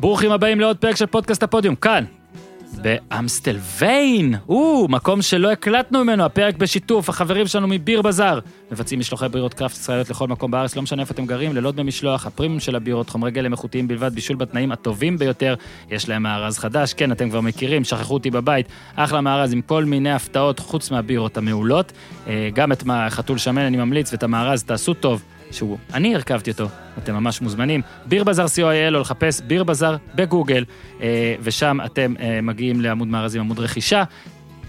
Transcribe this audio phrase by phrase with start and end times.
[0.00, 2.04] ברוכים הבאים לעוד פרק של פודקאסט הפודיום, כאן,
[2.82, 8.38] באמסטל ויין, או, מקום שלא הקלטנו ממנו, הפרק בשיתוף החברים שלנו מביר בזאר.
[8.72, 11.82] מבצעים משלוחי בירות קראפט ישראליות לכל מקום בארץ, לא משנה איפה אתם גרים, ללא דמי
[11.82, 15.54] משלוח, הפרימיום של הבירות, חומרי גלם איכותיים בלבד, בישול בתנאים הטובים ביותר.
[15.90, 18.66] יש להם מארז חדש, כן, אתם כבר מכירים, שכחו אותי בבית,
[18.96, 21.92] אחלה מארז עם כל מיני הפתעות חוץ מהבירות המעולות.
[22.28, 25.22] אה, גם את חתול שמן אני ממליץ, ואת המארז תעשו טוב.
[25.50, 26.68] שהוא, אני הרכבתי אותו,
[26.98, 27.82] אתם ממש מוזמנים.
[28.06, 30.64] ביר בזאר co.il או לחפש ביר בזאר בגוגל,
[31.00, 34.04] אה, ושם אתם אה, מגיעים לעמוד מארזים, עמוד רכישה,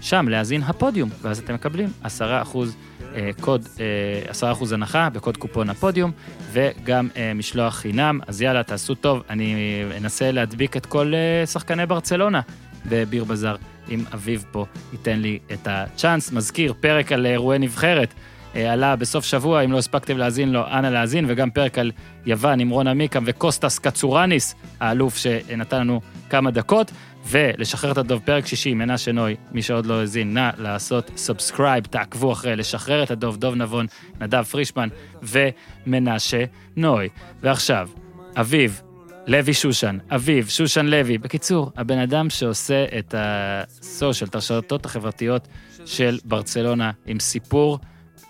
[0.00, 2.76] שם להאזין הפודיום, ואז אתם מקבלים 10 אחוז
[3.14, 6.10] אה, קוד, אה, 10 אחוז הנחה בקוד קופון הפודיום,
[6.52, 9.54] וגם משלוח חינם, אז יאללה, תעשו טוב, אני
[9.96, 11.12] אנסה להדביק את כל
[11.46, 12.40] שחקני ברצלונה
[12.86, 13.56] בביר בזאר,
[13.90, 16.32] אם אביב פה ייתן לי את הצ'אנס.
[16.32, 18.14] מזכיר, פרק על אירועי נבחרת.
[18.56, 21.92] אה, עלה בסוף שבוע, אם לא הספקתם להאזין לו, אנא להאזין, וגם פרק על
[22.26, 26.92] יוון עם רון עמיקם וקוסטס קצורניס, האלוף שנתן לנו כמה דקות,
[27.30, 32.32] ולשחרר את הדוב, פרק שישי, מנשה נוי, מי שעוד לא האזין, נא לעשות subscribe, תעקבו
[32.32, 33.86] אחרי, לשחרר את הדוב, דוב נבון,
[34.20, 34.88] נדב פרישמן
[35.22, 36.44] ומנשה
[36.76, 37.08] נוי.
[37.42, 37.88] ועכשיו,
[38.36, 38.82] אביב,
[39.26, 41.18] לוי שושן, אביב, שושן לוי.
[41.18, 45.48] בקיצור, הבן אדם שעושה את הסושיאל, את הרשתות החברתיות
[45.84, 47.78] של ברצלונה, עם סיפור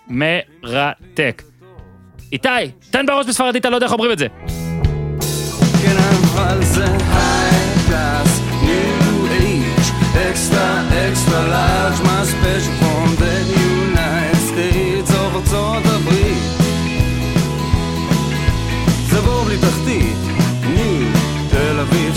[0.09, 1.43] מרתק.
[2.31, 2.49] איתי,
[2.89, 4.27] תן בראש בספרדית, אני לא יודע איך אומרים את זה.
[5.83, 6.59] כן אבל
[15.35, 16.59] ארצות הברית.
[19.25, 20.17] בור בלי תחתית,
[21.49, 22.13] תל אביב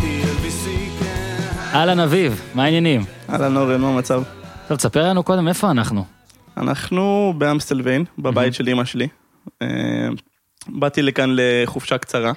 [0.00, 0.68] TLBC
[1.00, 1.74] כן.
[1.74, 3.04] אהלן אביב, מה העניינים?
[3.30, 4.22] אהלן אורן, מה המצב?
[4.68, 6.17] טוב, תספר לנו קודם איפה אנחנו.
[6.58, 9.08] אנחנו באמסטלוויין, בבית של אמא שלי.
[9.62, 9.68] אה,
[10.68, 12.32] באתי לכאן לחופשה קצרה.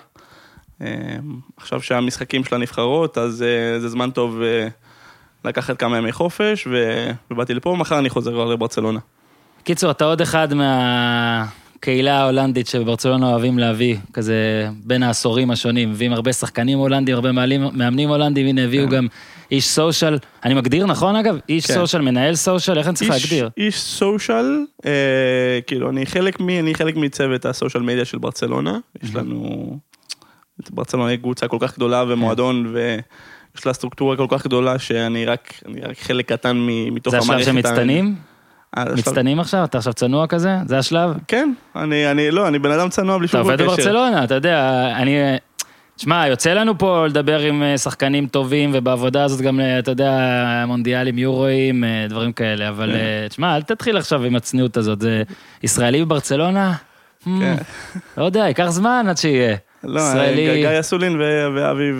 [0.81, 0.87] אה,
[1.57, 4.39] עכשיו שהמשחקים של הנבחרות, אז אה, זה זמן טוב
[5.45, 6.67] לקחת כמה ימי חופש,
[7.31, 8.99] ובאתי לפה, מחר אני חוזר כבר לברצלונה.
[9.63, 10.47] קיצור, אתה עוד אחד
[11.81, 14.35] מהקהילה ההולנדית שבברצלונה אוהבים להביא, כזה
[14.83, 18.95] בין העשורים השונים, מביאים הרבה שחקנים הולנדים, הרבה מאמנים, מאמנים הולנדים, הנה הביאו כן.
[18.95, 19.07] גם
[19.51, 21.37] איש סושיאל, אני מגדיר נכון אגב?
[21.49, 21.73] איש כן.
[21.73, 23.49] סושיאל, מנהל סושיאל, איך אני צריך איש- להגדיר?
[23.57, 24.91] איש סושיאל, אה,
[25.67, 28.77] כאילו, אני חלק, מ, אני חלק מצוות הסושיאל מדיה של ברצלונה.
[29.03, 29.77] יש לנו,
[30.69, 35.53] ברצלונה היא קבוצה כל כך גדולה ומועדון, ויש לה סטרוקטורה כל כך גדולה, שאני רק,
[35.89, 36.57] רק חלק קטן
[36.91, 37.45] מתוך זה השלב המערכת.
[37.45, 38.15] שהם מצטנים?
[38.27, 38.30] ה-
[38.79, 39.63] מצטנים עכשיו?
[39.63, 40.57] אתה עכשיו צנוע כזה?
[40.65, 41.09] זה השלב?
[41.27, 43.65] כן, אני, אני, לא, אני בן אדם צנוע בלי אתה שום עובד קשר.
[43.65, 45.17] בברצלונה, אתה יודע, אני...
[45.95, 50.11] תשמע, יוצא לנו פה לדבר עם אה, שחקנים טובים, ובעבודה הזאת גם, אה, אתה יודע,
[50.67, 52.97] מונדיאלים, יורואים, אה, דברים כאלה, אבל כן.
[52.97, 55.23] אה, תשמע, אל תתחיל עכשיו עם הצניעות הזאת, זה
[55.63, 56.73] ישראלי בברצלונה?
[56.73, 57.55] Hmm, כן.
[58.17, 59.55] לא יודע, ייקח זמן עד שיהיה.
[59.83, 61.21] לא, ישראלי- גיא אסולין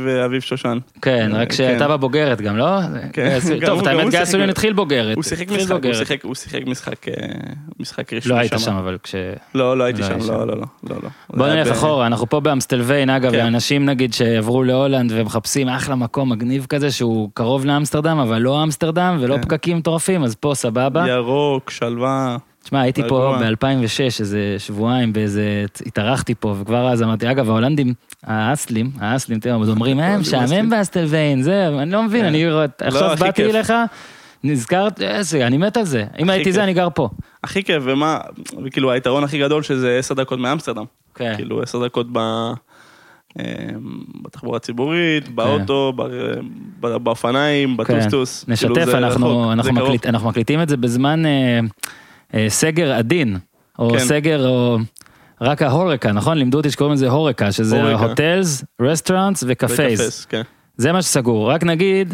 [0.06, 0.78] ואביב שושן.
[1.02, 1.56] כן, רק כן.
[1.56, 2.80] שאתה בבוגרת גם, לא?
[3.14, 5.16] כן, גם טוב, את האמת, גיא אסולין התחיל בוגרת.
[5.16, 6.36] הוא שיחק משחק, הוא.
[6.36, 7.14] שיחק, משחק, אה,
[7.80, 9.16] משחק רשמי לא היית שם, אבל כש...
[9.56, 10.34] לא, לא הייתי לא שם, לא, שם.
[10.34, 11.10] לא, לא, לא, לא.
[11.30, 13.38] בוא נלך אחורה, אנחנו פה באמסטלוויין, אגב, כן.
[13.38, 19.18] לאנשים נגיד שעברו להולנד ומחפשים אחלה מקום מגניב כזה שהוא קרוב לאמסטרדם, אבל לא אמסטרדם
[19.22, 19.42] ולא כן.
[19.42, 21.06] פקקים מטורפים, אז פה סבבה.
[21.08, 22.38] ירוק, שלווה.
[22.64, 23.50] תשמע, הייתי פה רגוע.
[23.52, 29.70] ב-2006, איזה שבועיים, באיזה, התארחתי פה, וכבר אז אמרתי, אגב, ההולנדים, האסלים, האסלים, תראה, עוד
[29.70, 32.28] אומרים, הם משעמם האסלים." באסטלוויין, זה, אני לא מבין, כן.
[32.28, 33.46] אני רואה- עכשיו הכי באתי.
[33.50, 33.74] אליך,
[34.44, 35.02] נזכרת,
[35.42, 36.06] אני מת על זה.
[36.20, 36.64] אם הייתי זה.
[36.64, 37.10] אני גר פה.
[37.44, 38.20] הכי כיף, ומה,
[38.66, 40.86] וכאילו היתרון הכי גדול שזה עשר דקות מאמסטרדם.
[41.16, 41.34] כן.
[41.36, 42.18] כאילו עשר דקות ב...
[43.40, 43.44] אה,
[44.22, 46.02] בתחבורה הציבורית, באוטו, ב-
[46.80, 48.44] ב- באופניים, בטוסטוס.
[48.48, 48.56] כן.
[48.56, 49.52] כאילו, נשתף, זה אנחנו,
[50.30, 51.60] מקליטים את זה בזמן אה,
[52.48, 53.38] סגר עדין,
[53.80, 54.00] או כן.
[54.00, 54.78] סגר, או
[55.42, 56.38] רק ההורקה, נכון?
[56.38, 57.94] לימדו אותי שקוראים לזה הורקה, שזה.
[57.94, 58.66] הוטלס.
[59.48, 60.42] וקפס, כן.
[60.78, 61.52] זה מה שסגור.
[61.52, 62.14] רק נגיד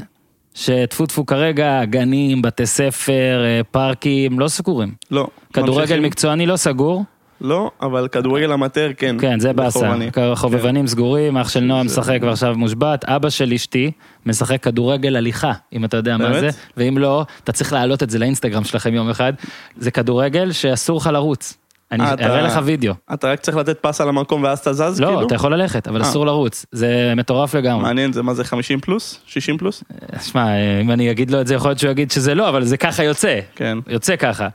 [0.54, 4.92] שטפו טפו כרגע, גנים, בתי ספר, אה, פארקים, לא סגורים.
[5.12, 5.28] לא.
[5.54, 6.04] כדורגל ממשיכים.
[6.04, 7.04] מקצועני לא סגור,
[7.42, 9.16] לא, אבל כדורגל המטר כן.
[9.20, 9.94] כן, זה באסה.
[10.36, 13.92] חובבנים סגורים, אח של נועה זה- משחק ועכשיו מושבת, אבא של אשתי
[14.26, 16.40] משחק כדורגל הליכה, אם אתה יודע מה באמת?
[16.42, 19.34] זה, ואם לא, אתה צריך להעלות את זה לאינסטגרם שלכם יום אחד.
[19.78, 21.58] זה כדורגל שאסור לך לרוץ.
[21.92, 22.94] אני אה, אראה לך וידאו.
[23.14, 25.28] אתה רק צריך לתת פס על המקום ואז אתה זז, לא, כאילו?
[25.28, 26.10] אתה יכול ללכת, אבל אה.
[26.10, 26.66] אסור לרוץ.
[26.72, 27.84] זה מטורף לגמרי.
[27.84, 29.20] מעניין, זה מה זה 50 פלוס?
[29.26, 29.84] 60 פלוס?
[30.22, 30.48] שמע,
[30.82, 33.04] אם אני אגיד לו את זה, יכול להיות שהוא יגיד שזה לא, אבל זה ככה
[33.04, 33.40] יוצא.
[33.56, 33.78] כן.
[33.88, 34.48] יוצא ככה.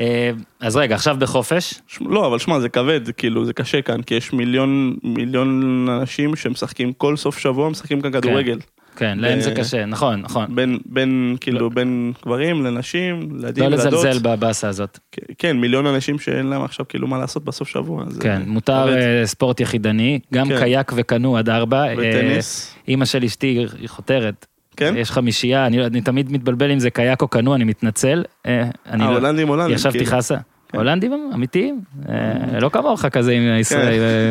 [0.00, 4.02] אה, אז רגע, עכשיו בחופש, ש- לא, אבל שמע, זה כבד, כאילו, זה קשה כאן,
[4.02, 8.58] כי יש מיליון, מיליון אנשים שמשחקים כל סוף שבוע, משחקים כאן כדורגל.
[8.96, 10.54] כן, להם ב- זה קשה, נכון, נכון.
[10.54, 11.68] בין, בין, כאילו, לא.
[11.68, 13.92] בין גברים לנשים, לילדים, לא ילדות.
[13.92, 14.98] לזלזל בבאסה הזאת.
[15.38, 18.04] כן, מיליון אנשים שאין להם עכשיו כאילו מה לעשות בסוף שבוע.
[18.20, 18.96] כן, אה, מותר.
[18.96, 20.58] אה, ספורט יחידני, גם כן.
[20.58, 21.84] קייק וקנו עד ארבע.
[21.88, 22.74] אה, וטניס.
[22.88, 23.46] אימא של אשתי
[23.80, 24.46] היא חותרת.
[24.76, 24.94] כן?
[24.96, 28.24] יש חמישייה, אני, אני תמיד מתבלבל אם זה קייק או קנו, אני מתנצל.
[28.46, 29.04] אה, אני לא...
[29.04, 29.74] ההולנדים הולנדים.
[29.74, 30.16] ישבתי כאילו.
[30.16, 30.36] חסה.
[30.68, 30.78] כן.
[30.78, 33.42] הולנדים אמיתיים, אה, לא כמוך כזה עם.
[33.42, 33.60] אה,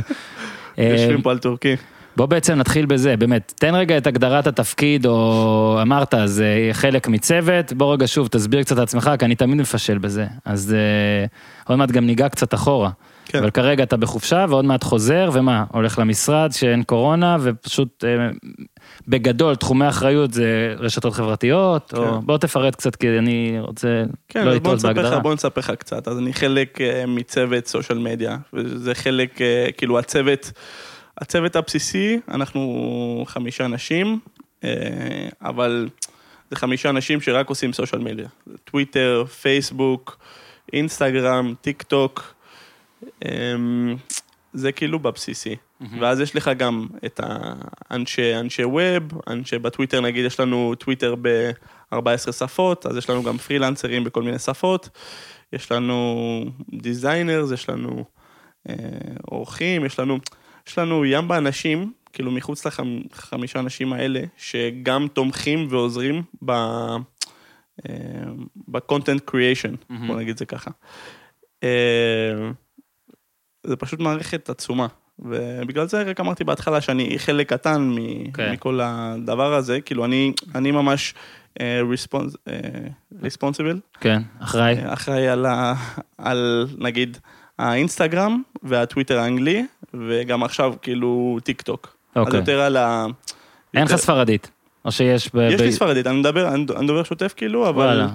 [0.79, 1.75] אה, יושבים פה על טורקי.
[2.17, 7.73] בוא בעצם נתחיל בזה, באמת, תן רגע את הגדרת התפקיד, או אמרת, זה חלק מצוות,
[7.73, 10.25] בוא רגע שוב, תסביר קצת את עצמך, כי אני תמיד מפשל בזה.
[10.45, 11.25] אז אה,
[11.67, 12.89] עוד מעט גם ניגע קצת אחורה.
[13.25, 13.39] כן.
[13.39, 18.29] אבל כרגע אתה בחופשה, ועוד מעט חוזר, ומה, הולך למשרד שאין קורונה, ופשוט אה,
[19.07, 22.25] בגדול, תחומי אחריות זה רשתות חברתיות, או כן.
[22.25, 25.19] בוא תפרט קצת, כי אני רוצה כן, לא לטעות בהגדרה.
[25.19, 26.07] בוא נספר לך קצת.
[26.07, 30.51] אז אני חלק אה, מצוות סושיאל מדיה, וזה חלק, אה, כאילו הצוות,
[31.17, 34.19] הצוות הבסיסי, אנחנו חמישה אנשים,
[34.63, 34.69] אה,
[35.41, 35.89] אבל
[36.51, 38.27] זה חמישה אנשים שרק עושים סושיאל מדיה.
[38.63, 40.17] טוויטר, פייסבוק,
[40.73, 42.34] אינסטגרם, טיק טוק,
[44.53, 45.55] זה כאילו בבסיסי.
[45.99, 52.31] ואז יש לך גם את האנשי אנשי web, אנשי בטוויטר נגיד יש לנו טוויטר ב-14
[52.31, 54.89] שפות, אז יש לנו גם פרילנסרים בכל מיני שפות,
[55.53, 58.05] יש לנו designers, יש לנו
[58.69, 58.75] אה,
[59.31, 60.17] אורחים, יש לנו,
[60.67, 66.51] יש לנו ים באנשים, כאילו מחוץ לחמישה אנשים האלה, שגם תומכים ועוזרים ב...
[66.51, 68.25] אה,
[68.67, 70.71] ב-content creation, בוא נגיד זה ככה.
[71.63, 72.51] אה,
[73.67, 74.87] זה פשוט מערכת עצומה.
[75.19, 78.51] ובגלל זה רק אמרתי בהתחלה שאני חלק קטן מ- כן.
[78.53, 81.13] מכל הדבר הזה, כאילו אני, אני ממש
[83.21, 84.75] ריספונסיבל, כן, אחראי.
[84.93, 85.73] אחראי על, ה,
[86.17, 87.17] על נגיד
[87.59, 91.95] האינסטגרם והטוויטר האנגלי, וגם עכשיו כאילו טיק טוק.
[92.15, 92.39] אז אוקיי.
[92.39, 93.05] יותר על ה...
[93.73, 94.51] אין לך יותר- ספרדית.
[94.85, 95.29] או שיש...
[95.35, 98.07] ב- יש ב- לי ספרדית, אני מדבר, אני מדבר שוטף כאילו, אבל וואלה.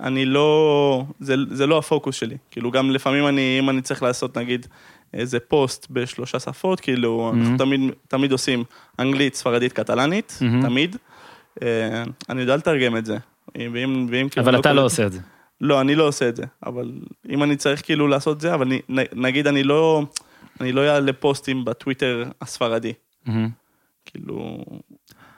[0.00, 2.36] אני לא, זה, זה לא הפוקוס שלי.
[2.50, 4.66] כאילו גם לפעמים אני, אם אני צריך לעשות נגיד
[5.14, 7.56] איזה פוסט בשלושה שפות, כאילו אנחנו מהמם.
[7.58, 8.64] תמיד, תמיד עושים
[8.98, 10.62] אנגלית, ספרדית, קטלנית, מהמם.
[10.62, 10.96] תמיד.
[11.62, 13.16] אה, אני יודע לתרגם את זה.
[13.58, 14.46] ואם, ואם כאילו...
[14.46, 15.20] אבל אתה כל- לא עושה את זה.
[15.60, 16.92] לא, אני לא עושה את זה, אבל
[17.28, 18.80] אם אני צריך כאילו לעשות את זה, אבל אני,
[19.12, 20.02] נגיד אני לא,
[20.60, 22.92] אני לא אעלה פוסטים בטוויטר הספרדי.
[23.26, 23.48] מהמם.
[24.06, 24.64] כאילו...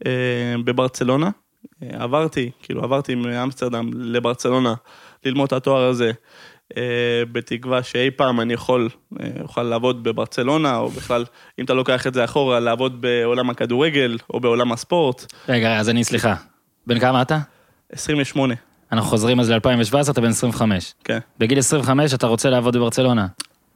[0.05, 1.29] אה, בברצלונה.
[1.83, 4.73] אה, עברתי, כאילו עברתי מאמסטרדם לברצלונה
[5.25, 6.11] ללמוד את התואר הזה.
[6.77, 8.89] אה, בתקווה שאי פעם אני יכול,
[9.41, 11.25] אוכל לעבוד בברצלונה, או בכלל,
[11.59, 15.33] אם אתה לוקח את זה אחורה, לעבוד בעולם הכדורגל, או בעולם הספורט.
[15.49, 16.35] רגע, אז אני, סליחה,
[16.87, 17.39] בן כמה אתה?
[17.91, 18.53] 28,
[18.91, 20.93] אנחנו חוזרים אז ל-2017, אתה בן 25.
[21.03, 21.19] כן.
[21.39, 23.27] בגיל 25 אתה רוצה לעבוד בברצלונה.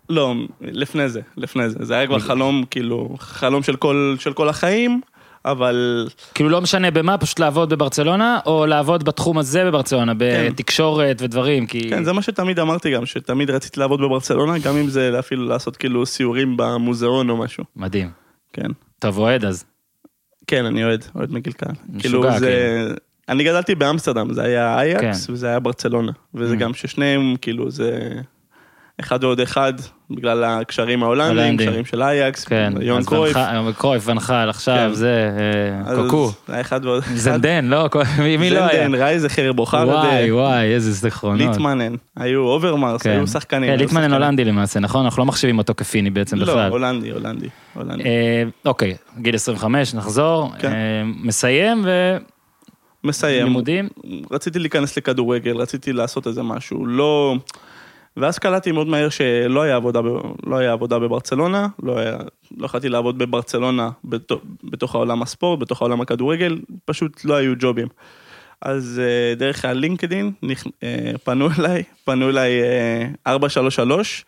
[0.09, 1.79] לא, לפני זה, לפני זה.
[1.81, 5.01] זה היה כבר חלום, כאילו, חלום של כל, של כל החיים,
[5.45, 11.67] אבל כאילו לא משנה במה, פשוט לעבוד בברצלונה, או לעבוד בתחום הזה בברצלונה, בתקשורת ודברים,
[11.67, 11.89] כי...
[11.89, 15.77] כן, זה מה שתמיד אמרתי גם, שתמיד רציתי לעבוד בברצלונה, גם אם זה אפילו לעשות
[15.77, 17.63] כאילו סיורים במוזיאון או משהו.
[17.75, 18.09] מדהים.
[18.53, 18.67] כן.
[18.99, 19.65] טוב, אוהד אז.
[20.47, 21.75] כן, אני אוהד, אוהד מגיל קהל.
[21.89, 22.93] משוגע, כאילו זה...
[23.29, 25.33] אני גדלתי באמסטרדם, זה היה אייאקס כן.
[25.33, 26.11] וזה היה ברצלונה.
[26.35, 26.57] וזה Mm.
[26.57, 27.99] גם ששניהם, כאילו, זה...
[28.99, 29.73] אחד ועוד אחד,
[30.11, 31.67] בגלל הקשרים ההולנדים, הולנדים.
[31.69, 33.35] קשרים של אייאקס, כן, יוהאן קרויף.
[33.37, 34.93] ונחל- קרויף, ונחל, עכשיו כן.
[34.93, 35.29] זה,
[35.87, 37.15] אה, קוקו, זה אחד ועוד אחד.
[37.15, 37.89] זנדן, לא,
[38.23, 38.83] מי מי לא היה?
[38.85, 41.39] זנדן, רייזיכר, בוכר, וואי, וואי, איזה זיכרונות.
[41.49, 43.09] ליטמנן, היו אוברמרס, כן.
[43.09, 43.69] היו שחקנים.
[43.71, 44.13] כן, ליטמנן.
[44.13, 45.05] הולנדי למעשה, נכון?
[45.05, 46.69] אנחנו לא מחשיבים אותו כפיני בעצם לא, בכלל.
[46.71, 48.03] הולנדי, הולנדי, הולנדי.
[48.03, 50.67] אה, אוקיי, גיל 25, נחזור, כן.
[50.71, 50.73] אה,
[51.23, 51.85] מסיים
[53.05, 53.43] מסיים.
[53.43, 53.89] ולימודים.
[54.31, 57.35] רציתי להיכנס לכדורגל, רציתי לעשות איזה משהו, לא...
[58.17, 60.05] ואז קלטתי מאוד מהר שלא היה עבודה, ב...
[60.45, 62.17] לא היה עבודה בברצלונה, לא, היה...
[62.57, 67.87] לא יכולתי לעבוד בברצלונה בתוך, בתוך העולם הספורט, בתוך העולם הכדורגל, פשוט לא היו ג'ובים.
[68.61, 70.63] אז אה, דרך הלינקדין נכ...
[70.83, 74.25] אה, פנו אליי, פנו אליי אה, 433.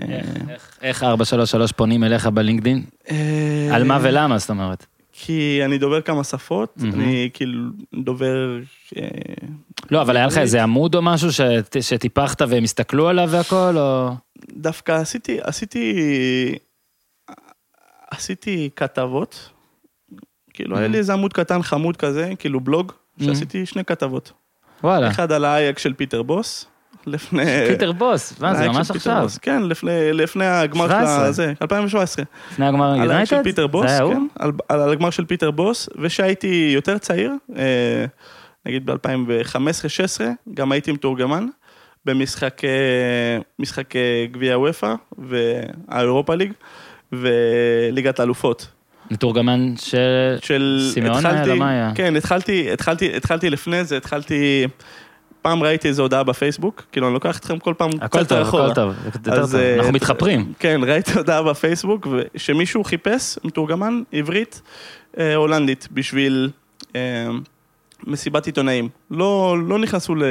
[0.00, 0.06] אה,
[0.50, 2.82] איך- איך 433 פונים אליך בלינקדין?
[3.72, 4.86] על מה ולמה, זאת אומרת?
[5.22, 6.94] כי אני דובר כמה שפות, מהמם.
[7.00, 7.62] אני כאילו
[7.94, 8.58] דובר...
[8.96, 9.08] אה,
[9.90, 14.10] לא, אבל היה לך איזה עמוד או משהו שט- שטיפחת והם הסתכלו עליו והכל, או...
[14.52, 15.94] דווקא עשיתי, עשיתי,
[18.10, 19.50] עשיתי כתבות,
[20.54, 22.92] כאילו היה לי איזה עמוד קטן חמוד כזה, כאילו בלוג,
[23.24, 24.32] שעשיתי שני כתבות.
[24.84, 26.66] וואלה, אחד על האייק של פיטר בוס,
[27.06, 27.44] לפני...
[27.68, 29.22] פיטר בוס, מה זה ממש עכשיו?
[29.22, 31.24] בוס, כן, לפני, לפני הגמר של 17.
[31.24, 32.24] הזה, 2017.
[32.52, 33.26] לפני הגמר על יד היונייטד?
[33.36, 33.86] של פיטר בוס?
[33.90, 38.04] כן, על, על, על הגמר של פיטר בוס, ושהייתי יותר צעיר, אה,
[38.66, 40.20] נגיד ב-2015-2016,
[40.54, 41.46] גם הייתי מתורגמן
[42.04, 42.70] במשחק אה,
[43.58, 46.52] משחק אה, גביע אופ"א וה Europa League
[47.12, 48.66] וליגת האלופות.
[49.10, 50.36] מתורגמן של...
[50.42, 50.90] של...
[50.94, 51.92] סימאונה התחלתי- היה?
[51.94, 54.66] כן, התחלתי, התחלתי, התחלתי לפני זה, התחלתי...
[55.42, 58.64] פעם ראיתי איזו הודעה בפייסבוק, כאילו אני לוקח אתכם כל פעם הכל קצת טוב, אחורה.
[58.64, 58.94] הכל טוב,
[59.32, 60.52] אז, טוב, אה, אנחנו מתחפרים.
[60.58, 62.06] כן, ראיתי הודעה בפייסבוק,
[62.36, 64.62] שמישהו חיפש מתורגמן עברית
[65.18, 66.50] אה, הולנדית בשביל
[66.96, 67.00] אה,
[68.06, 68.88] מסיבת עיתונאים.
[69.10, 70.22] לא, לא נכנסו ל...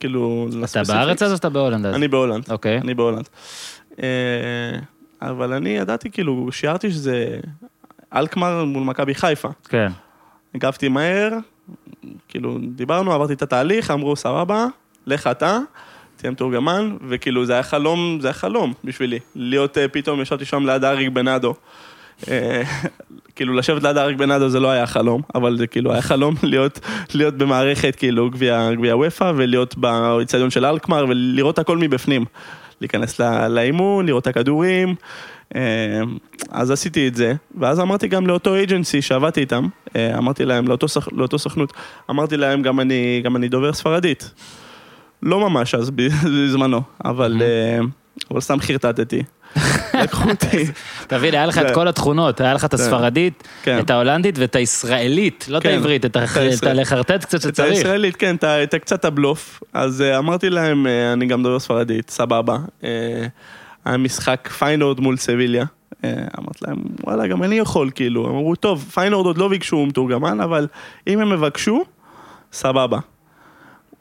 [0.00, 0.48] כאילו...
[0.64, 0.82] אתה.
[0.88, 1.94] בארץ אז או שאתה בהולנד אז?
[1.94, 2.44] אני בהולנד.
[2.50, 2.78] אוקיי.
[2.78, 3.28] אני בהולנד.
[5.22, 7.38] אבל אני ידעתי, כאילו, שיערתי שזה
[8.14, 9.48] אלקמר מול מכבי חיפה.
[9.68, 9.92] כן.
[10.54, 11.28] הגבתי מהר,
[12.28, 14.66] כאילו, דיברנו, עברתי את התהליך, אמרו, סבבה,
[15.06, 15.58] לך אתה,
[16.16, 19.18] תהיה מתורגמן, וכאילו, זה היה חלום, זה היה חלום בשבילי.
[19.34, 21.54] להיות, אה, פתאום ישבתי שם ליד אריק בנאדו.
[22.30, 22.62] אה,
[23.36, 26.80] כאילו, לשבת ליד אריק בנאדו זה לא היה חלום, אבל זה כאילו היה חלום להיות,
[27.14, 32.24] להיות במערכת, כאילו, גביע, וופא, ולהיות באיצטדיון של אלקמר, ולראות הכל מבפנים.
[32.80, 34.94] להיכנס לאימון, לראות את הכדורים.
[35.56, 35.60] אה,
[36.50, 40.86] אז עשיתי את זה, ואז אמרתי גם לאותו אייג'נסי שעבדתי איתם, אה, אמרתי להם, לאותו,
[40.88, 41.72] סוכ- לאותו סוכנות,
[42.10, 44.30] אמרתי להם גם אני, גם אני דובר ספרדית.
[45.22, 45.90] לא ממש אז
[46.24, 47.78] בזמנו, אבל, אה,
[48.30, 49.22] אבל סתם חרטטתי.
[50.02, 50.64] לקחו אותי,
[51.06, 53.78] תבין, היה לך את זה- כל התכונות, היה לך את הספרדית, כן.
[53.78, 56.22] את ההולנדית ואת הישראלית, לא את כן, העברית, את את
[56.58, 57.70] את הלחרטט קצת את שצריך.
[57.72, 59.62] הישראלית, כן, את את קצת הבלוף.
[59.72, 62.58] אז אה, אמרתי להם, אני גם דובר ספרדית, סבבה.
[63.84, 65.64] היה משחק פיינורד מול סביליה.
[66.04, 68.28] אה, אמרתי להם, וואלה, גם אני יכול, כאילו.
[68.28, 70.66] הם אמרו, טוב, פיינורד עוד לא ביקשו מתורגמן, אבל
[71.06, 71.84] אם הם יבקשו,
[72.52, 72.98] סבבה.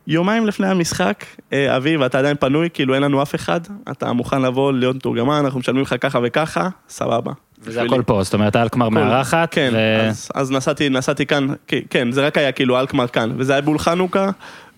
[0.08, 3.60] יומיים לפני המשחק, אה, אביב, אתה עדיין פנוי, כאילו אין לנו אף אחד,
[3.92, 7.32] אתה מוכן לבוא להיות מתורגמן, אנחנו משלמים לך ככה וככה, סבבה.
[7.62, 7.82] וזה.
[7.82, 11.48] הכל פה, זאת אומרת, אלקמר מארחת, כן, ו- אז, אז נסעתי, נסעתי כאן,
[11.90, 14.30] כן, זה רק היה כאילו אלקמר כאן, וזה היה בול חנוכה,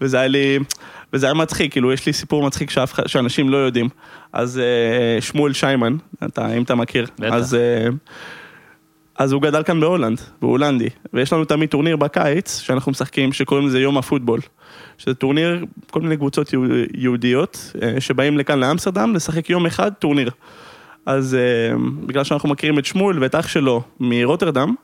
[0.02, 0.60] וזה היה לי,
[1.14, 3.90] וזה היה מצחיק, כאילו יש לי סיפור מצחיק שאף, שאנשים לא יודעים.
[4.34, 7.34] אז אה, שמואל שיימן, אתה, אם אתה מכיר, בטח.
[7.34, 7.88] אז, אה,
[9.18, 13.68] אז הוא גדל כאן בהולנד, הוא הולנדי, ויש לנו תמיד טורניר בקיץ, שאנחנו משחקים, שקוראים
[13.68, 14.40] לזה יום הפוטבול.
[14.98, 20.30] שזה טורניר, כל מיני קבוצות יהוד- יהודיות, אה, שבאים לכאן לאמסטרדם לשחק יום אחד טורניר.
[21.06, 21.38] אז
[22.06, 24.76] בגלל שאנחנו מכירים את שמואל ואת אח שלו מרוטרדם,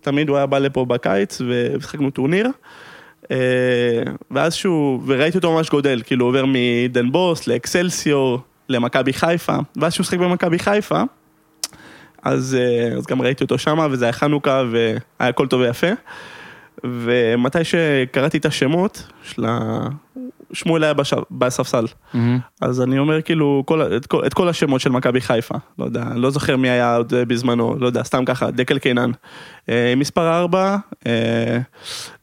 [0.00, 2.48] תמיד הוא היה בא לפה בקיץ ושחקנו טורניר.
[3.30, 3.36] אה,
[4.30, 8.38] ואז שהוא, וראיתי אותו ממש גודל, כאילו עובר מדן בוס לאקסלסיור,
[8.68, 11.02] למכבי חיפה, ואז שהוא שחק במכבי חיפה,
[12.22, 15.86] אז, אה, אז גם ראיתי אותו שמה, וזה היה חנוכה, והיה הכל טוב ויפה.
[16.84, 19.88] ומתי שקראתי את השמות של ה...
[20.52, 21.14] שמואל היה בש...
[21.30, 21.84] בספסל.
[22.14, 22.38] מהמם.
[22.60, 26.04] אז אני אומר כאילו כל, את, כל, את כל השמות של מכבי חיפה, לא יודע,
[26.14, 29.10] לא זוכר מי היה עוד אה, בזמנו, לא יודע, סתם ככה, דקל קינן.
[29.68, 31.58] אה, מספר 4, אה,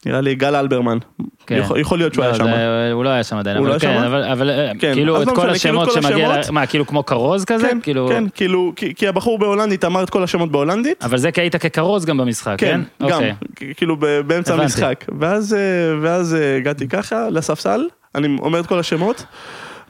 [0.06, 0.98] נראה לי גל אלברמן.
[1.46, 1.56] כן.
[1.56, 2.46] יכול, יכול להיות שהוא לא, היה שם.
[2.92, 4.02] הוא לא היה שם עדיין, אבל לא כן?
[4.02, 6.50] אבל- אבל אה, כן, כאילו את לא כל משנה, כאילו השמות כל שמגיע, השמות.
[6.50, 7.68] מה, כאילו כמו כרוז כזה?
[7.68, 8.08] כן, כאילו...
[8.08, 11.04] כן, כאילו, כי, כי הבחור בהולנדית אמר את כל השמות בהולנדית.
[11.04, 12.80] אבל זה כי היית ככרוז גם במשחק, כן?
[13.00, 13.74] כן, גם, אוקיי.
[13.76, 14.62] כאילו באמצע הבנתי.
[14.62, 15.04] המשחק.
[15.18, 15.58] ואז, אה,
[16.02, 17.80] ואז הגעתי ככה לספסל,
[18.14, 19.24] אני אומר את כל השמות,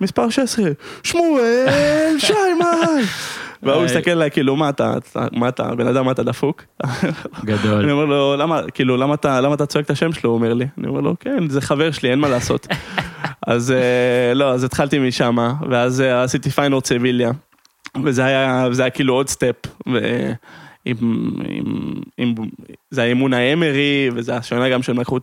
[0.00, 0.64] מספר 16,
[1.02, 3.02] שמואל שיימן!
[3.62, 3.84] והוא איי.
[3.84, 4.94] מסתכל עליי, כאילו, מה אתה,
[5.32, 6.62] מה אתה, בן אדם, מה אתה דפוק?
[6.84, 6.90] אני
[7.44, 7.90] גדול.
[7.90, 10.30] אומר לו, למה, כאילו, למה אתה, למה אתה צועק את השם שלו?
[10.30, 10.66] הוא אומר לי.
[10.78, 12.66] אני אומר לו, כן, זה חבר שלי, אין מה לעשות.
[13.46, 15.36] אז אה, לא, אז התחלתי משם,
[15.70, 17.30] ואז אה, עשיתי פיינורד סביליה,
[18.04, 19.56] וזה היה, זה היה כאילו עוד step,
[19.92, 20.32] ו-
[20.84, 20.96] עם,
[21.48, 21.64] עם,
[22.18, 22.34] עם,
[22.90, 25.18] זה אונאי אמרי, וזה השנה גם שהם לקחו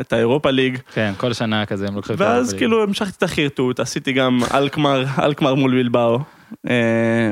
[0.00, 3.12] את ה Europa League, כן, כל שנה כזה הם לוקחים את ואז ה- כאילו המשכתי
[3.18, 6.18] את החרטוט, עשיתי גם אלקמר, אלקמר מול בילבאו,
[6.70, 6.74] אה,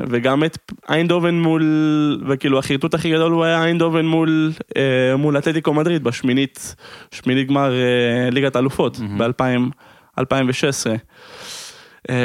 [0.09, 0.59] וגם את
[0.90, 1.62] איינדובן מול,
[2.28, 6.76] וכאילו החרטוט הכי גדול הוא היה איינדובן מול, אה, מול אתלטיקו מדריד בשמינית,
[7.11, 10.90] שמינית גמר אה, ליגת האלופות ב-2016.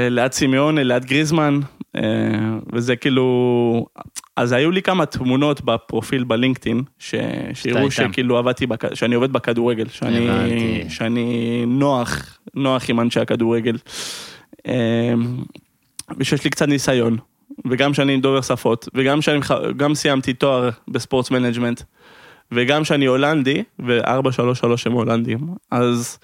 [0.10, 1.60] ליד סימיון, ליד גריזמן,
[2.74, 3.86] וזה כאילו,
[4.36, 7.16] אז היו לי כמה תמונות בפרופיל בלינקדאין, ש-
[7.54, 7.92] שיראו.
[8.12, 10.86] שכאילו עבדתי, בכ- שאני עובד בכדורגל, שאני, הבנתי.
[10.90, 13.78] שאני נוח, נוח עם אנשי הכדורגל,
[14.68, 15.14] אה,
[16.18, 17.18] ושיש לי קצת ניסיון,
[17.70, 19.40] וגם שאני דובר שפות, וגם שאני
[19.78, 21.82] גם סיימתי תואר ב sports management,
[22.52, 25.40] וגם שאני הולנדי, ו-433 הם הולנדים,
[25.72, 26.20] אז...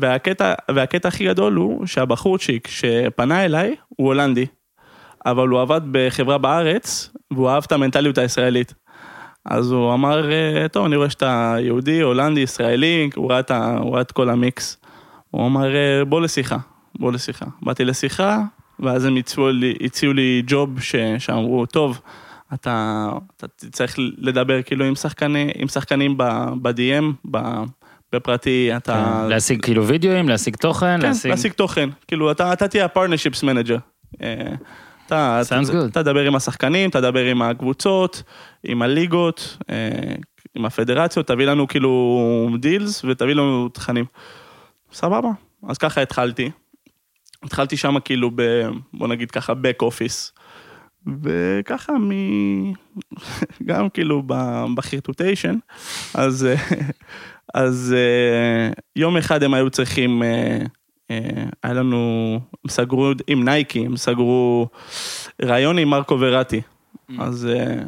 [0.00, 4.46] והקטע, והקטע הכי גדול הוא שהבחורצ'יק שפנה אליי הוא הולנדי,
[5.26, 8.74] אבל הוא עבד בחברה בארץ והוא אהב את המנטליות הישראלית.
[9.44, 13.92] אז הוא אמר, "אה, טוב, אני רואה שאתה יהודי, הולנדי, ישראלי, הוא ראה את, הוא
[13.94, 14.76] ראה את כל המיקס.
[15.30, 16.56] הוא אמר, "אה, בוא לשיחה,
[16.98, 17.46] בוא לשיחה.
[17.62, 18.38] באתי לשיחה,
[18.80, 22.00] ואז הם הציעו לי, הציעו לי ג'וב ש, שאמרו, טוב,
[22.54, 27.62] אתה, אתה צריך לדבר כאילו עם, שחקני, עם שחקנים ב- ב-DM, ב-
[28.12, 29.22] בפרטי, אתה...
[29.22, 31.30] כן, להשיג כאילו וידאוים, להשיג תוכן, כן, להשיג...
[31.30, 31.88] להשיג תוכן.
[32.08, 33.78] כאילו, אתה, אתה תהיה ה-partnerships manager.
[34.22, 34.54] אה,
[35.06, 35.60] אתה, אתה.
[35.60, 38.22] אתה תדבר עם השחקנים, תדבר עם הקבוצות,
[38.64, 40.14] עם הליגות, אה,
[40.54, 44.04] עם הפדרציות, תביא לנו כאילו דילס ותביא לנו תכנים.
[44.92, 45.28] סבבה,
[45.68, 46.50] אז ככה התחלתי.
[47.42, 48.42] התחלתי שם כאילו ב...
[48.92, 50.40] בוא נגיד ככה, back office.
[51.22, 52.10] וככה מ...
[53.68, 54.22] גם כאילו
[54.74, 55.54] בחרטוטיישן,
[56.14, 56.48] אז,
[57.54, 60.58] אז אה, יום אחד הם היו צריכים, אה,
[61.10, 64.68] אה, היה לנו, הם סגרו עם נייקי, הם סגרו
[65.42, 66.60] ראיון עם מרקו וראטי.
[67.18, 67.82] אז אה,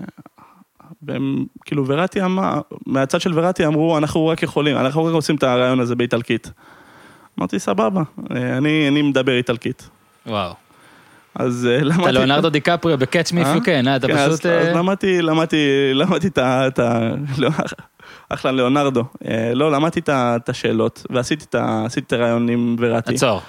[1.02, 5.42] והם, כאילו וראטי אמר, מהצד של וראטי אמרו, אנחנו רק יכולים, אנחנו רק עושים את
[5.42, 6.52] הרעיון הזה באיטלקית.
[7.38, 9.88] אמרתי, סבבה, אני, אני מדבר איטלקית.
[10.26, 10.67] וואו.
[11.34, 12.02] אז אה, למדתי...
[12.02, 13.02] אתה ליאונרדו דיקפריו If
[13.38, 13.54] אה?
[13.56, 13.96] You Can, אה?
[13.96, 14.46] אתה כן, פשוט...
[14.46, 17.10] אז, למדתי, למדתי, למדתי את ה...
[17.38, 17.50] לא,
[18.28, 19.04] אחלה ליאונרדו.
[19.54, 23.14] לא, למדתי את השאלות, ועשיתי את ה- עשיתי את הרעיון עם וראטי.
[23.14, 23.42] עצור.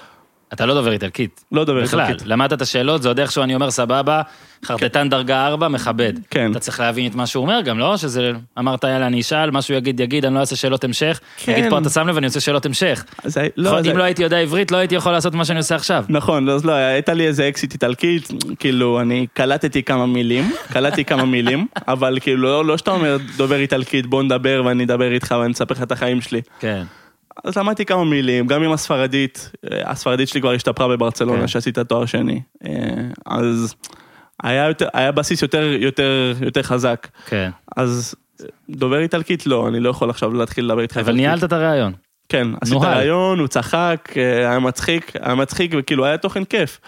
[0.52, 1.44] אתה לא דובר איטלקית.
[1.52, 2.26] לא דובר בכלל, איטלקית.
[2.26, 4.22] למדת את השאלות, זה עוד איכשהו אני אומר סבבה,
[4.64, 6.12] חרטטן דרגה 4, מכבד.
[6.30, 6.50] כן.
[6.50, 7.96] אתה צריך להבין את מה שהוא אומר גם, לא?
[7.96, 11.20] שזה, אמרת יאללה אני אשאל, מה שהוא יגיד יגיד, אני לא אעשה שאלות המשך.
[11.36, 11.52] כן.
[11.52, 13.04] נגיד פה אתה שם לב, אני עושה שאלות המשך.
[13.24, 15.58] אז הי- לא, יכול- אם לא הייתי יודע עברית, לא הייתי יכול לעשות מה שאני
[15.58, 16.04] עושה עכשיו.
[16.08, 21.24] נכון, אז לא, הייתה לי איזה אקסיט איטלקית, כאילו, אני קלטתי כמה מילים, קלטתי כמה
[21.24, 25.52] מילים, אבל כאילו, לא, לא שאתה אומר דובר איטלקית, בוא נדבר ואני אדבר איתך ואני
[25.52, 26.40] אספר לך את החיים שלי.
[26.60, 26.82] כן.
[27.44, 31.48] אז למדתי כמה מילים, גם עם הספרדית, הספרדית שלי כבר השתפרה בברצלונה, כן.
[31.48, 32.40] שעשית תואר שני.
[32.64, 32.70] אה,
[33.26, 33.74] אז
[34.42, 37.08] היה, יותר, היה בסיס יותר, יותר, יותר חזק.
[37.26, 37.50] כן.
[37.76, 38.14] אז
[38.70, 41.12] דובר איטלקית לא, אני לא יכול עכשיו להתחיל לדבר איתך אבל.
[41.12, 41.92] ניהלת את הרעיון.
[42.28, 42.76] כן, עשית.
[42.82, 46.80] רעיון, הוא צחק, אה, היה מצחיק, היה מצחיק וכאילו היה תוכן כיף.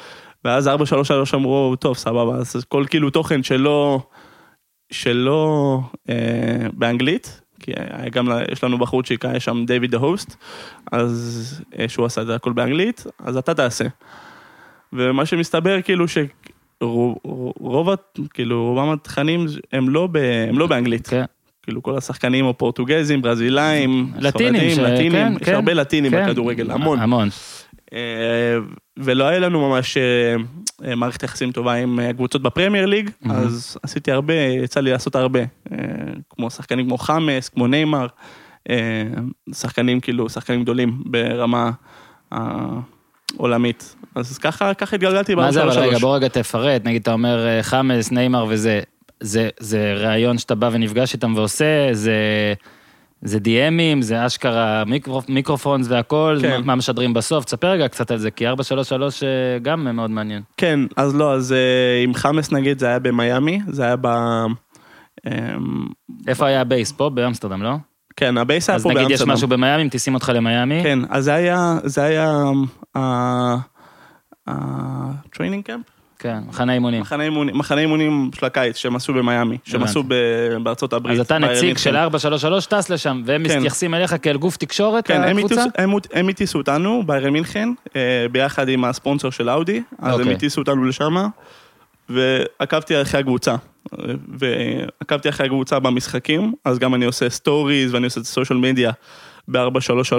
[0.45, 4.01] ואז 433 אמרו, טוב, סבבה, אז כל כאילו תוכן שלא,
[4.93, 7.73] שלא אה, באנגלית, כי
[8.13, 10.37] גם, יש לנו בחורצ'יק, היה שם דיוויד ההוסט,
[10.93, 13.85] אז אה, שהוא עשה את זה הכל באנגלית, אז אתה תעשה.
[14.93, 16.05] ומה שמסתבר כאילו
[16.83, 17.95] שרוב, ה-
[18.35, 20.17] כאילו רובם התכנים הם לא, ב,
[20.49, 21.07] הם לא באנגלית.
[21.09, 21.25] כן.
[21.63, 26.11] כאילו כל השחקנים או פורטוגזים, ברזילאים, לטינים, ש- ספרדים, לטינים, כן, יש כן, הרבה לטינים
[26.13, 26.27] כן.
[26.27, 26.99] בכדורגל, המון.
[27.01, 27.29] המון.
[27.93, 28.59] אה,
[28.97, 30.37] ולא היה לנו ממש אה,
[30.89, 35.41] אה, מערכת יחסים טובה עם קבוצות בפרמייר ליג, אז עשיתי הרבה, יצא לי לעשות הרבה.
[36.31, 38.07] כמו שחקנים כמו חמאס, כמו ניימר,
[39.53, 41.71] שחקנים כאילו, שחקנים גדולים ברמה
[42.31, 43.97] העולמית.
[44.15, 46.01] אז ככה, ככה התגלגלתי מה זה אבל רגע, ב-433.
[46.01, 48.81] בוא רגע תפרט, נגיד אתה אומר חאמס, ניימאר וזה,
[49.21, 52.15] זה, זה ראיון שאתה בא ונפגש איתם ועושה, זה,
[53.23, 56.61] זה דיאמים, זה אשכרה מיקרו, מיקרופונס והכל, כן.
[56.65, 59.29] מה, משדרים בסוף, תספר רגע קצת על זה, כי 433 אה,
[59.63, 60.43] גם מאוד מעניין.
[60.57, 64.07] כן, אז לא, אז אה, עם חאמס נגיד זה היה במיאמי, זה היה ב...
[65.27, 65.87] אמ,
[66.29, 66.93] איפה היה ה base?
[66.93, 67.75] פה באמסטרדם, לא?
[68.17, 69.33] כן, ה base היה אז פה נגיד יש באמסטרדם.
[69.33, 72.43] משהו במיאמי, מטיסים אותך למיאמי, כן, אז זה היה, זה היה
[74.47, 75.85] ה training camp,
[76.23, 77.01] כן, מחנה אימונים.
[77.01, 79.83] מחנה אימונים, מחנה אימונים של הקיץ שהם עשו במיאמי, שהם.
[79.83, 80.03] עשו
[80.63, 81.15] בארצות הברית.
[81.15, 81.79] אז אתה נציג.
[81.79, 83.57] של 433, טס לשם, והם כן.
[83.59, 85.55] מתייחסים אליך כאל גוף תקשורת, כן, הקבוצה?
[85.65, 88.01] הטיסו- הם- הטיסו אותנו ביירן מינכן, אה,
[88.33, 90.35] ביחד עם הספונסר של אאודי, אז הם אוקיי.
[90.35, 91.15] הטיסו אותנו לשם,
[92.09, 93.55] ועקבתי אחרי הקבוצה.
[94.39, 98.91] ועקבתי אחרי הקבוצה במשחקים, אז גם אני עושה סטוריז ואני עושה social media
[99.49, 100.15] ב-433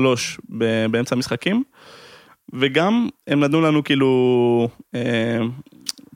[0.89, 1.63] באמצע המשחקים.
[2.53, 4.67] וגם הם נתנו לנו כאילו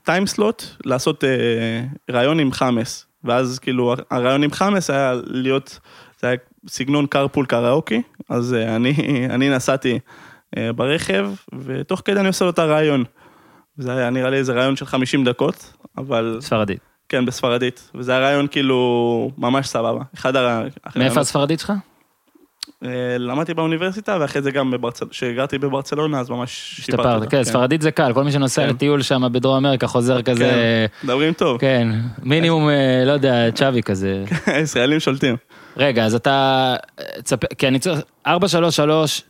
[0.07, 3.05] time slot לעשות אה, ראיון עם חאמס.
[3.23, 5.79] ואז כאילו הראיון עם חאמס היה להיות,
[6.19, 8.93] זה היה סגנון carpool karaoke, אז אה, אני,
[9.29, 9.99] אני נסעתי
[10.57, 13.03] אה, ברכב, ותוך כדי אני עושה לו את הראיון.
[13.77, 16.37] זה היה נראה לי איזה רעיון של 50 דקות, אבל...
[16.41, 16.79] ספרדית.
[17.09, 17.91] כן, בספרדית.
[17.95, 20.01] וזה היה רעיון כאילו ממש סבבה.
[20.15, 20.73] אחד הרעיונות.
[20.95, 21.73] מאיפה הספרדית שלך?
[22.83, 24.73] אה, למדתי באוניברסיטה, ואחרי זה גם
[25.09, 27.25] כשגרתי בברצלונה, אז ממש שיפרתי אותה.
[27.25, 28.69] כן, ספרדית זה קל, כל מי שנוסע כן.
[28.69, 31.59] לטיול שם בדרום אמריקה חוזר כזה, כן, מדברים טוב.
[31.59, 31.87] כן,
[32.23, 34.23] מינימום, אה, לא יודע, צ'אבי כזה.
[34.63, 35.35] ישראלים שולטים.
[35.77, 36.75] רגע, אז אתה,
[37.23, 39.21] תספר, כי אני צריך, 433,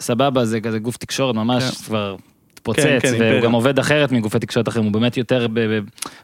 [0.00, 1.84] סבבה, זה כזה גוף תקשורת ממש כן.
[1.84, 2.16] כבר
[2.52, 3.40] התפוצץ, כן, כן, והוא.
[3.40, 5.46] גם עובד אחרת מגופי תקשורת אחרים, הוא באמת יותר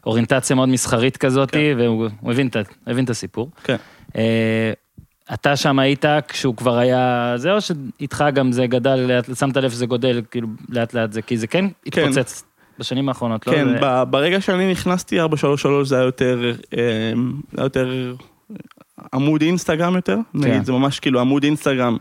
[0.03, 1.59] באוריינטציה מאוד מסחרית כזאת, כן.
[1.77, 2.49] והוא הוא הבין
[2.87, 3.49] הבין את הסיפור.
[3.63, 3.75] כן.
[5.33, 9.71] אתה שם היית כשהוא כבר היה זה, או שאיתך גם זה גדל, לאט- שמת לב
[9.71, 12.01] שזה גודל, כאילו, לאט לאט זה, כי זה כן כן.
[12.07, 12.43] התפוצץ
[12.79, 13.53] בשנים האחרונות, לא?
[13.53, 16.39] כן, זה- ב- ברגע שאני נכנסתי 433 זה היה יותר,
[16.77, 17.13] אה,
[17.51, 18.15] זה היה יותר
[19.13, 21.97] עמוד אינסטגרם יותר, נגיד, זה ממש כאילו עמוד אינסטגרם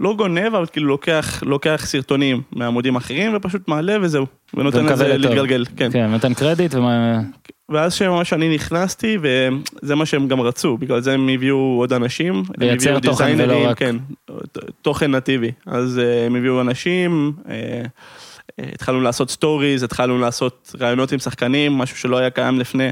[0.00, 5.16] שלא גונב, אבל כאילו לוקח, לוקח סרטונים מעמודים אחרים ופשוט מעלה וזהו, ונותן לזה.
[5.18, 5.90] להתגלגל, כן.
[5.92, 7.20] כן, נותן קרדיט, ומה...
[7.68, 12.42] ואז שממש אני נכנסתי, וזה מה שהם גם רצו, בגלל זה הם הביאו עוד אנשים.
[12.58, 13.96] לייצר תוכן ולא רק- כן,
[14.82, 15.50] תוכן נתיבי.
[15.66, 17.54] אז אה, הם הביאו אנשים, אה,
[18.60, 22.88] אה, התחלנו לעשות סטוריז, התחלנו לעשות ראיונות עם שחקנים, משהו שלא היה קיים לפני.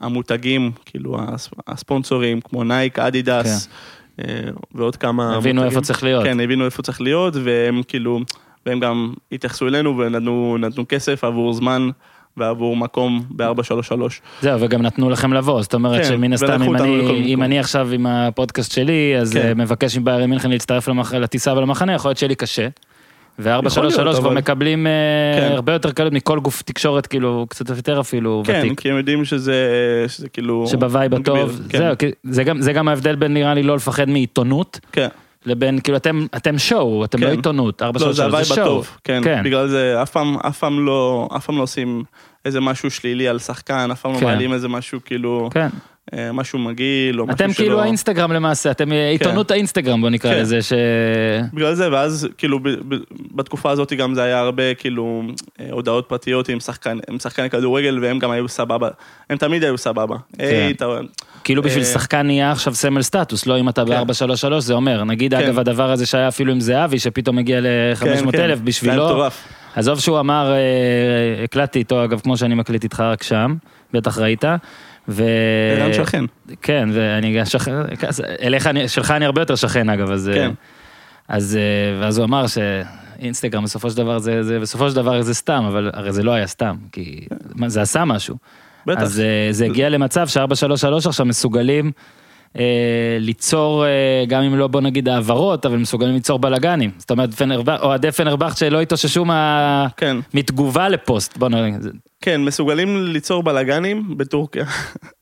[0.00, 3.72] המותגים, כאילו הס- הספונסורים, כמו נייק, אדידס, אה,
[4.74, 5.36] ועוד כמה.
[5.36, 5.64] הבינו.
[5.64, 6.24] איפה צריך להיות.
[6.24, 8.20] כן, הבינו איפה צריך להיות, והם כאילו,
[8.66, 11.88] והם גם התייחסו אלינו ונתנו נתנו כסף עבור זמן
[12.36, 13.92] ועבור מקום ב-433.
[14.42, 17.24] זהו, וגם נתנו לכם לבוא, זאת אומרת כן, שמן הסתם, אם אני.
[17.24, 19.46] אם אני עכשיו עם הפודקאסט שלי, אז כן.
[19.46, 21.14] אה, מבקש מביירן מינכן להצטרף למח...
[21.14, 22.68] לטיסה ולמחנה, יכול להיות שיהיה לי קשה.
[23.38, 24.92] ו-433 יכול להיות, כבר מקבלים אה,
[25.40, 25.52] כן.
[25.52, 28.80] הרבה יותר קלות מכל גוף תקשורת, כאילו, קצת יותר אפילו כן, ותיק.
[28.80, 29.54] כי הם יודעים שזה,
[30.08, 30.66] שזה כאילו...
[30.66, 34.08] שב vibe הטוב, כן, זהו, זה גם, זה גם ההבדל בין נראה לי לא לפחד
[34.08, 35.08] מעיתונות, כן.
[35.46, 37.24] לבין, כאילו אתם, אתם show, אתם כן.
[37.24, 38.82] לא עיתונות, לא, 433 זה זה ה vibe show.
[39.04, 39.42] כן, כן.
[39.44, 42.04] בגלל זה אף פעם, אף פעם לא, אף פעם לא עושים
[42.44, 44.24] איזה משהו שלילי על שחקן, אף פעם לא כן.
[44.24, 45.68] מעלים איזה משהו כאילו, כן.
[46.12, 47.64] אה, משהו מגעיל, או משהו אתם שלא...
[47.64, 50.40] כאילו האינסטגרם למעשה, אתם אה, עיתונות האינסטגרם בוא נקרא כן.
[50.40, 50.72] לזה, ש...
[51.52, 52.58] בגלל זה, ואז כאילו
[53.34, 55.22] בתקופה הזאת גם זה היה הרבה כאילו
[55.60, 56.58] אה, הודעות פרטיות עם
[57.20, 58.88] שחקני כדורגל והם גם היו סבבה,
[59.30, 60.16] הם תמיד היו סבבה.
[60.70, 60.86] אתה...
[61.44, 64.06] כאילו בשביל אה, שחקן נהיה עכשיו סמל סטטוס, לא אם אתה כן.
[64.06, 65.40] ב-433 זה אומר, נגיד כן.
[65.40, 68.64] אגב הדבר הזה שהיה אפילו עם זהבי, שפתאום הגיע ל-500 כן, כן.
[68.64, 69.26] בשבילו.
[69.76, 70.52] עזוב שהוא אמר,
[71.44, 73.54] הקלטתי איתו אגב כמו שאני מקליט איתך רק שם,
[73.92, 74.44] בטח ראית,
[75.08, 75.24] ו...
[75.78, 76.24] ערן שכן.
[76.62, 77.72] כן, ואני גם שכן,
[78.42, 80.30] אליך, אני- שלך אני הרבה יותר שכן אגב, אז...
[80.34, 80.50] כן.
[81.28, 85.34] אז, אה, ואז הוא אמר שאינסטגרם בסופו של דבר זה, זה, בסופו של דבר זה
[85.34, 88.36] סתם, אבל הרי זה לא היה סתם, כי מה, זה עשה משהו.
[88.86, 89.00] בטח.
[89.02, 91.92] אז אה, זה הגיע למצב ש-433 עכשיו מסוגלים
[92.58, 96.90] אה, ליצור, אה, גם אם לא בוא נגיד העברות, אבל מסוגלים ליצור בלאגנים.
[96.98, 97.30] זאת אומרת,
[97.82, 99.86] אוהדי פנרבכט שלא התאוששו מה...
[99.96, 100.16] כן.
[100.34, 101.86] מתגובה לפוסט, בוא נגיד,
[102.24, 104.64] כן, מסוגלים ליצור בלאגנים בטורקיה.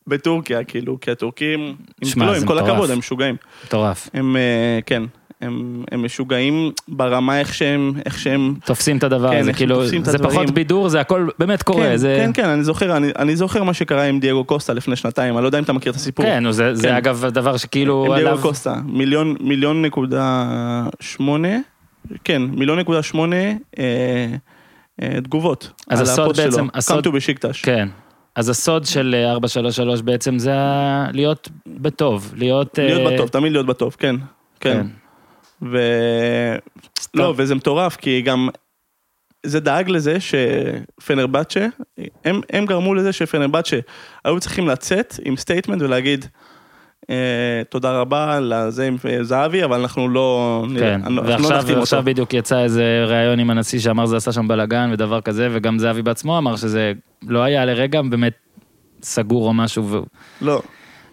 [0.07, 2.71] בטורקיה, כאילו, כי הטורקים, שמע, לא, זה עם כל מטורף.
[2.71, 3.37] הכבוד, הם משוגעים.
[3.65, 4.09] מטורף.
[4.15, 5.03] הם, אה, כן,
[5.41, 8.55] הם, הם משוגעים ברמה איך שהם, איך שהם...
[8.65, 10.31] תופסים את הדבר כן, כאילו, זה הדברים.
[10.31, 12.17] פחות בידור, זה הכל באמת קורה, כן, זה...
[12.19, 15.43] כן, כן, אני זוכר, אני, אני זוכר מה שקרה עם דייגו קוסטה לפני שנתיים, אני
[15.43, 16.27] לא יודע אם אתה מכיר את הסיפור.
[16.27, 16.95] כן, זה, זה כן.
[16.95, 18.27] אגב הדבר שכאילו עם עליו...
[18.27, 20.45] דייגו קוסטה, מיליון, מיליון נקודה
[21.01, 21.59] שמונה,
[22.25, 23.37] כן, מיליון נקודה שמונה
[23.79, 24.27] אה,
[25.01, 25.71] תגובות.
[25.89, 27.63] אז הסוד בעצם- שלו, הסוד- Come to בשיקטש.
[27.63, 27.89] כן.
[28.37, 30.53] אז הסוד של אה, 433 בעצם זה
[31.13, 32.79] להיות בטוב, להיות...
[32.79, 34.17] אה, להיות בטוב, תמיד להיות בטוב, כן,
[34.61, 34.87] כן.
[35.63, 35.79] ו...
[37.15, 38.49] לא, וזה מטורף, כי גם
[39.47, 41.67] זה דאג לזה שפנרבצ'ה,
[42.25, 43.79] הם, הם גרמו לזה שפנרבצ'ה
[44.25, 46.29] היו צריכים לצאת עם statement ולהגיד, אה,
[47.69, 52.03] תודה רבה לזה עם זהבי, אבל אנחנו לא, כן, לא ועכשיו.
[52.05, 56.03] בדיוק יצא איזה ראיון עם הנשיא שאמר זה עשה שם בלאגן ודבר כזה, וגם זהבי
[56.03, 56.93] בעצמו אמר שזה
[57.29, 58.33] לא היה לרגע באמת
[59.03, 60.05] סגור או משהו.
[60.43, 60.63] לא,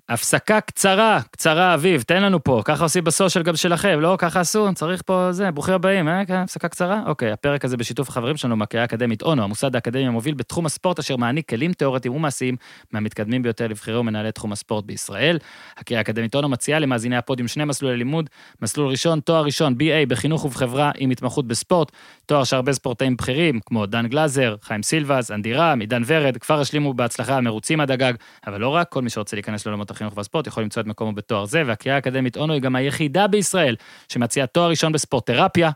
[0.10, 4.16] הפסקה קצרה, קצרה אביב, תן לנו פה, ככה עושים בסושיאל גם שלכם, לא?
[4.18, 6.26] ככה עשו, צריך פה זה, ברוכים הבאים, אה?
[6.26, 7.02] כן, הפסקה קצרה?
[7.06, 11.16] אוקיי, הפרק הזה בשיתוף החברים שלנו מהקריאה האקדמית אונו, המוסד האקדמי המוביל בתחום הספורט אשר
[11.16, 12.56] מעניק כלים תיאורטיים ומעשיים
[12.92, 15.38] מהמתקדמים ביותר לבחירי ומנהלי תחום הספורט בישראל.
[15.78, 18.30] הקריאה האקדמית אונו מציעה למאזיני הפודיום שני מסלולי לימוד,
[18.62, 21.92] מסלול ראשון, תואר ראשון, BA בחינוך ובחברה עם התמחות בספורט,
[22.26, 26.94] תואר שהרבה ספורטאים בכירים, כמו דן גלאזר, חיים סילבס, אנדי רם, עידן ורד, כבר השלימו
[26.94, 28.14] בהצלחה המרוצים עד הגג,
[28.48, 31.46] אבל לא רק, כל מי שרוצה להיכנס לעולמות החינוך והספורט יכול למצוא את מקומו בתואר
[31.46, 33.76] זה, והקריאה האקדמית אונו היא גם היחידה בישראל
[34.10, 35.72] שמציעה תואר ראשון בספורט תרפיה.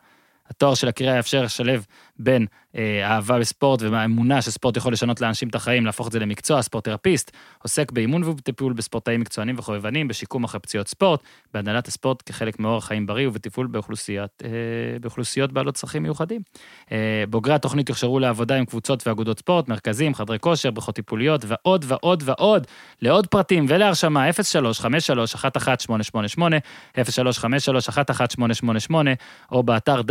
[0.49, 1.85] התואר של הקריאה יאפשר לשלב
[2.19, 2.45] בין
[2.77, 6.83] אה, אהבה בספורט והאמונה שספורט יכול לשנות לאנשים את החיים, להפוך את זה למקצוע, ספורט
[6.83, 7.31] תרפיסט,
[7.63, 11.19] עוסק באימון ובטיפול בספורטאים מקצוענים וחובבנים, בשיקום אחרי פציעות ספורט,
[11.53, 14.49] בהנהלת הספורט כחלק מאורח חיים בריא ובטיפול באוכלוסיית, אה,
[15.01, 16.41] באוכלוסיות בעלות צרכים מיוחדים.
[16.91, 21.85] אה, בוגרי התוכנית יוכשרו לעבודה עם קבוצות ואגודות ספורט, מרכזים, חדרי כושר, בריכות טיפוליות ועוד
[21.87, 22.67] ועוד ועוד.
[23.01, 24.33] לעוד פרטים ולהרשמה 0353-1188,
[26.97, 28.93] 0353-1188,
[29.51, 30.01] או באתר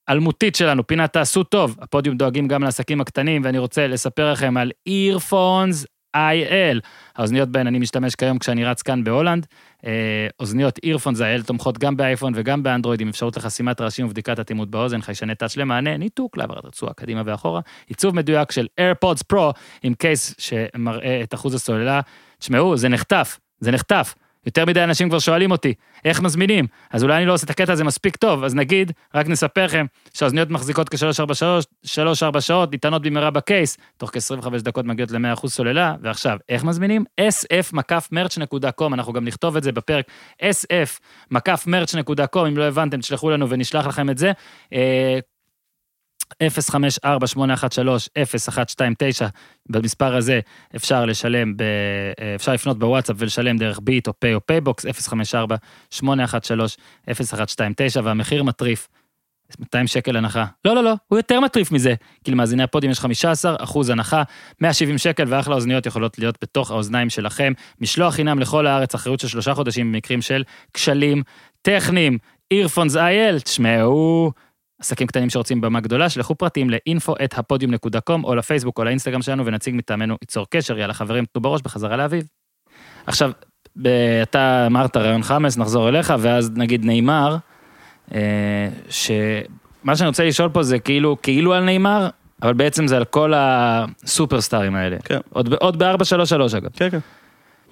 [0.08, 1.76] האלמותית שלנו, פינת תעשו טוב.
[1.80, 6.80] הפודיום דואגים גם לעסקים הקטנים, ואני רוצה לספר לכם על earphones IL.
[7.16, 9.46] האוזניות בהן אני משתמש כיום כשאני רץ כאן בהולנד.
[9.86, 14.70] אה, אוזניות earphones IL תומכות גם באייפון וגם באנדרואיד עם אפשרות לחסימת רעשים ובדיקת אטימות
[14.70, 19.94] באוזן, חיישני טאץ' למענה, ניתוק להעברת רצועה קדימה ואחורה, עיצוב מדויק של AirPods Pro עם
[19.94, 22.00] קייס שמראה את אחוז הסוללה.
[22.38, 24.14] תשמעו, זה נחטף, זה נחטף.
[24.46, 25.74] יותר מדי אנשים כבר שואלים אותי,
[26.04, 26.66] איך מזמינים?
[26.90, 29.86] אז אולי אני לא עושה את הקטע הזה מספיק טוב, אז נגיד, רק נספר לכם
[30.14, 36.64] שהאוזניות מחזיקות כ-3-4 שעות, ניתנות במהרה בקייס, תוך כ-25 דקות מגיעות ל-100% סוללה, ועכשיו, איך
[36.64, 37.04] מזמינים?
[37.20, 40.06] sf-merch.com, אנחנו גם נכתוב את זה בפרק
[40.42, 44.32] sf-merch.com, אם לא הבנתם, תשלחו לנו ונשלח לכם את זה.
[46.42, 46.52] אה, 054-813-0129,
[49.68, 50.40] במספר הזה
[50.76, 51.62] אפשר לשלם, ב,
[52.34, 54.90] אפשר לפנות בוואטסאפ ולשלם דרך ביט או pay או פייבוקס, 054-813-0129,
[58.02, 58.88] והמחיר מטריף.
[59.60, 60.44] 200 שקל הנחה.
[60.64, 61.94] לא, לא, לא, הוא יותר מטריף מזה.
[62.24, 64.22] כי למאזיני הפודיום יש 15 אחוז הנחה,
[64.60, 67.52] 170 שקל ואחלה אוזניות יכולות להיות בתוך האוזניים שלכם.
[67.80, 71.22] משלוח חינם לכל הארץ, אחריות של שלושה חודשים במקרים של כשלים
[71.62, 72.18] טכניים.
[72.54, 74.32] earphones IL, תשמעו,
[74.82, 80.16] עסקים קטנים שרוצים במה גדולה, שלחו פרטים ל-info@הפודיום.com או לפייסבוק או לאינסטגרם שלנו ונציג מטעמנו
[80.22, 82.24] ייצור קשר, יאללה חברים, תנו בראש בחזרה לאביב.
[83.06, 83.30] עכשיו,
[84.22, 87.36] אתה אמרת רעיון חמאס, נחזור אליך, ואז נגיד נאמר,
[88.14, 88.20] אה,
[88.88, 92.08] שמה שאני רוצה לשאול פה זה כאילו, כאילו על נאמר,
[92.42, 94.96] אבל בעצם זה על כל הסופרסטארים האלה.
[95.04, 95.20] כן.
[95.32, 96.70] עוד ב-433 אגב.
[96.72, 96.98] כן, כן.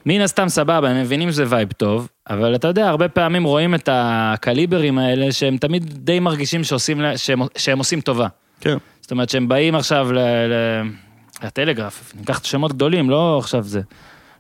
[0.07, 3.89] מן הסתם סבבה, הם מבינים שזה vibe טוב, אבל אתה יודע, הרבה פעמים רואים את
[3.93, 8.27] הקליברים האלה, שהם תמיד די מרגישים שעושים, שהם, שהם עושים טובה.
[8.61, 8.77] כן.
[9.01, 10.19] זאת אומרת שהם באים עכשיו ל...
[10.19, 10.53] ל...
[11.45, 13.81] לטלגרף, ניקח שמות גדולים, לא עכשיו זה.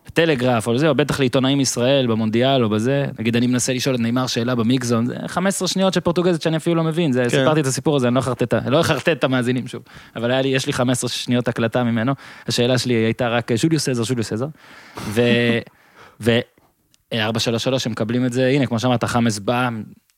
[0.06, 3.06] לטלגרף או לזה, או בטח לעיתונאים ישראל במונדיאל או בזה.
[3.18, 6.42] נגיד אני מנסה לשאול את ניימאר שאלה ב mixed zone, זה 15 שניות של פורטוגזית
[6.42, 7.28] שאני אפילו לא מבין, זה, כן.
[7.28, 8.82] סיפרתי את הסיפור הזה, אני לא אחרטט, לא
[9.12, 9.82] את המאזינים שוב.
[10.16, 12.12] אבל לי, יש לי 15 שניות הקלטה ממנו,
[12.48, 14.46] השאלה שלי הייתה רק ז'וליו סזר, ז'וליו סזר.
[14.98, 15.22] ו...
[16.20, 16.38] ו...
[17.14, 19.68] 433 הם מקבלים את זה, הנה, כמו שאמרת, חמאס בא,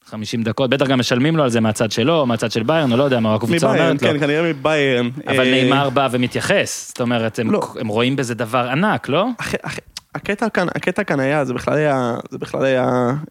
[0.07, 3.03] 50 דקות, בטח גם משלמים לו על זה מהצד שלו, מהצד של ביירן, או לא
[3.05, 4.09] יודע מה הקבוצה מביירן, אומרת לו.
[4.09, 5.09] כן, כנראה מביירן.
[5.27, 7.61] אבל אה, נאמר בא ומתייחס, זאת אומרת, הם, לא.
[7.81, 9.27] הם רואים בזה דבר ענק, לא?
[9.41, 9.79] אח- אח-
[10.15, 12.89] הקטע כאן, הקטע כאן היה, זה בכלל היה, זה בכלל היה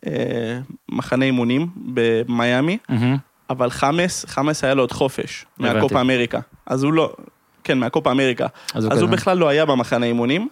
[0.07, 0.59] אה,
[0.91, 2.77] מחנה אימונים במיאמי.
[3.49, 5.45] אבל חמאס, חמאס היה לו עוד חופש.
[5.57, 6.39] מהקופה אמריקה.
[6.65, 7.13] אז הוא לא,
[7.63, 8.47] כן, מהקופה אמריקה.
[8.73, 9.15] אז הוא אז הוא כזה.
[9.17, 10.47] בכלל לא היה במחנה אימונים,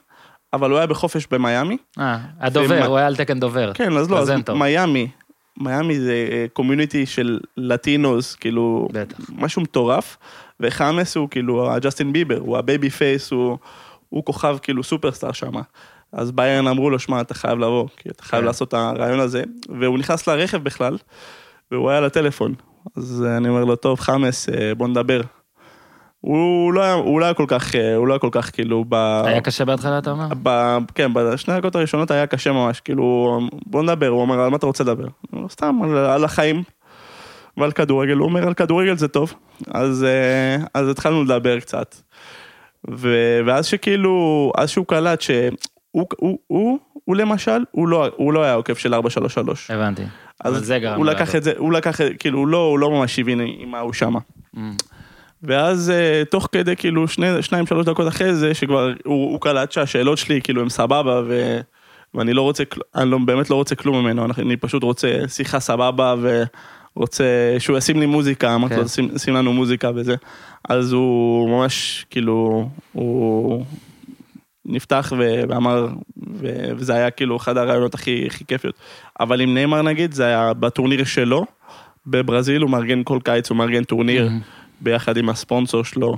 [0.53, 1.77] אבל הוא היה בחופש במיאמי.
[1.99, 3.71] אה, הדובר, ומה- הוא היה על תקן דובר.
[3.73, 4.31] כן, אז לא, אז.
[4.55, 5.07] מיאמי,
[5.59, 9.17] מיאמי זה community של Latinos, כאילו, בטח.
[9.35, 10.17] משהו מטורף,
[10.59, 13.57] וחאמס הוא כאילו הג'סטין ביבר, הוא ה baby face, הוא,
[14.09, 15.53] הוא כוכב כאילו superstar שם.
[16.11, 18.45] אז ביירן אמרו לו, שמע, אתה חייב לבוא, כי אתה חייב כן.
[18.45, 19.43] לעשות את הראיון הזה,
[19.79, 20.97] והוא נכנס לרכב בכלל,
[21.71, 22.53] והוא היה לטלפון.
[22.95, 25.21] אז אני אומר לו, טוב, חמאס, אה, בוא נדבר.
[26.21, 28.85] הוא לא היה, הוא לא היה כל כך, אה, הוא לא היה כל כך כאילו
[28.89, 28.95] ב...
[29.25, 30.27] היה קשה בהתחלה, אתה אומר?
[30.43, 30.77] ב...
[30.95, 34.65] כן, בשני הדקות הראשונות היה קשה ממש, כאילו, בוא נדבר, הוא אומר, על מה אתה
[34.65, 35.07] רוצה לדבר?
[35.33, 36.63] אומר, סתם, על, על החיים
[37.57, 39.33] ועל כדורגל, הוא אומר, על כדורגל זה טוב.
[39.73, 41.95] אז, אה, אז התחלנו לדבר קצת.
[42.91, 43.39] ו...
[43.45, 45.35] ואז שכאילו, אז שהוא קלט שהוא,
[45.91, 49.71] הוא, הוא, הוא, הוא למשל, הוא לא, הוא לא היה עוקב של 433.
[49.71, 50.03] הבנתי.
[50.39, 51.35] אז זה גרם הוא לקח.
[51.35, 54.19] את זה, הוא לקח, כאילו, הוא לא, הוא לא ממש הבין עם מה הוא שמה.
[54.55, 54.59] Mm.
[55.43, 59.71] ואז אה, תוך כדי כאילו שני, שניים שלוש דקות אחרי זה שכבר הוא, הוא קלט
[59.71, 61.59] שהשאלות שלי כאילו הם סבבה ו,
[62.13, 62.63] ואני לא רוצה,
[62.95, 66.15] אני לא, באמת לא רוצה כלום ממנו, אני, פשוט רוצה שיחה סבבה
[66.95, 68.81] ורוצה שהוא ישים לי מוזיקה, אמרתי כן.
[68.81, 70.15] לו שים, שים לנו מוזיקה וזה,
[70.69, 73.65] אז הוא ממש כאילו, הוא
[74.65, 75.87] נפתח ו- ואמר,
[76.33, 78.75] ו- וזה היה כאילו אחד הראיונות הכי, הכי כיפיות,
[79.19, 81.45] אבל עם ניימאר נגיד זה היה בטורניר שלו,
[82.07, 84.27] בברזיל הוא מארגן כל קיץ, הוא מארגן טורניר.
[84.27, 84.58] Mhm.
[84.81, 86.17] ביחד עם הספונסור שלו,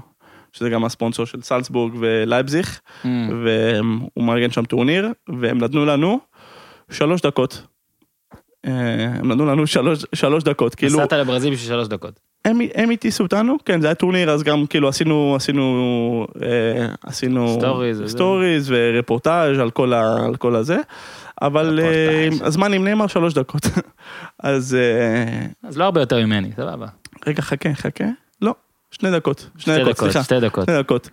[0.52, 3.08] שזה גם הספונסור של סלצבורג ולייבזיך, Mm.
[3.44, 6.20] והוא מארגן שם טורניר, והם נתנו לנו
[6.92, 7.68] שלוש דקות.
[8.66, 8.72] אה,
[9.20, 12.20] הם נתנו לנו שלוש, שלוש דקות, כאילו, נסעת לברזיל בשביל שלוש דקות.
[12.46, 17.58] הם, הם הטיסו אותנו, כן, זה היה טורניר, אז גם כאילו עשינו, עשינו, אה, עשינו
[17.60, 18.04] סטוריז.
[18.08, 20.78] סטוריז ורפורטאז' על כל, ה, על כל הזה,
[21.42, 22.30] אבל אה.
[22.42, 23.62] הזמן עם נאמר שלוש דקות,
[24.40, 26.88] אז אה, אז לא הרבה יותר ממני, סבבה.
[27.28, 28.06] רגע, חכה, חכה,
[28.42, 28.56] לא,
[28.92, 30.64] שני דקות, שני שתי דקות, סליחה, שתי דקות.
[30.64, 31.10] שתי דקות.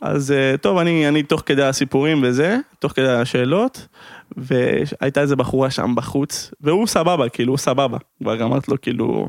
[0.00, 3.86] אז אה, טוב, אני, אני תוך כדי הסיפורים וזה, תוך כדי השאלות,
[4.36, 7.98] והייתה איזה בחורה שם בחוץ, והוא סבבה, כאילו, הוא סבבה.
[8.22, 9.28] כבר אמרת לו, כאילו,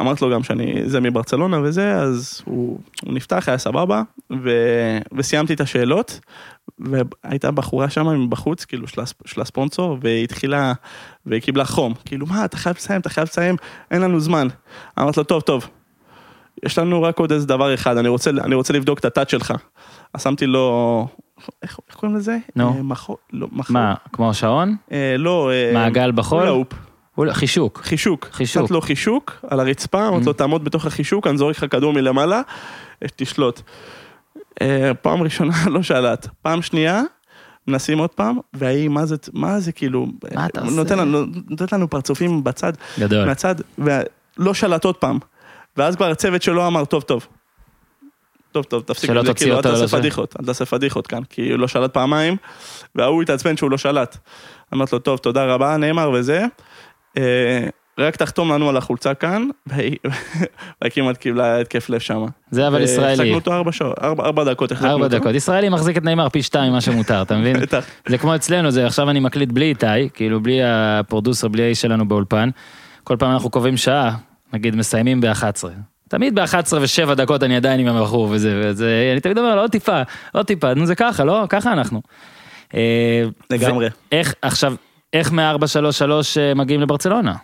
[0.00, 4.02] אמרת לו גם שאני, זה מברצלונה וזה, אז הוא, הוא נפתח, היה סבבה,
[4.42, 4.50] ו,
[5.16, 6.20] וסיימתי את השאלות,
[6.78, 10.72] והייתה בחורה שם מבחוץ, כאילו, של, של הספונסור, והיא התחילה,
[11.26, 11.94] והיא קיבלה חום.
[12.04, 13.56] כאילו, מה, אתה חייב לסיים, אתה חייב לסיים,
[13.90, 14.48] אין לנו זמן.
[14.98, 15.68] אמרתי לו, טוב, טוב,
[16.66, 19.54] יש לנו רק עוד איזה דבר אחד, אני רוצה, אני רוצה לבדוק את הטאט שלך.
[20.14, 21.06] אז שמתי לו,
[21.62, 22.38] איך, איך קוראים לזה?
[22.56, 22.74] נו.
[22.76, 23.74] אה, מחור, לא, מחור.
[23.74, 24.76] מה, כמו שעון?
[24.92, 26.64] אה, לא, אה, מעגל בחול?
[27.18, 27.80] אולי- חישוק.
[27.84, 28.28] חישוק.
[28.32, 28.62] חישוק.
[28.62, 30.26] נתת לו חישוק על הרצפה, אמרתי Mm.
[30.26, 32.40] לו תעמוד בתוך החישוק, אני זורק לך כדור מלמעלה,
[33.02, 33.60] אה, תשלוט.
[34.62, 37.02] אה, פעם ראשונה לא שלט, פעם שנייה,
[37.66, 40.76] מנסים עוד פעם, והיא, מה זה, מה זה כאילו, מה אתה עושה?
[41.50, 43.24] נותן לנו פרצופים בצד, גדול.
[43.26, 45.18] מהצד, ולא שלט עוד פעם.
[45.78, 47.26] ואז כבר הצוות שלו אמר, טוב, טוב.
[48.52, 49.98] טוב, טוב, תפסיק עם זה, כאילו, אל תעשה.
[49.98, 52.36] פדיחות, אל תעשה פדיחות כאן, כי הוא לא שלט פעמיים,
[52.94, 54.16] וההוא התעצבן שהוא לא שלט.
[54.74, 56.44] אמרתי לו, טוב, תודה רבה, נאמר וזה.
[57.18, 57.66] אה,
[57.98, 59.96] רק תחתום לנו על החולצה כאן, והיא
[60.92, 62.24] כמעט קיבלה התקף לב שם.
[62.50, 63.12] זה אבל ישראלי.
[63.12, 64.72] הפסקנו אותו ארבע שעות, ארבע דקות.
[64.72, 65.08] החזקנו ארבע.
[65.08, 65.34] דקות.
[65.34, 67.60] ישראלי מחזיק את נאמר פי שתיים ממה שמותר, אתה מבין?
[67.60, 67.84] בטח.
[68.06, 72.08] זה כמו אצלנו, זה עכשיו אני מקליט בלי איתי, כאילו בלי הפרודוסר, בלי האיש שלנו
[72.08, 72.50] באולפן.
[73.04, 74.16] כל פעם אנחנו קובעים שעה,
[74.52, 75.64] נגיד מסיימים ב-11.
[76.08, 79.70] תמיד ב-11 ו-7 דקות אני עדיין עם הבחור וזה, וזה, אני תמיד אומר לו עוד
[79.70, 81.44] טיפה, עוד טיפה, נו זה ככה, לא?
[81.48, 82.02] ככה אנחנו.
[82.74, 83.88] אה, לגמרי.
[84.12, 84.74] איך, עכשיו,
[85.12, 87.34] איך מ-433 אה, מגיעים לברצלונה?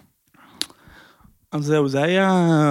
[1.52, 2.30] אז זהו, זה היה...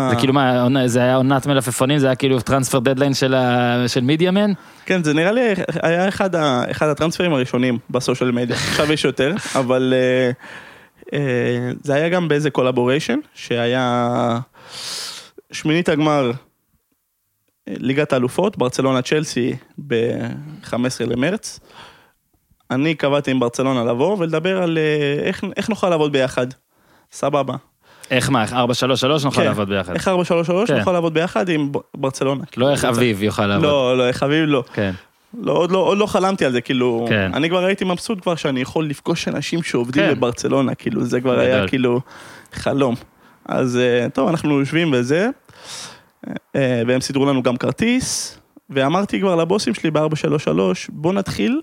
[0.10, 4.02] זה כאילו מה, זה היה עונת מלפפונים, זה היה כאילו transfer deadline של ה- של
[4.01, 4.51] media man?
[4.86, 5.41] כן, זה נראה לי
[5.84, 10.32] היה אחד, ה, אחד ה transferים הראשונים ב social media, עכשיו יש יותר, אבל אה,
[11.84, 14.39] זה היה גם באיזה collaboration, שהיה
[15.52, 16.32] שמינית הגמר
[17.67, 19.56] אה, ליגת האלופות, ברצלונה צ'לסי
[19.88, 21.60] ב-15 למרץ.
[22.71, 26.47] אני קבעתי עם ברצלונה לבוא ולדבר על אה, איך, איך נוכל לעבוד ביחד.
[27.12, 27.56] סבבה.
[28.12, 29.45] איך מה, איך 433 נוכל כן.
[29.47, 29.93] לעבוד ביחד?
[29.93, 30.78] איך 433 כן.
[30.78, 32.43] נוכל לעבוד ביחד עם ברצלונה.
[32.58, 33.65] לא איך אביב יוכל לעבוד.
[33.65, 34.63] לא, לא, איך אביב לא.
[34.73, 34.91] כן.
[35.41, 37.32] לא, עוד לא, עוד לא חלמתי על זה, כאילו, כן.
[37.34, 40.15] אני כבר הייתי מבסוט כבר שאני יכול לפגוש אנשים שעובדים כן.
[40.15, 41.39] בברצלונה, כאילו, זה כבר.
[41.39, 42.02] היה כאילו
[42.54, 42.96] חלום.
[43.46, 45.30] אז אה, טוב, אנחנו יושבים וזה,
[46.56, 50.50] אה, והם סידרו לנו גם כרטיס, ואמרתי כבר לבוסים שלי ב-433,
[50.89, 51.62] בוא נתחיל,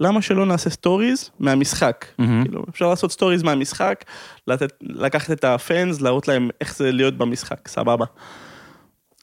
[0.00, 2.06] למה שלא נעשה סטוריז מהמשחק?
[2.18, 2.44] מהמם.
[2.44, 4.04] כאילו, אפשר לעשות סטוריז מהמשחק,
[4.46, 8.04] לתת, לקחת את ה fans, להראות להם איך זה להיות במשחק, סבבה.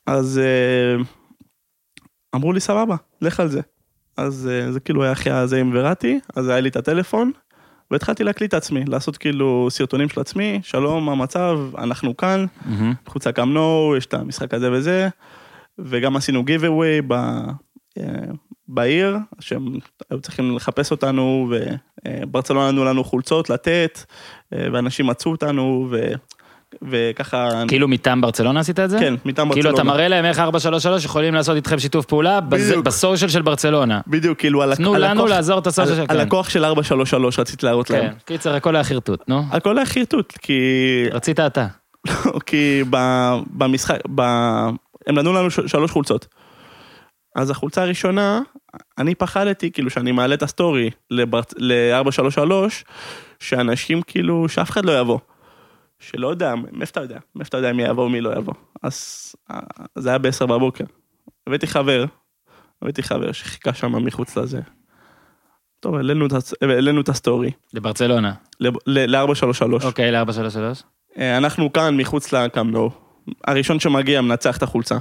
[0.06, 1.04] אז אה,
[2.36, 3.62] אמרו לי, סבבה, לך על זה.
[4.18, 7.32] אז אה, זה כאילו היה אחרי הזה עם וראטי, אז היה לי את הטלפון,
[7.92, 12.46] והתחלתי להקליט את עצמי, לעשות כאילו סרטונים של עצמי, שלום, מה המצב, אנחנו כאן.
[13.08, 15.10] חוץ לקאמנו, יש את המשחק הזה וזה,
[15.80, 18.04] וגם עשינו giveaway ב, אה,
[18.68, 19.66] בעיר, שהם
[20.10, 21.52] היו צריכים לחפש אותנו,
[22.06, 24.00] וברצלונה נתנו לנו חולצות לתת,
[24.54, 26.12] אה, ואנשים מצאו אותנו, ו,
[26.92, 29.00] וככה, כאילו מטעם ברצלונה עשית את זה?
[29.00, 29.94] כן, מטעם כאילו אתה ברצלונה.
[29.98, 32.40] מראה להם איך 433 יכולים לעשות איתכם שיתוף פעולה.
[32.84, 34.00] בסושיאל של ברצלונה.
[34.08, 36.20] בדיוק, כאילו על תנו על לנו הכוח- לעזור את הסושיאל על- של- כן.
[36.20, 38.08] הלקוח של 433 רציתי להראות להם.
[38.08, 39.44] כן, קיצר הכל היה חרטוט, נו.
[39.52, 40.60] הכל היה חרטוט, כי
[41.12, 41.68] רצית אתה.
[42.46, 43.98] כי ב- במשחק.
[45.08, 46.28] הם נתנו לנו שלוש חולצות.
[47.36, 48.42] אז החולצה הראשונה,
[48.98, 52.52] אני פחדתי, כאילו, שאני מעלה את הסטורי ל-433,
[53.40, 55.20] שאנשים כאילו, שאף אחד לא יבוא.
[56.00, 57.20] שלא יודע, מאיפה אתה יודע?
[57.36, 58.54] מאיפה אתה יודע מי יבוא ומי לא יבוא?
[58.84, 59.60] אז אה,
[59.96, 60.84] זה היה ב-10 בבוקר.
[61.48, 62.06] הבאתי חבר,
[62.82, 64.62] הבאתי חבר שחיכה שם מחוץ לזה.
[65.80, 68.34] טוב, העלינו את הסטורי, לברצלונה.
[68.60, 69.86] ל-433.
[69.86, 70.84] אוקיי, ל-433.
[71.18, 72.90] אה, אנחנו כאן מחוץ לקאמנו.
[73.48, 74.98] הראשון שמגיע מנצח את החולצה.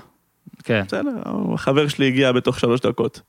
[0.65, 0.83] כן.
[0.87, 1.11] בסדר,
[1.55, 3.21] החבר שלי הגיע בתוך שלוש דקות.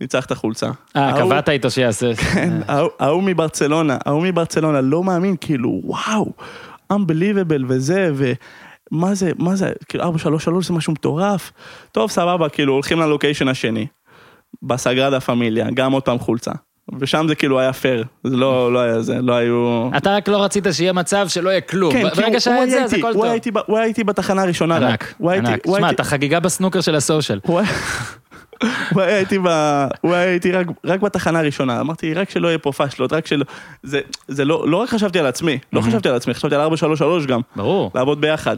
[0.00, 0.70] ניצח את החולצה.
[0.96, 2.14] אה, קבעת איתו שיעשה.
[2.14, 6.32] כן, ההוא- ההוא מברצלונה, ההוא מברצלונה, לא מאמין, כאילו, וואו,
[6.94, 11.52] unbelievable וזה, ומה זה, מה זה, כאילו, 433 זה משהו מטורף.
[11.92, 13.86] טוב, סבבה, כאילו, הולכים ללוקיישן השני.
[14.62, 16.52] בסגרדה פמיליה, גם עוד פעם חולצה.
[16.98, 19.88] ושם זה כאילו היה פייר, זה לא, לא היה זה, לא היו...
[19.96, 21.92] אתה רק לא רצית שיהיה מצב שלא יהיה כלום.
[21.92, 23.24] כן, ברגע כאילו, שהיה הוא את זה, אז הכל טוב.
[23.66, 25.14] הוא היה איתי בתחנה הראשונה רק.
[25.20, 25.66] ענק, ענק.
[25.76, 27.40] שמע, אתה חגיגה בסנוקר של הסושיאל.
[28.92, 29.48] הוא היה- איתי ב...
[30.00, 33.44] הוא היה איתי רק, רק בתחנה הראשונה, אמרתי רק שלא יהיה פה פאשלות, רק שלא...
[33.82, 37.26] זה, זה לא, לא רק חשבתי על עצמי, לא חשבתי על עצמי, חשבתי על 433
[37.26, 37.90] גם, ברור.
[37.94, 38.56] לעבוד ביחד.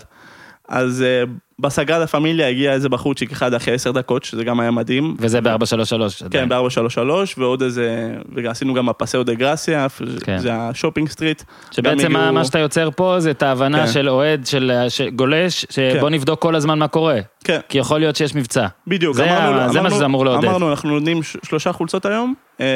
[0.69, 1.23] אז אה,
[1.59, 5.15] בסגרדה פמיליה הגיע איזה בחורצ'יק אחד אחרי עשר דקות, שזה גם היה מדהים.
[5.19, 6.29] וזה ב-433.
[6.31, 7.01] כן, ב-433,
[7.39, 9.87] ועוד איזה, ועשינו גם הפסאו דה גרסיה,
[10.25, 10.39] כן.
[10.39, 11.43] זה ה shopping street.
[11.71, 13.93] שבעצם מה, הגיעו- מה שאתה יוצר פה זה את ההבנה כן.
[13.93, 16.15] של אוהד, של, של גולש, שבוא כן.
[16.15, 17.19] נבדוק כל הזמן מה קורה.
[17.45, 18.67] כן, כי יכול להיות שיש מבצע.
[18.87, 20.45] בדיוק, זה אמרנו, זה מה אמרנו- שזה אמור לעודד.
[20.49, 22.67] אמרנו, אנחנו נותנים שלושה חולצות היום, אה,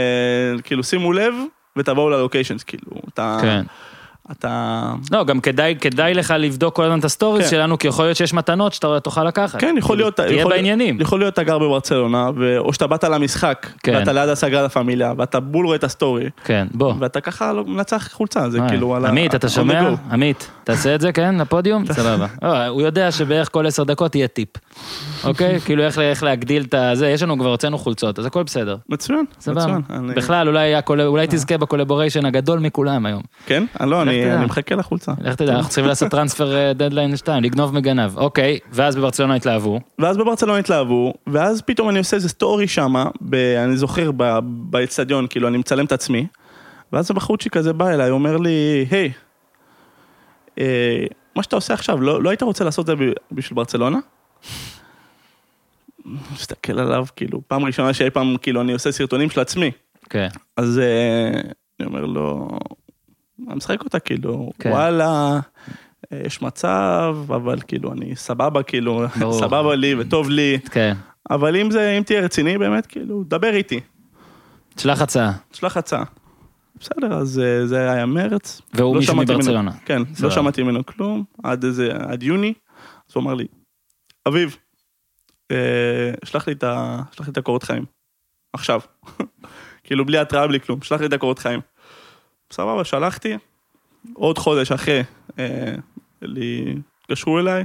[0.64, 1.34] כאילו שימו לב
[1.76, 2.82] ותבואו ל locations, כאילו,
[3.14, 3.38] אתה...
[3.42, 3.62] כן.
[4.32, 4.82] אתה...
[5.12, 7.50] לא, גם כדאי, כדאי לך לבדוק כל הזמן את הסטוריז כן.
[7.50, 9.60] שלנו, כי יכול להיות שיש מתנות שאתה תוכל לקחת.
[9.60, 10.16] כן, יכול להיות...
[10.16, 11.00] תהיה יכול- בעניינים.
[11.00, 13.94] יכול להיות אתה גר בברצלונה, ו- או שאתה באת למשחק, כן.
[13.94, 16.94] ואתה ליד הסגרדה פמיליה, ואתה בול רואה את הסטורי, כן, בוא.
[16.98, 18.68] ואתה ככה לא מנצח חולצה, זה וואי.
[18.68, 19.08] כאילו על ה...
[19.08, 19.90] עמית, אתה שומע?
[20.10, 21.34] עמית, תעשה את זה, כן?
[21.40, 21.84] לפודיום?
[21.92, 22.26] סבבה.
[22.42, 24.48] לא, הוא יודע שבערך כל עשר דקות יהיה טיפ.
[25.24, 25.60] אוקיי?
[25.64, 28.76] כאילו איך איך להגדיל את הזה, יש לנו כבר הוצאנו חולצות, אז הכל בסדר.
[28.88, 29.24] מצוין.
[29.38, 29.80] מצוין.
[29.90, 33.22] אני- בכלל, אולי היה קול- אולי תזכה ב collaboration הגדול מכולם היום.
[33.46, 33.64] כן?
[33.80, 34.32] אה, לא, אני.
[34.34, 35.12] אני מחכה לחולצה.
[35.20, 38.18] לך תדע, אנחנו צריכים לעשות transfer deadline 2, לגנוב מגנב.
[38.18, 39.80] אוקיי, ואז בברצלונה התלהבו.
[39.98, 44.10] ואז בברצלונה התלהבו, ואז פתאום אני עושה איזה סטורי שמה, ב- אני זוכר
[44.42, 46.26] באצטדיון, כאילו אני מצלם את עצמי,
[46.92, 49.12] ואז הבחורצ'יק כזה בא אליי, אומר לי, היי,
[50.58, 51.04] אה,
[51.36, 53.98] מה שאתה עושה עכשיו, לא, לא היית רוצה לעשות את זה בשביל ברצלונה?
[56.32, 59.70] מסתכל עליו, כאילו, פעם ראשונה שאי פעם, כאילו, אני עושה סרטונים של עצמי.
[60.10, 60.28] כן.
[60.56, 61.40] אז אה,
[61.80, 62.48] אני אומר לו,
[63.48, 64.70] אני משחק אותה, כאילו, כן.
[64.70, 65.40] וואלה,
[66.12, 69.40] אה, יש מצב, אבל כאילו, אני סבבה, כאילו, ברור.
[69.44, 70.96] סבבה לי וטוב לי, כן.
[71.30, 73.80] אבל אם זה, אם תהיה רציני באמת, כאילו, דבר איתי,
[74.76, 75.32] שלח הצעה.
[75.52, 76.04] שלח הצעה.
[76.80, 78.60] בסדר, אז אה, זה היה מרץ.
[78.74, 79.72] והוא לא מישהו מברצלונה.
[79.84, 80.28] כן, סבבה.
[80.28, 82.54] לא שמעתי ממנו כלום, עד איזה, עד יוני,
[83.08, 83.46] אז הוא אמר לי,
[84.28, 84.56] אביב,
[86.24, 87.84] שלח לי את ה- שלח לי את הקורות חיים,
[88.52, 88.80] עכשיו.
[89.84, 91.60] כאילו, בלי התראה, בלי כלום, שלח לי את הקורות חיים.
[92.52, 93.36] סבבה, שלחתי,
[94.14, 95.02] עוד חודש אחרי,
[95.38, 95.74] אה,
[96.22, 97.64] לי, התקשרו אליי,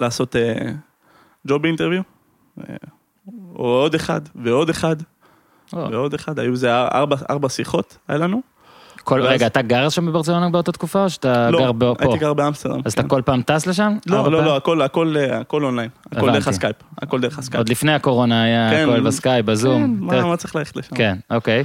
[0.00, 0.54] לעשות אה,
[1.48, 2.02] job interview,
[2.60, 2.74] אה,
[3.52, 4.96] עוד אחד, ועוד אחד.
[5.72, 8.42] ועוד אחד, היו איזה ארבע, ארבע שיחות, היה לנו.
[9.04, 11.94] כל, ואז- רגע, אתה גר שם בברצלונה באותה תקופה, או שאתה לא, גר ב- פה?
[12.00, 12.80] הייתי גר באמסטרדם.
[12.84, 13.00] אז כן.
[13.00, 13.92] אתה כל פעם טס לשם?
[14.06, 14.32] לא, לא, פעם?
[14.46, 15.88] לא, הכל, הכל, אה, הכל אונליין.
[16.06, 16.32] הכל הבנתי.
[16.32, 16.76] דרך הסקייפ.
[17.02, 17.58] הכל דרך הסקייפ.
[17.58, 18.88] עוד לפני הקורונה היה כן.
[18.88, 19.82] הכל בסקייפ, בזום.
[20.10, 20.96] כן, מה, מה צריך ללכת לשם?
[20.96, 21.64] כן, אוקיי.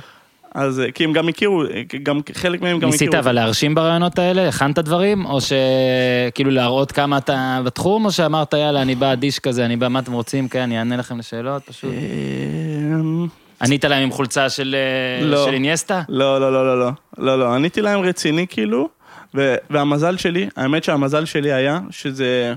[0.56, 1.64] אז אה, כי הם גם הכירו,
[2.04, 2.92] גם חלק מהם גם הכירו.
[2.92, 4.48] ניסית אבל להרשים ברעיונות האלה?
[4.48, 5.26] הכנת דברים?
[5.26, 8.06] או שכאילו להראות כמה אתה בתחום?
[8.06, 10.48] או שאמרת יאללה אני בא אדיש כזה, אני בא מה אתם רוצים?
[10.48, 11.92] כן, אני אענה לכם לשאלות פשוט.
[13.62, 15.46] ענית להם עם חולצה של אה, לא.
[15.46, 16.02] של אינייסטה?
[16.10, 18.90] לא, לא, לא, לא, לא, לא, לא, עניתי להם רציני כאילו,
[19.36, 22.54] ו- והמזל שלי, האמת שהמזל שלי היה שזה,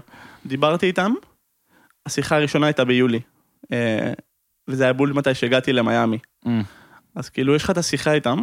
[0.47, 1.13] דיברתי איתם,
[2.07, 3.21] השיחה הראשונה הייתה ביולי,
[3.73, 4.13] אה,
[4.69, 6.19] וזה היה בול מתי שהגעתי למיאמי.
[6.47, 6.61] אה,
[7.17, 8.39] אז כאילו יש לך את השיחה איתם,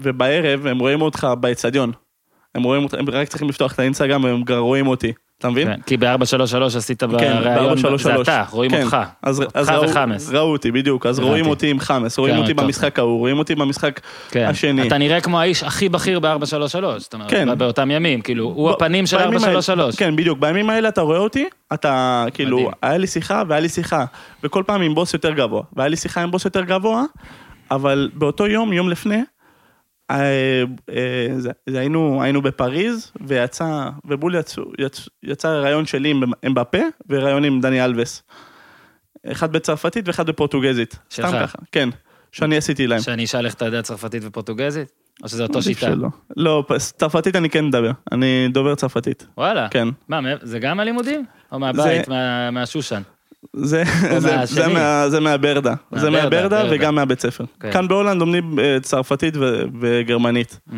[0.00, 1.92] ובערב הם רואים אותך באצטדיון.
[2.54, 5.66] הם רואים אותך, הם רק צריכים לפתוח את האינסטגרם והם רואים אותי, אתה מבין?
[5.74, 6.06] כן, כי ב-433
[6.76, 7.44] עשית כן, בריאיון,
[7.76, 7.96] ב-433.
[7.98, 8.82] זה אתה, רואים כן.
[8.82, 8.96] אותך.
[9.22, 10.30] אז, אותך אז וחמאס.
[10.32, 11.18] ראו אותי, בדיוק, אז.
[11.18, 12.54] רואים אותי עם חמאס, רואים כן, אותי.
[12.54, 14.46] במשחק ההוא, רואים אותי במשחק כן.
[14.48, 14.86] השני.
[14.88, 16.38] אתה נראה כמו האיש הכי בכיר ב-433,
[16.98, 17.58] זאת אומרת.
[17.58, 19.96] באותם ימים, כאילו, הוא הפנים של בימים האלה- 433.
[19.96, 22.70] כן, בדיוק, בימים האלה אתה רואה אותי, אתה, כאילו.
[22.82, 24.04] היה לי שיחה והיה לי שיחה,
[24.44, 27.02] וכל פעם עם בוס יותר גבוה, והיה לי שיחה עם בוס יותר גבוה,
[27.70, 29.20] אבל באותו יום, יום לפני,
[31.38, 37.44] זה, זה היינו, היינו בפריז, ויצא, ובול יצא, יצא, יצא רעיון שלי עם אמבפה, ורעיון
[37.44, 38.22] עם דני אלווס.
[39.26, 40.98] אחד בצרפתית ואחד בפורטוגזית.
[41.10, 41.26] שלך?
[41.28, 41.88] סתם ככה, כן,
[42.32, 43.00] שאני עשיתי להם.
[43.00, 44.88] שאני אשאל איך אתה יודע צרפתית ופורטוגזית?
[45.22, 45.80] או שזה אותו שיטה?
[45.80, 46.08] שלא.
[46.36, 49.68] לא, צרפתית אני כן מדבר, אני דובר צרפתית, וואלה.
[49.68, 49.88] כן.
[50.08, 51.24] מה, זה גם הלימודים?
[51.52, 53.02] או מהבית, מה- מהשושן?
[53.56, 53.82] זה,
[54.18, 54.36] זה.
[54.44, 56.74] זה, מה, זה מהברדה, זה מהברדה, מהברדה ברדה.
[56.74, 57.44] וגם מהבית ספר.
[57.60, 57.72] כן.
[57.72, 60.60] כאן בהולנד לומדים אה, צרפתית ו- וגרמנית.
[60.68, 60.72] Mm.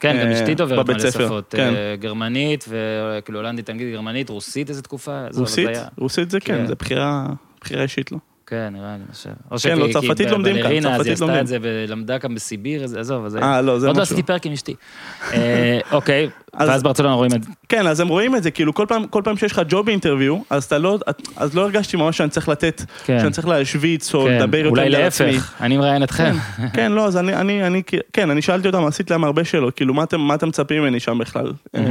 [0.00, 1.54] כן, גם אה, אשתי דוברת מלא שפות.
[1.56, 1.74] כן.
[1.74, 5.24] אה, גרמנית, וכאילו הולנדית, אנגלית, גרמנית, רוסית איזה תקופה?
[5.36, 5.68] רוסית.
[5.98, 6.54] רוסית זה כן.
[6.54, 7.26] כן, זה בחירה,
[7.60, 8.18] בחירה אישית לו.
[8.46, 9.30] כן, נראה לי, אני חושב.
[9.50, 11.42] או כן, לא, צרפתית לומדים כאן, בבלרינה, אז היא צרפתית עשתה לומדים.
[11.42, 13.36] את זה ולמדה כאן בסיביר, עזוב, אז...
[13.36, 14.14] אה, לא, זה עוד לא משהו.
[14.14, 14.74] עשיתי פרק עם אשתי.
[15.32, 17.50] אה, אוקיי, אז- ואז ברצלונה רואים את זה.
[17.68, 20.38] כן, אז הם רואים את זה, כאילו כל פעם, כל פעם שיש לך ג'וב אינטרוויו,
[20.50, 20.98] אז אתה לא,
[21.36, 23.18] אז לא הרגשתי ממש שאני צריך לתת, כן.
[23.20, 25.32] שאני צריך להשוויץ או כן, לדבר יותר אולי על עצמי.
[25.32, 26.34] להפך, אני מראיין אתכם.
[26.72, 27.82] כן, לא, אז אני,
[28.12, 31.52] כן, אני שאלתי אותם, עשיתי להם הרבה שאלות, כאילו, מה אתם, מצפים ממני שם בכלל?
[31.76, 31.82] אה,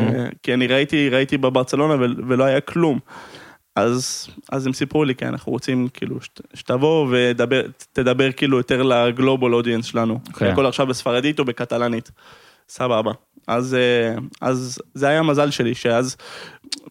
[0.43, 2.99] כי אני ראיתי, בברצלונה ול- ולא היה כלום.
[3.75, 9.53] אז, אז הם סיפרו לי, כן, אנחנו רוצים, כאילו, שת, שתבוא ותדבר כאילו יותר לגלובל
[9.53, 10.19] אודיאנס שלנו.
[10.33, 10.45] כן.
[10.45, 12.11] הכל עכשיו בספרדית או בקטלנית.
[12.69, 13.11] סבבה.
[13.47, 16.17] אז, אה, אז זה היה המזל שלי, שאז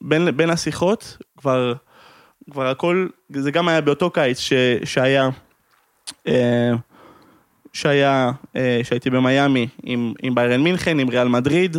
[0.00, 1.72] בין, בין השיחות כבר,
[2.50, 4.52] כבר הכל, זה גם היה באותו קיץ ש,
[4.84, 5.28] שהיה,
[6.28, 6.72] אה,
[7.72, 11.76] שהיה, אה, שהייתי במיאמי עם, עם ביירן מינכן, עם ריאל מדריד,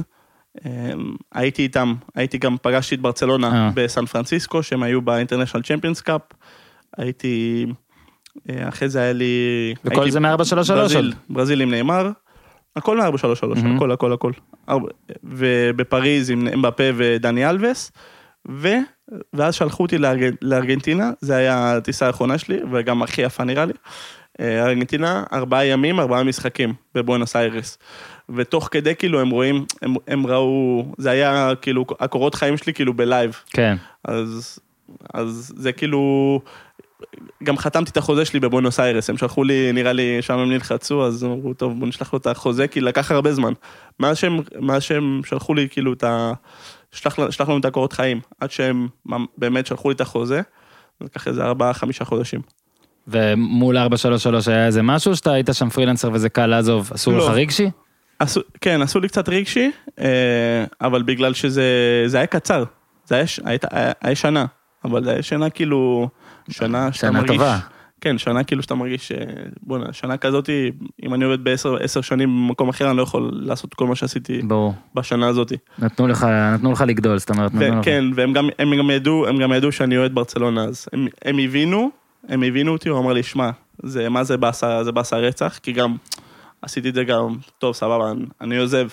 [1.34, 3.04] הייתי איתם, הייתי גם, פגשתי את אה.
[3.04, 6.22] ברצלונה בסן פרנסיסקו, שהם היו באינטרנשיונל צ'מפיונס קאפ.
[6.98, 7.66] הייתי,
[8.50, 9.74] אה, אחרי זה היה לי...
[9.86, 11.14] וכל זה מ-433 ברזיל.
[11.30, 12.12] ברזיל עם נאמר.
[12.76, 13.76] הכל מ-433, מהמם.
[13.76, 14.32] הכל, הכל, הכל.
[15.24, 17.92] ובפריז עם אמבפה ודני אלווס.
[18.50, 18.70] ו...
[19.34, 20.36] ואז שלחו אותי לארג...
[20.42, 23.74] לארגנטינה, זה היה הטיסה האחרונה שלי, וגם הכי יפה נראה לי.
[24.40, 27.78] אה, ארגנטינה, ארבעה ימים, ארבעה משחקים בבואנוס איירס.
[28.36, 32.94] ותוך כדי כאילו הם רואים, הם, הם ראו, זה היה כאילו הקורות חיים שלי כאילו
[32.94, 33.36] בלייב.
[33.50, 33.76] כן.
[34.06, 34.60] אז,
[35.14, 36.42] אז זה כאילו,
[37.44, 41.06] גם חתמתי את החוזה שלי בבואנוס איירס, הם שלחו לי, נראה לי, שם הם נלחצו,
[41.06, 43.54] אז אמרו, טוב, בוא נשלח לו את החוזה, כי לקח הרבה זמן.
[44.00, 46.34] מאז שהם, מאז שהם שלחו לי כאילו את ה...
[46.92, 48.88] שלח, שלח לנו את הקורות חיים, עד שהם
[49.38, 50.42] באמת שלחו לי את החוזה,
[51.02, 52.42] לקח איזה ארבעה, חמישה חודשים.
[53.08, 57.18] ומול 433 היה איזה משהו שאתה היית שם פרילנסר וזה קל לעזוב, עשו לא.
[57.18, 57.70] לך רגשי?
[58.20, 60.06] עשו, כן, עשו לי קצת רגשי, אה,
[60.82, 61.64] אבל בגלל שזה
[62.06, 62.64] זה היה קצר,
[63.06, 64.46] זה היה, ש- הייתה, היה, היה שנה,
[64.86, 66.10] אבל זה היה שנה כאילו,
[66.50, 67.60] שנה שאתה שנה מרגיש, טובה.
[68.02, 69.18] כן, שנה כאילו שאתה מרגיש, אה,
[69.62, 70.50] בוא'נה, שנה כזאת,
[71.06, 74.42] אם אני עובד בעשר עשר שנים במקום אחר, אני לא יכול לעשות כל מה שעשיתי
[74.42, 74.74] ברור.
[74.96, 75.54] בשנה הזאת.
[75.80, 77.80] נתנו לך, נתנו לך לגדול, זאת אומרת, נתנו לך.
[77.82, 81.38] וכן, והם גם, הם גם ידעו, הם גם ידעו שאני אוהד ברצלונה, אז הם, הם
[81.40, 81.90] הבינו,
[82.30, 83.50] הם הבינו אותי, הוא אמר לי, שמע,
[83.84, 85.96] זה, מה זה באסה, זה באסה רצח, כי גם
[86.64, 88.12] עשיתי את זה גם, טוב, סבבה,
[88.42, 88.88] אני, עוזב.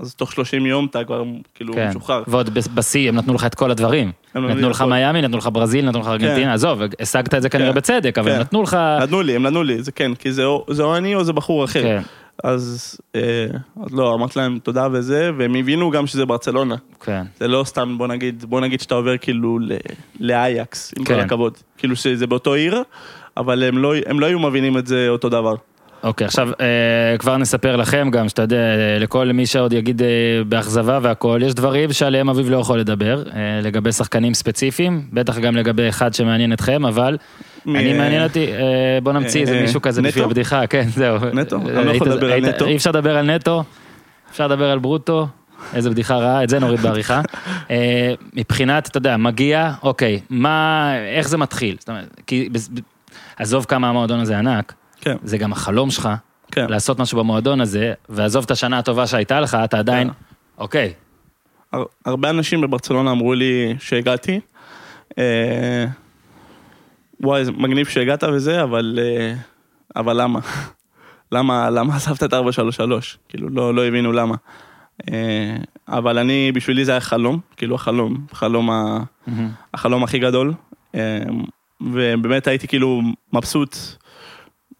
[0.00, 1.22] אז תוך 30 יום אתה כבר
[1.54, 1.88] כאילו כן.
[1.88, 2.22] משוחרר.
[2.26, 4.12] ועוד בשיא הם נתנו לך את כל הדברים.
[4.34, 4.82] נתנו לך.
[4.82, 7.76] מיאמי, נתנו לך ברזיל, נתנו לך ארגנטינה, עזוב, השגת את זה כנראה כן.
[7.76, 8.40] בצדק, אבל כן.
[8.40, 8.76] נתנו לך...
[9.02, 11.32] נתנו לי, הם נתנו לי, זה כן, כי זה או, זה או אני או זה
[11.32, 11.82] בחור אחר.
[11.82, 12.02] כן,
[12.44, 13.46] אז, אה,
[13.84, 16.76] אז לא, אמרתי להם תודה וזה, והם הבינו גם שזה ברצלונה.
[17.00, 17.22] כן.
[17.38, 19.58] זה לא סתם, בוא נגיד, בוא נגיד שאתה עובר כאילו
[20.20, 21.20] לאייקס, עם כל כן.
[21.20, 21.58] הכבוד.
[21.78, 22.82] כאילו שזה באותו עיר,
[23.36, 25.54] אבל הם לא, הם לא היו מבינים את זה אותו דבר.
[26.04, 30.08] אוקיי, עכשיו אה, כבר נספר לכם גם, שאתה יודע, אה, לכל מי שעוד יגיד אה,
[30.48, 33.22] באכזבה והכל, יש דברים שעליהם אביב לא יכול לדבר,
[33.62, 37.16] לגבי שחקנים ספציפיים, בטח גם לגבי אחד שמעניין אתכם, אבל
[37.66, 38.46] אני מעניין אותי,
[39.02, 40.02] בוא נמציא איזה מישהו כזה?
[40.02, 41.18] בשביל הבדיחה, כן, זהו.
[41.32, 41.56] נטו?
[41.56, 42.66] אני לא יכול לדבר על נטו.
[42.66, 43.64] אי אפשר לדבר על נטו,
[44.30, 45.26] אפשר לדבר על ברוטו,
[45.74, 47.20] איזה בדיחה רעה, את זה נוריד בעריכה.
[48.36, 51.76] מבחינת, אתה יודע, מגיע, אוקיי, מה, איך זה מתחיל?
[51.78, 52.48] זאת אומרת, כי,
[53.36, 54.74] עזוב כמה המועדון הזה ענק,
[55.04, 56.08] כן, זה גם החלום שלך,
[56.52, 56.66] כן.
[56.68, 60.14] לעשות משהו במועדון הזה, ועזוב את השנה הטובה שהייתה לך, אתה עדיין, כן.
[60.58, 60.92] אוקיי,
[61.72, 64.40] הר- הרבה אנשים בברצלונה אמרו לי שהגעתי.
[65.18, 65.84] אה,
[67.20, 69.34] וואי, זה מגניב שהגעת וזה, אבל, אה,
[69.96, 70.40] אבל למה?
[71.32, 73.18] למה, למה עזבת את 433?
[73.28, 74.34] כאילו, לא, לא הבינו למה.
[75.12, 75.56] אה,
[75.88, 78.98] אבל אני, בשבילי זה היה חלום, כאילו החלום, חלום, ה,
[79.74, 80.54] החלום הכי גדול.
[80.94, 81.18] אה,
[81.80, 83.02] ובאמת הייתי כאילו
[83.32, 83.76] מבסוט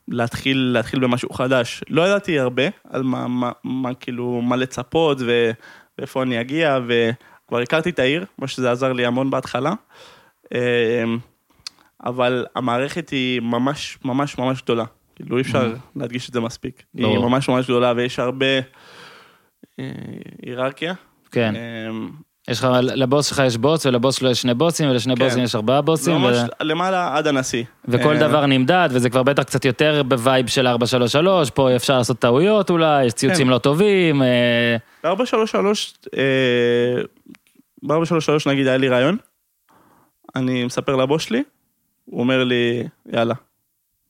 [0.08, 1.84] להתחיל, להתחיל במשהו חדש.
[1.90, 5.50] לא ידעתי הרבה על מה, מה, מה כאילו, מה לצפות ו,
[5.98, 9.72] ואיפה אני אגיע, וכבר הכרתי את העיר, מה שזה עזר לי המון בהתחלה.
[10.54, 11.04] אה,
[12.04, 14.84] אבל המערכת היא ממש ממש ממש גדולה.
[15.16, 16.82] כאילו אי אפשר להדגיש את זה מספיק.
[16.94, 17.28] היא ברור.
[17.28, 18.46] ממש ממש גדולה ויש הרבה
[19.78, 19.90] אה,
[20.42, 20.94] היררכיה.
[21.30, 21.54] כן.
[22.48, 25.24] אה, יש לך, לבוס שלך יש בוס, ולבוס שלו יש שני בוסים, ולשני כן.
[25.24, 27.64] בוסים יש ארבעה זה בוסים, ממש ו- למעלה עד הנשיא.
[27.88, 32.18] וכל אה, דבר נמדד, וזה כבר בטח קצת יותר בווייב של 433, פה אפשר לעשות
[32.18, 33.52] טעויות אולי, יש ציוצים כן.
[33.52, 35.56] לא טובים, אה, ב-433,
[36.16, 37.02] אה,
[37.82, 39.16] ב-433 נגיד היה לי רעיון,
[40.36, 41.42] אני מספר לבוס שלי,
[42.04, 42.82] הוא אומר לי,
[43.12, 43.34] יאללה,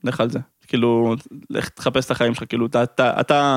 [0.04, 0.38] לך על זה.
[0.66, 1.14] כאילו,
[1.50, 3.56] לך תחפש את החיים שלך, כאילו, אתה, אתה, אתה,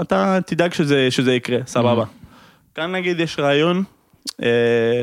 [0.00, 2.04] אתה תדאג שזה, שזה יקרה, סבבה.
[2.74, 3.82] כאן נגיד יש רעיון,
[4.42, 5.00] אה,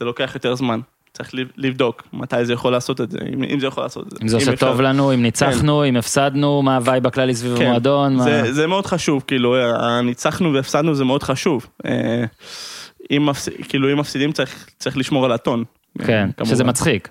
[0.00, 0.80] זה לוקח יותר זמן.
[1.12, 4.10] צריך לב- לבדוק מתי זה יכול לעשות את זה, אם, אם זה יכול לעשות את
[4.10, 4.16] זה.
[4.22, 4.66] אם זה עושה אפשר.
[4.70, 7.66] טוב לנו, אם ניצחנו, אם הפסדנו, מה הווייב הכללי סביב כן.
[7.66, 8.22] המועדון, מה...
[8.24, 11.66] זה, זה מאוד חשוב, כאילו, הניצחנו והפסדנו זה מאוד חשוב.
[11.86, 12.24] אה,
[13.10, 13.28] אם.
[13.68, 15.64] כאילו, אם מפסידים צריך, צריך לשמור על הטון.
[16.06, 16.54] כן, כמובן.
[16.54, 17.08] שזה מצחיק.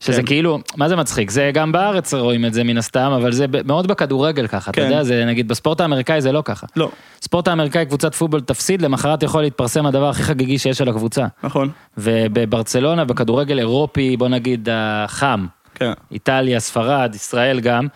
[0.00, 0.26] שזה כן.
[0.26, 1.30] כאילו, מה זה מצחיק?
[1.30, 4.86] זה גם בארץ רואים את זה מן הסתם, אבל זה מאוד בכדורגל ככה, אתה כן.
[4.86, 6.66] יודע, זה נגיד בספורט האמריקאי זה לא ככה.
[6.76, 6.90] לא,
[7.22, 11.26] ספורט האמריקאי קבוצת פוטבול תפסיד, למחרת יכול להתפרסם הדבר הכי חגיגי שיש על הקבוצה.
[11.42, 17.86] נכון, ובברצלונה, בכדורגל אירופי, בוא נגיד החם, כן, איטליה, ספרד, ישראל גם,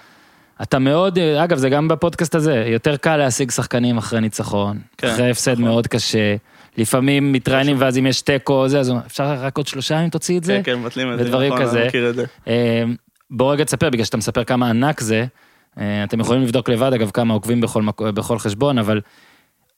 [0.63, 5.31] אתה מאוד, אגב זה גם בפודקאסט הזה, יותר קל להשיג שחקנים אחרי ניצחון, כן, אחרי
[5.31, 5.65] הפסד נכון.
[5.65, 6.37] מאוד קשה,
[6.77, 10.45] לפעמים מתראיינים ואז אם יש תיקו זה, אז אפשר רק עוד שלושה אם תוציא את
[10.45, 11.79] זה, כן, כן, מבטלים את זה, ודברים נכון, כזה.
[11.79, 12.25] אני מכיר את זה.
[12.49, 12.83] אה,
[13.31, 15.25] בוא רגע תספר, בגלל שאתה מספר כמה ענק זה,
[15.79, 19.01] אה, אתם יכולים לבדוק לבד, אגב, כמה עוקבים בכל, בכל חשבון, אבל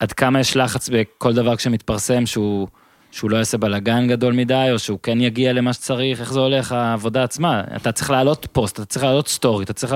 [0.01, 2.69] עד כמה יש לחץ בכל דבר כשמתפרסם שהוא,
[3.11, 6.73] שהוא לא יעשה בלאגן גדול מדי, או שהוא כן יגיע למה שצריך, איך זה הולך,
[6.73, 7.63] העבודה עצמה.
[7.77, 9.95] אתה צריך להעלות פוסט, אתה צריך להעלות סטורי, אתה צריך...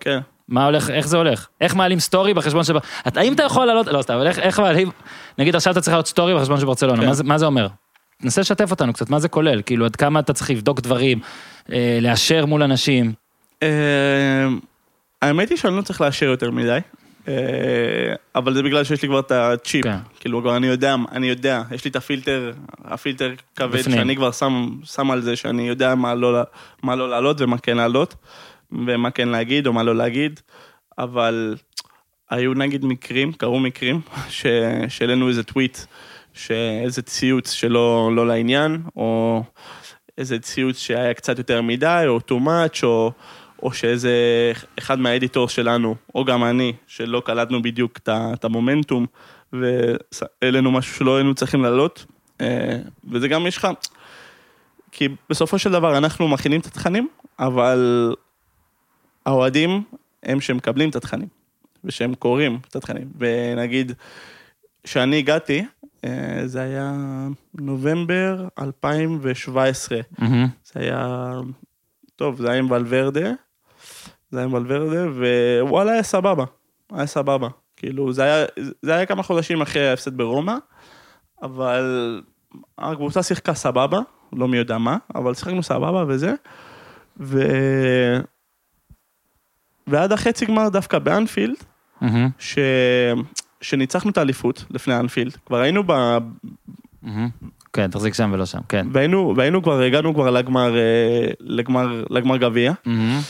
[0.00, 0.18] כן.
[0.48, 1.46] מה הולך, איך זה הולך?
[1.60, 2.76] איך מעלים סטורי בחשבון של...
[3.08, 4.90] אתה- האם אתה יכול לעלות, לא סתם, אבל איך- איך מעלים,
[5.38, 7.06] נגיד עכשיו אתה צריך לעלות סטורי בחשבון של ברצלונה, כן.
[7.08, 7.66] מה מה זה אומר?
[8.22, 9.62] תנסה לשתף אותנו קצת, מה זה כולל?
[9.66, 11.20] כאילו, עד כמה אתה צריך לבדוק דברים,
[11.72, 13.12] אה, לאשר מול אנשים.
[13.62, 13.68] אה,
[15.22, 16.78] האמת היא שאני לא צריך לאשר יותר מדי,
[17.28, 17.34] אה,
[18.34, 19.96] אבל זה בגלל שיש לי כבר את הצ'יפ, כן.
[20.20, 22.52] כאילו כבר אני יודע, אני יודע, יש לי את הפילטר,
[22.84, 23.96] הפילטר כבד בפנים.
[23.96, 26.38] שאני כבר שם, שם על זה שאני יודע מה לא,
[26.82, 28.14] מה לא לעלות ומה כן לעלות,
[28.86, 30.40] ומה כן להגיד או מה לא להגיד,
[30.98, 31.56] אבל
[32.30, 34.00] היו נגיד מקרים, קרו מקרים,
[34.88, 35.78] שהעלינו איזה טוויט,
[36.32, 39.42] שאיזה ציוץ שלא לא לעניין, או
[40.18, 43.12] איזה ציוץ שהיה קצת יותר מדי, או too much, או,
[43.62, 44.12] או שאיזה
[44.78, 49.06] אחד מהאדיטור שלנו, או גם אני, שלא קלטנו בדיוק את המומנטום,
[49.52, 52.04] והעלינו משהו שלא היינו צריכים לעלות,
[52.40, 52.78] אה,
[53.10, 53.68] וזה גם יש לך,
[54.92, 57.08] כי בסופו של דבר אנחנו מכינים את התכנים,
[57.38, 58.14] אבל
[59.26, 59.82] האוהדים
[60.22, 61.28] הם שמקבלים את התכנים,
[61.84, 63.92] ושהם קוראים את התכנים, ונגיד,
[64.82, 65.64] כשאני הגעתי,
[66.04, 66.92] אה, זה היה
[67.54, 70.46] נובמבר 2017, מהמם.
[70.64, 71.32] זה היה,
[72.16, 73.30] טוב, זה היה עם ולוורדה,
[74.30, 75.06] זה היה עם ולוורדה,
[75.62, 76.44] ווואלה, היה סבבה,
[76.92, 77.48] היה סבבה.
[77.76, 78.46] כאילו, זה היה,
[78.82, 80.54] זה היה כמה חודשים אחרי ההפסד ברומא,
[81.42, 82.22] אבל
[82.78, 84.00] הקבוצה שיחקה סבבה,
[84.32, 86.34] לא מי יודע מה, אבל שיחקנו סבבה וזה,
[87.20, 87.38] ו...
[89.86, 91.56] ועד החצי גמר דווקא באנפילד,
[92.00, 92.28] מהמם.
[92.38, 92.58] ש...
[93.60, 96.18] שניצחנו את האליפות לפני אנפילד, כבר היינו ב...
[97.02, 97.28] מהמם.
[97.72, 98.86] כן, תחזיק שם ולא שם, כן.
[98.92, 103.20] והיינו, והיינו כבר, הגענו כבר לגמר, אה, לגמר, לגמר גביע, מהמם.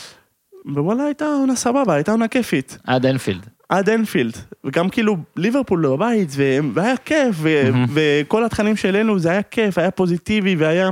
[0.65, 3.45] ווואלה הייתה עונה סבבה, הייתה עונה כיפית, עד אנפילד.
[3.69, 7.85] עד אנפילד, וגם כאילו ליברפול בבית, ו- והיה כיף, מהמם.
[7.93, 10.89] וכל התכנים שהעלינו זה היה כיף, היה פוזיטיבי, והיה,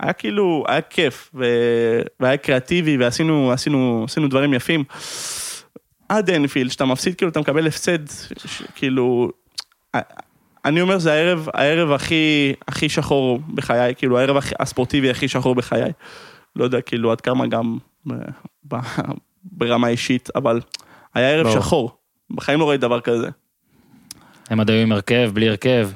[0.00, 4.84] היה כאילו, היה כיף, ו- והיה קריאטיבי, ועשינו עשינו, עשינו דברים יפים.
[6.08, 8.08] עד אנפילד, שאתה מפסיד, כאילו אתה מקבל הפסד,
[8.46, 9.30] ש- כאילו,
[10.64, 15.54] אני אומר זה הערב, הערב הכי, הכי שחור בחיי, כאילו הערב הכי- הספורטיבי הכי שחור
[15.54, 15.92] בחיי.
[16.56, 18.12] לא יודע כאילו עד כמה גם ב-
[18.68, 18.76] ב-
[19.58, 20.60] ברמה אישית, אבל
[21.14, 21.60] היה ערב ברור.
[21.60, 21.90] שחור.
[22.30, 23.28] בחיים לא ראיתי דבר כזה.
[24.50, 25.88] הם עוד היו עם הרכב, בלי הרכב.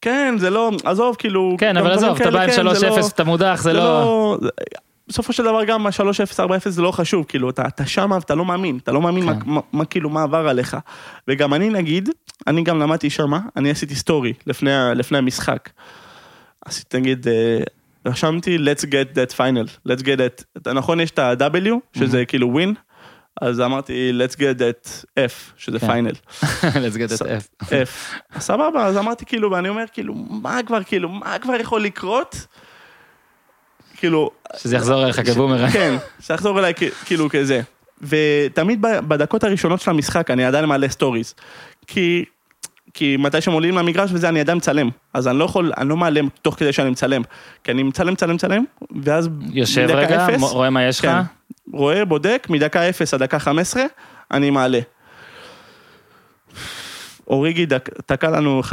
[0.00, 1.56] כן, זה לא, עזוב, כאילו...
[1.58, 4.38] כן, אבל עזוב, אתה בא עם כן, זה 3-0, לא- אתה מודח, זה לא...
[4.42, 4.48] זה-
[5.08, 8.44] בסופו של דבר גם ה-3-0, 4-0 זה לא חשוב, כאילו, אתה, אתה שמה ואתה לא
[8.44, 9.32] מאמין, אתה לא מאמין כן.
[9.46, 10.76] מה, מה, מה, כאילו, מה עבר עליך.
[11.28, 12.08] וגם אני נגיד,
[12.46, 15.70] אני גם למדתי שמה, אני עשיתי סטורי לפני, לפני המשחק.
[16.64, 17.58] עשיתי, נגיד, אה,
[18.06, 20.18] רשמתי, let's get that final, let's get
[20.66, 22.74] that, נכון, יש את ה-W, שזה כאילו win,
[23.40, 25.86] אז אמרתי, let's get that F, שזה כן.
[25.86, 26.10] final.
[26.62, 27.64] let's get it F.
[27.64, 28.40] F.
[28.40, 32.46] סבבה, אז אמרתי כאילו, ואני אומר כאילו, מה כבר, כאילו, מה כבר יכול לקרות?
[33.96, 35.70] כאילו, שזה יחזור אליך כבומרנג.
[35.72, 37.60] כן, שיחזור אליי כ- כאילו כזה.
[38.02, 41.34] ותמיד בדקות הראשונות של המשחק אני עדיין מעלה סטוריז.
[41.86, 42.24] כי,
[42.96, 44.88] כי מתי שהם עולים למגרש וזה, אני עדיין מצלם.
[45.14, 47.22] אז אני לא יכול, אני לא מעלה תוך כדי שאני מצלם.
[47.64, 48.64] כי אני מצלם, מצלם, מצלם,
[49.02, 51.04] ואז יושב רגע, אפס, רואה מה יש לך?
[51.04, 51.18] כן,
[51.72, 53.82] רואה, בודק, מדקה 0 עד דקה 15,
[54.30, 54.80] אני מעלה.
[57.26, 58.72] אוריגי דק- תקע לנו 1-0,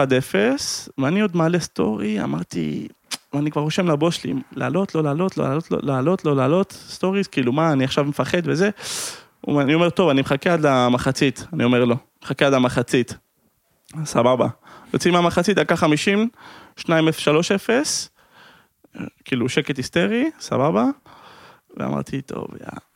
[0.97, 2.87] ואני עוד מעלה סטורי, אמרתי,
[3.33, 7.27] ואני כבר רושם לבוס שלי, לעלות, לא לעלות, לא לעלות, לא לעלות, לא לעלות, סטוריז,
[7.27, 8.69] כאילו מה, אני עכשיו מפחד וזה.
[9.47, 13.17] אני אומר, טוב, אני מחכה עד המחצית, אני אומר לו, מחכה עד המחצית.
[14.05, 14.47] סבבה.
[14.93, 16.29] יוצאים מהמחצית, דקה 50,
[16.79, 16.89] 2-0, 3-0,
[19.25, 20.85] כאילו שקט היסטרי, סבבה.
[21.77, 22.47] ואמרתי, טוב,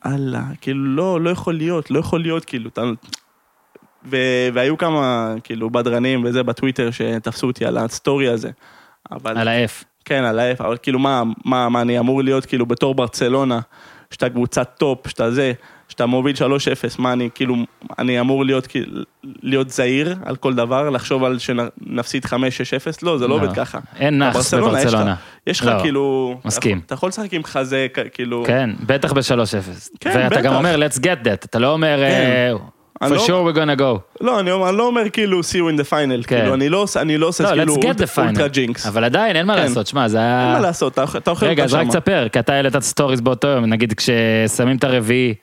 [0.05, 2.83] יאללה, כאילו, לא, לא יכול להיות, לא יכול להיות, כאילו, אתה...
[4.05, 4.17] ו...
[4.53, 8.51] והיו כמה, כאילו, בדרנים וזה בטוויטר שתפסו אותי על הסטורי הזה.
[9.11, 9.37] אבל...
[9.37, 9.85] על ה-F.
[10.05, 13.59] כן, על ה-F, אבל כאילו, מה, מה, מה, אני אמור להיות, כאילו, בתור ברצלונה,
[14.11, 15.53] שאתה קבוצת טופ, שאתה זה,
[15.89, 16.39] שאתה מוביל 3-0,
[16.99, 17.55] מה, אני, כאילו,
[17.99, 18.67] אני אמור להיות,
[19.43, 22.29] להיות זהיר על כל דבר, לחשוב על שנפסיד 5-6-0?
[23.01, 23.35] לא, זה לא לא.
[23.43, 23.79] עובד ככה.
[23.99, 25.01] אין נאחס בברצלונה יש לך-.
[25.47, 26.37] יש לך לא, כאילו...
[26.45, 26.81] מסכים.
[26.85, 28.43] אתה יכול לשחק עם חזה, כאילו...
[28.47, 29.19] כן, בטח ב-3-0.
[29.99, 30.41] כן, ואתה בטח.
[30.41, 32.51] גם אומר, let's get that, אתה לא אומר, אה,
[33.01, 34.21] אני for לא- sure we're gonna go.
[34.25, 36.39] לא, אני אני לא אומר כאילו see you in the final, כן.
[36.39, 38.47] כאילו, אני לא עושה- אני לא עושה לא, כאילו let's get the אולטרה.
[38.47, 38.85] ג'ינקס.
[38.87, 39.61] אבל עדיין, אין מה כן.
[39.61, 40.53] לעשות, שמע, זה אין היה...
[40.53, 41.91] מה לעשות, אתה אתה אוכל רגע, אותה אז רק שמה.
[41.91, 45.33] תספר, כי אתה העלית את הסטוריז באותו יום, נגיד כששמים את הרביעי,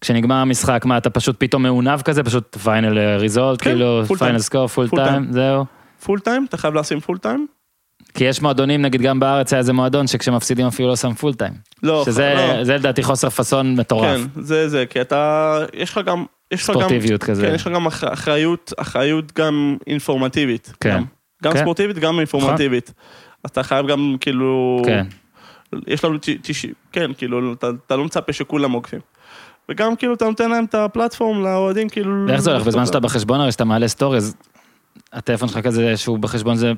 [0.00, 4.02] כשנגמר המשחק, מה, אתה פשוט פתאום מעונב כזה, פשוט final result, כן, כאילו.
[4.18, 5.32] final score, full time.
[5.32, 5.64] זהו.
[6.04, 7.46] full time, אתה חייב לשים full time?
[8.14, 11.52] כי יש מועדונים, נגיד גם בארץ היה איזה מועדון שכשמפסידים אפילו לא שם full time.
[11.82, 12.64] לא, שזה לא.
[12.64, 14.04] זה לדעתי חוסר פאסון מטורף.
[14.34, 17.46] כן, זה זה, כי אתה, יש לך גם, יש לך גם, ספורטיביות כזה.
[17.46, 20.72] כן, יש לך גם אח- אחריות, אחריות גם אינפורמטיבית.
[20.80, 20.94] כן.
[20.96, 21.04] גם-
[21.44, 21.58] גם כן.
[21.60, 22.92] ספורטיבית, גם אינפורמטיבית.
[23.44, 25.06] אז אתה חייב גם כאילו, כן.
[25.86, 29.00] יש לנו, ת- תש- כן, כאילו, אתה- אתה לא מצפה שכולם עוקבים.
[29.70, 32.24] וגם כאילו אתה נותן להם את ה platform לאוהדים, כאילו...
[32.28, 32.66] ואיך זה הולך?
[32.66, 34.34] בזמן שאתה בחשבון הרי שאתה מעלה סטוריז,
[35.12, 36.72] הטלפון שלך כזה שהוא בחשבון זה,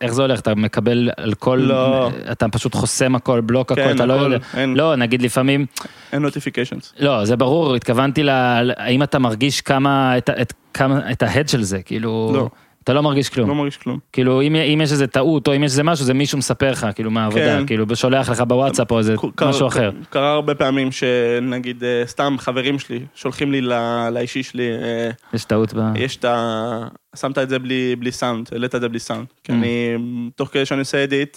[0.00, 0.40] איך זה הולך?
[0.40, 2.10] אתה מקבל על כל, לא.
[2.32, 4.74] אתה פשוט חוסם הכל, בלוק הכל, כן, אתה לא יודע, אין.
[4.74, 5.66] לא, נגיד לפעמים,
[6.12, 6.94] אין notifications.
[6.98, 8.30] לא, זה ברור, התכוונתי ל...
[8.76, 12.48] האם אתה מרגיש כמה, את, את, כמה, את ההד של זה, כאילו, לא.
[12.86, 13.48] אתה לא מרגיש כלום.
[13.48, 13.98] לא מרגיש כלום.
[14.12, 16.86] כאילו, אם, אם יש איזה טעות, או אם יש איזה משהו, זה מישהו מספר לך,
[16.94, 17.66] כאילו, מהעבודה, כן.
[17.66, 19.90] כאילו, שולח לך בוואטסאפ או איזה קרה- משהו אחר.
[20.10, 25.44] קרה הרבה פעמים שנגיד אה, סתם חברים שלי שולחים לי ל- לאישי שלי, אה, יש
[25.44, 25.80] טעות ב...
[25.96, 26.86] יש את ה...
[27.16, 29.26] שמת את זה בלי, bלי סאונד, העלית את זה בלי סאונד.
[29.44, 29.54] כי Mm.
[29.54, 29.96] אני,
[30.36, 31.36] תוך כדי שאני עושה אדיט,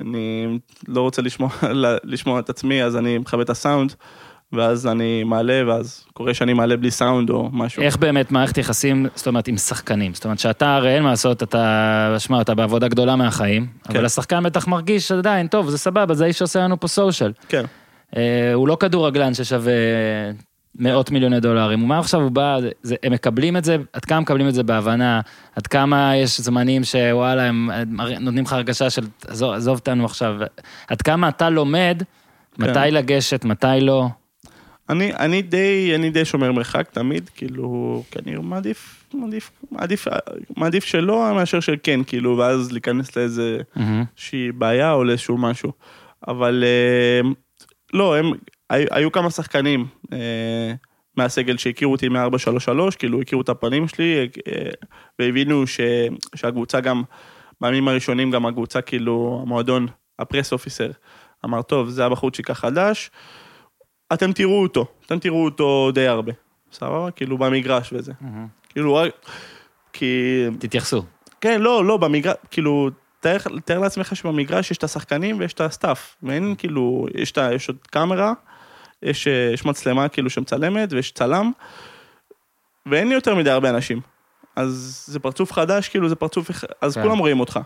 [0.00, 0.46] אני
[0.88, 1.48] לא רוצה לשמוע,
[2.04, 3.94] לשמוע את עצמי, אז אני מכבה את הסאונד,
[4.52, 7.82] ואז אני מעלה, ואז קורה שאני מעלה בלי סאונד או משהו.
[7.82, 10.14] איך באמת מערכת יחסים, זאת אומרת, עם שחקנים?
[10.14, 13.96] זאת אומרת, שאתה הרי אין מה לעשות, אתה, שמע, אתה בעבודה גדולה מהחיים, כן.
[13.96, 17.32] אבל השחקן בטח מרגיש עדיין, טוב, זה סבבה, זה האיש שעושה לנו פה סושיאל.
[17.48, 17.64] כן.
[18.16, 19.72] אה, הוא לא כדורגלן ששווה
[20.78, 24.20] מאות מיליוני דולרים, הוא מה עכשיו הוא בא, זה, הם מקבלים את זה, עד כמה
[24.20, 25.20] מקבלים את זה בהבנה,
[25.56, 27.70] עד כמה יש זמנים שוואלה, הם
[28.20, 30.36] נותנים לך הרגשה של עזוב, עזוב אותנו עכשיו,
[30.88, 32.02] עד כמה אתה לומד,
[32.56, 32.70] כן.
[32.70, 34.08] מתי לגשת, מתי לא.
[34.88, 40.08] אני, אני די, אני די שומר מרחק תמיד, כאילו, כי אני מעדיף, מעדיף, מעדיף,
[40.56, 44.04] מעדיף שלא מאשר של כן, כאילו, ואז להיכנס לאיזה מהמם.
[44.16, 45.72] שהיא בעיה או לאיזשהו משהו.
[46.28, 47.28] אבל אה,
[47.92, 48.32] לא, הם,
[48.70, 50.74] היו, היו כמה שחקנים אה,
[51.16, 54.70] מהסגל שהכירו אותי מ-433, כאילו הכירו את הפנים שלי, אה,
[55.18, 55.80] והבינו ש,
[56.34, 57.02] שהקבוצה גם,
[57.60, 59.86] בימים הראשונים גם הקבוצה, כאילו, המועדון,
[60.18, 60.90] ה press officer,
[61.44, 63.10] אמר, טוב, זה הבחורצ'יק החדש,
[64.12, 66.32] אתם תראו אותו, אתם תראו אותו די הרבה,
[66.72, 67.10] סבבה?
[67.10, 68.12] כאילו במגרש וזה.
[68.68, 69.12] כאילו, רק,
[69.92, 71.02] כי תתייחסו.
[71.40, 72.90] כן, לא, לא, במגרש, כאילו,
[73.20, 77.38] תאר, תאר לעצמך שבמגרש יש את השחקנים ויש את ה staff, ואין כאילו, יש, את,
[77.52, 78.32] יש עוד קאמרה,
[79.02, 81.52] יש, אה, יש מצלמה כאילו שמצלמת ויש צלם,
[82.86, 84.00] ואין יותר מדי הרבה אנשים.
[84.56, 86.50] אז זה פרצוף חדש, כאילו זה פרצוף,
[86.80, 87.02] אז כן.
[87.02, 87.60] כולם רואים אותך.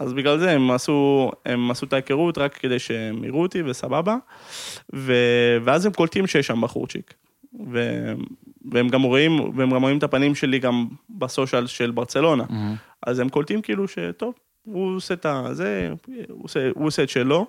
[0.00, 4.16] אז בגלל זה הם עשו, הם עשו את ההיכרות רק כדי שהם יראו אותי וסבבה,
[4.94, 5.12] ו,
[5.64, 7.14] ואז הם קולטים שיש שם בחורצ'יק.
[7.72, 8.04] ו,
[8.72, 12.44] והם גם רואים, והם גם רואים את הפנים שלי גם בסושיאל של ברצלונה.
[12.50, 12.74] מהמם.
[13.06, 14.34] אז הם קולטים כאילו שטוב,
[14.64, 15.90] הוא עושה את הזה,
[16.28, 17.46] הוא עושה, הוא עושה את שלו.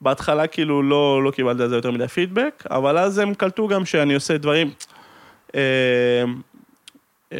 [0.00, 3.84] בהתחלה כאילו לא, לא קיבלתי על זה יותר מדי פידבק, אבל אז הם קלטו גם
[3.84, 4.70] שאני עושה דברים
[5.54, 6.24] אה,
[7.32, 7.38] אה,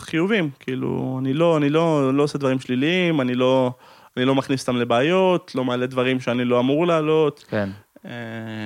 [0.00, 3.72] חיובים, כאילו, אני לא, אני לא, לא עושה דברים שליליים, אני לא,
[4.16, 7.44] אני לא מכניס אותם לבעיות, לא מעלה דברים שאני לא אמור להעלות.
[7.50, 7.68] כן.
[8.06, 8.10] אה,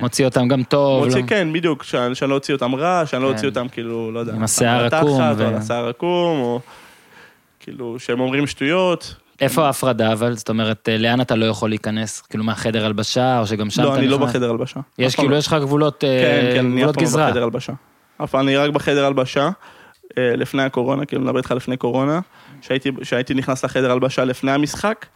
[0.00, 1.04] מוציא אותם גם טוב.
[1.04, 3.34] מוציא, לא- כן, בדיוק, שאני שאני לא אוציא אותם רע, שאני לא כן.
[3.34, 6.60] אוציא אותם כאילו, לא יודע, עם השיער עקום או ו- על השיער עקום, או
[7.60, 9.14] כאילו, שהם אומרים שטויות.
[9.40, 10.36] איפה ההפרדה אבל?
[10.36, 12.20] זאת אומרת, אה, לאן אתה לא יכול להיכנס?
[12.20, 14.30] כאילו מהחדר הלבשה, או שגם שם אתה לא, אני לא נכנס?
[14.30, 14.80] בחדר הלבשה.
[14.98, 15.36] יש כאילו, לא.
[15.36, 17.28] יש לך גבולות, אה, כן, כן, אני אף פעם לא גזרה.
[17.30, 17.72] בחדר הלבשה.
[18.24, 19.50] אף פעם, אני רק בחדר הלבשה,
[20.16, 22.20] לפני הקורונה, כאילו, מדבר איתך לפני קורונה,
[22.60, 25.06] שהייתי- שהייתי נכנס לחדר הלבשה לפני המשחק,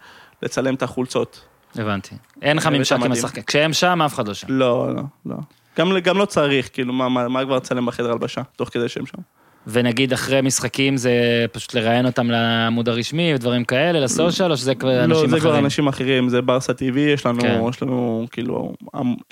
[0.42, 1.44] לצלם את החולצות.
[1.74, 2.14] הבנתי.
[2.42, 3.12] אין לך ממשק עם.
[3.12, 3.42] השחקן.
[3.42, 4.46] כשהם שם, אף אחד לא שם.
[4.50, 5.36] לא, לא, לא.
[5.78, 9.06] גם, גם לא צריך, כאילו, מה, מה, מה כבר לצלם בחדר הלבשה, תוך כדי שהם
[9.06, 9.18] שם.
[9.66, 11.12] ונגיד אחרי משחקים זה
[11.52, 15.50] פשוט לראיין אותם לעמוד הרשמי ודברים כאלה, לסושיאל, או שזה כבר אנשים לא, זה כבר
[15.50, 15.64] אחרים?
[15.64, 17.60] אנשים אחרים, זה ברסה TV, יש לנו, כן.
[17.70, 18.72] יש לנו, כאילו...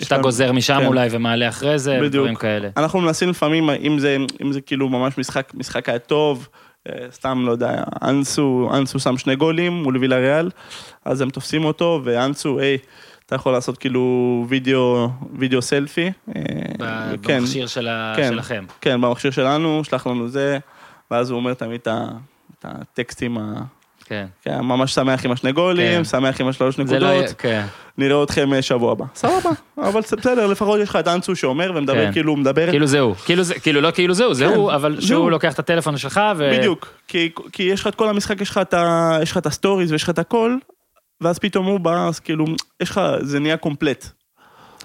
[0.01, 0.85] שאתה לנו- גוזר משם כן.
[0.85, 2.13] אולי ומעלה אחרי זה, בדיוק.
[2.13, 2.69] דברים כאלה.
[2.77, 6.47] אנחנו מנסים לפעמים, אם זה, אם זה כאילו ממש משחק, משחק היה טוב,
[6.89, 10.49] אה, סתם, לא יודע, אנסו, אנסו שם שני גולים מול וילה ריאל,
[11.05, 12.77] אז הם תופסים אותו, ואנסו, היי,
[13.27, 14.01] אתה יכול לעשות כאילו
[14.49, 15.09] וידאו,
[15.39, 16.11] וידאו סלפי.
[16.35, 16.41] אה,
[17.23, 18.29] כן, במכשיר של ה- כן.
[18.33, 18.65] שלכם.
[18.81, 20.57] כן, במכשיר שלנו, שלח לנו זה,
[21.11, 21.87] ואז הוא אומר תמיד את
[22.63, 23.61] הטקסטים, ה-
[24.05, 24.25] כן.
[24.41, 26.03] כן, ממש שמח עם השני גולים, כן.
[26.03, 27.65] שמח עם השלוש זה לא נקודות, כן.
[27.97, 29.05] נראה אתכם אה, שבוע הבא.
[29.15, 29.49] סבבה,
[29.89, 32.11] אבל בסדר, לפחות יש לך את אנסו שאומר ומדבר כן.
[32.11, 33.15] כאילו, הוא מדבר כאילו זהו.
[33.15, 35.07] כאילו זה, כאילו לא כאילו זהו, זה כן, הוא, אבל זהו.
[35.07, 36.51] שהוא לוקח את הטלפון שלך ו...
[36.57, 38.49] בדיוק, כי, כי יש לך את כל המשחק, יש
[39.31, 40.55] לך את הסטוריז ויש לך את הכל,
[41.21, 42.45] ואז פתאום הוא בא, אז כאילו,
[42.81, 44.05] יש לך, זה נהיה קומפלט.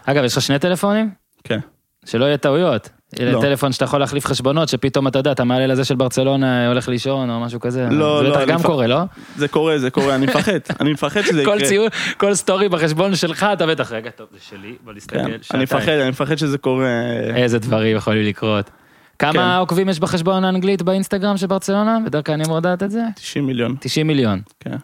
[0.07, 1.11] אגב, יש לך שני טלפונים?
[1.45, 1.59] כן.
[2.05, 2.89] שלא יהיה טעויות.
[3.21, 3.41] לא.
[3.41, 7.31] טלפון שאתה יכול להחליף חשבונות, שפתאום אתה יודע, אתה מעלה לזה של ברצלונה, הולך לישון
[7.31, 7.87] או משהו כזה.
[7.91, 8.99] לא, זה לא, בטח אני גם מפ- קורה, לא?
[9.37, 11.59] זה קורה, זה קורה, אני מפחד, אני מפחד שזה יקרה.
[11.59, 15.25] כל ציון, כל סטורי בחשבון שלך, אתה בטח, רגע, טוב, זה שלי, בוא נסתכל, כן,
[15.55, 15.63] אני.
[15.63, 16.87] מפחד, אני מפחד שזה קורה.
[17.35, 18.71] איזה דברים יכולים לקרות.
[19.19, 19.33] כן.
[19.33, 21.99] כמה עוקבים יש בחשבון האנגלית באינסטגרם של ברצלונה?
[22.07, 23.01] בדרך כלל אני אמור לדעת את זה?
[23.17, 24.41] 90 מיליון, 90 מיליון.
[24.61, 24.77] כן.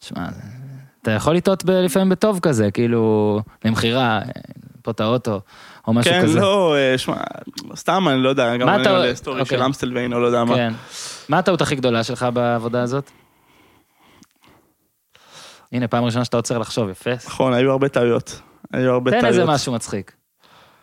[0.00, 0.26] שמע,
[1.06, 4.20] אתה יכול לטעות ב- לפעמים בטוב כזה, כאילו, למכירה,
[4.82, 5.40] פה את האוטו,
[5.86, 6.40] או משהו כן, כזה.
[6.40, 7.16] לא, אה, שמע,
[7.76, 9.58] סתם, אני לא יודע, גם מה אני אתה- עולה סטורי אוקיי.
[9.58, 10.54] של אמסטלוויין או לא יודע מה.
[10.54, 10.72] כן.
[11.28, 13.10] מה הטעות הכי גדולה שלך בעבודה הזאת?
[15.72, 17.10] הנה, פעם ראשונה שאתה עוצר לחשוב, יפה.
[17.26, 18.40] נכון, היו הרבה טעויות.
[18.72, 19.38] היו הרבה תן טעויות.
[19.38, 20.12] איזה משהו מצחיק.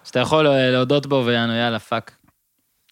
[0.03, 2.11] שאתה יכול אה, להודות בו ויענו, יאללה, fuck.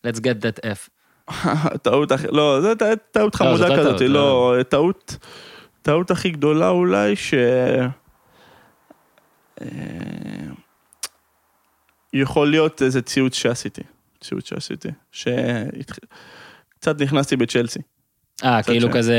[0.07, 0.89] let's get that F.
[1.84, 5.17] טעות הכי, לא, זו טעות- לא, זאת חמודה לא כזאת, טעות, לא, טעות,
[5.82, 7.34] טעות הכי גדולה אולי, ש...
[9.61, 9.67] אה,
[12.13, 13.82] יכול להיות איזה ציוץ שעשיתי,
[14.21, 15.41] ציוץ שעשיתי, שקצת
[17.01, 17.79] נכנסתי בצ'לסי.
[18.43, 19.15] אה, כאילו ש- כזה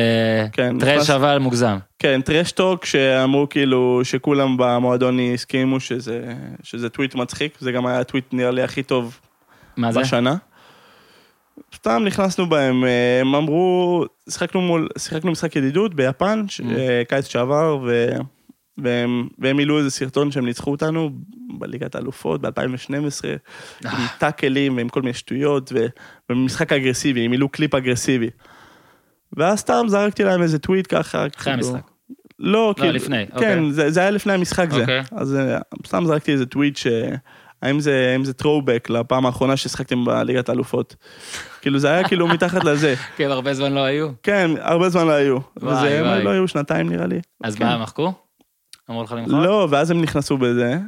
[0.53, 1.79] כן, טרש נכנס- אבל מוגזם.
[1.99, 8.25] כן, טרשטוק, שאמרו כאילו, שכולם במועדון הסכימו שזה, שזה טוויט מצחיק, זה גם היה הטוויט
[8.33, 9.21] נראה לי הכי טוב
[9.77, 10.01] מה זה?
[11.75, 16.65] סתם נכנסנו בהם, אה, הם אמרו, שיחקנו מול, שיחקנו משחק ידידות ביפן, ש- Mm.
[16.77, 18.07] אה, קיץ שעבר, ו...
[18.79, 21.11] והם, והם מילאו איזה סרטון שהם ניצחו אותנו
[21.59, 22.93] בליגת האלופות ב-2012,
[23.85, 25.87] עם טאקלים ועם כל מיני שטויות, ו-
[26.31, 28.31] ומשחק אגרסיבי, הם העלו קליפ אגרסיבי.
[29.37, 31.27] ואז סתם זרקתי להם איזה טוויט ככה.
[31.27, 31.91] אחרי כאילו- המשחק.
[32.39, 33.73] לא, כאילו, לפני, כן, אוקיי.
[33.73, 34.81] זה, זה היה לפני המשחק זה.
[34.81, 35.03] אוקיי.
[35.13, 36.87] אז אה, סתם זרקתי איזה טוויט ש...
[37.63, 40.97] האם זה, האם זה throwback לפעם האחרונה ששחקתם בליגת האלופות?
[41.61, 42.95] כאילו זה היה כאילו מתחת לזה.
[43.17, 44.09] כן, הרבה זמן לא היו.
[44.23, 45.39] כן, הרבה זמן לא היו.
[45.61, 46.23] וואי, וזה הם וואי.
[46.25, 47.21] לא היו שנתיים נראה לי.
[47.45, 47.65] אז כן.
[47.65, 48.13] מה, הם מחקו?
[48.91, 49.33] אמרו לך למחוק?
[49.33, 50.79] לא, ואז הם נכנסו בזה,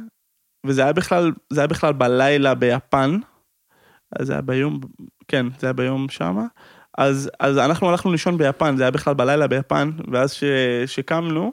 [0.65, 3.17] וזה היה בכלל, זה היה בכלל בלילה ביפן.
[4.19, 4.79] אז זה היה ביום,
[5.27, 6.43] כן, זה היה ביום שמה.
[6.97, 10.43] אז, אז אנחנו הלכנו לישון ביפן, זה היה בכלל בלילה ביפן, ואז ש-
[10.85, 11.51] שקמנו,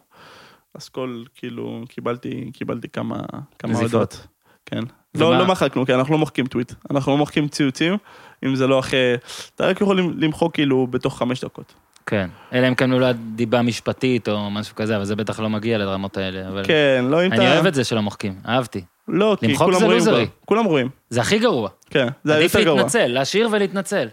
[0.74, 3.20] אז כל, כאילו, קיבלתי, קיבלתי כמה,
[3.58, 3.78] כמה.
[3.78, 4.26] הודעות.
[4.66, 4.82] כן.
[5.14, 6.72] לא, לא מחקנו, כי אנחנו לא מוחקים טוויט.
[6.90, 7.96] אנחנו לא מוחקים ציוצים,
[8.44, 9.14] אם זה לא אחרי...
[9.54, 11.74] אתה רק יכול למחוק כאילו בתוך חמש דקות.
[12.06, 12.28] כן.
[12.52, 16.16] אלא אם כן לא דיבה משפטית או משהו כזה, אבל זה בטח לא מגיע לרמות
[16.16, 16.48] האלה.
[16.48, 16.64] אבל...
[16.66, 17.42] כן, לא אם אתה...
[17.42, 18.84] אני אוהב את זה שלא מוחקים, אהבתי.
[19.08, 20.26] לא, כי למחוק כולם זה רואים לוזרי.
[20.26, 20.34] כבר.
[20.44, 20.88] כולם רואים.
[21.10, 21.68] זה הכי גרוע.
[21.90, 22.76] כן, זה עדיף יותר גרוע.
[22.76, 24.08] להתנצל, להשאיר ולהתנצל.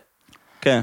[0.62, 0.82] כן.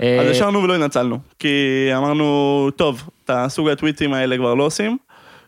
[0.00, 1.18] אה, אז ישרנו ולא התנצלנו.
[1.38, 4.96] כי אמרנו, טוב, את הסוג הטוויטים האלה כבר לא עושים,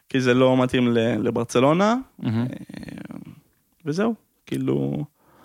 [0.08, 1.94] כי זה לא מתאים לברצלונה.
[3.86, 4.14] וזהו.
[4.46, 5.04] כאילו...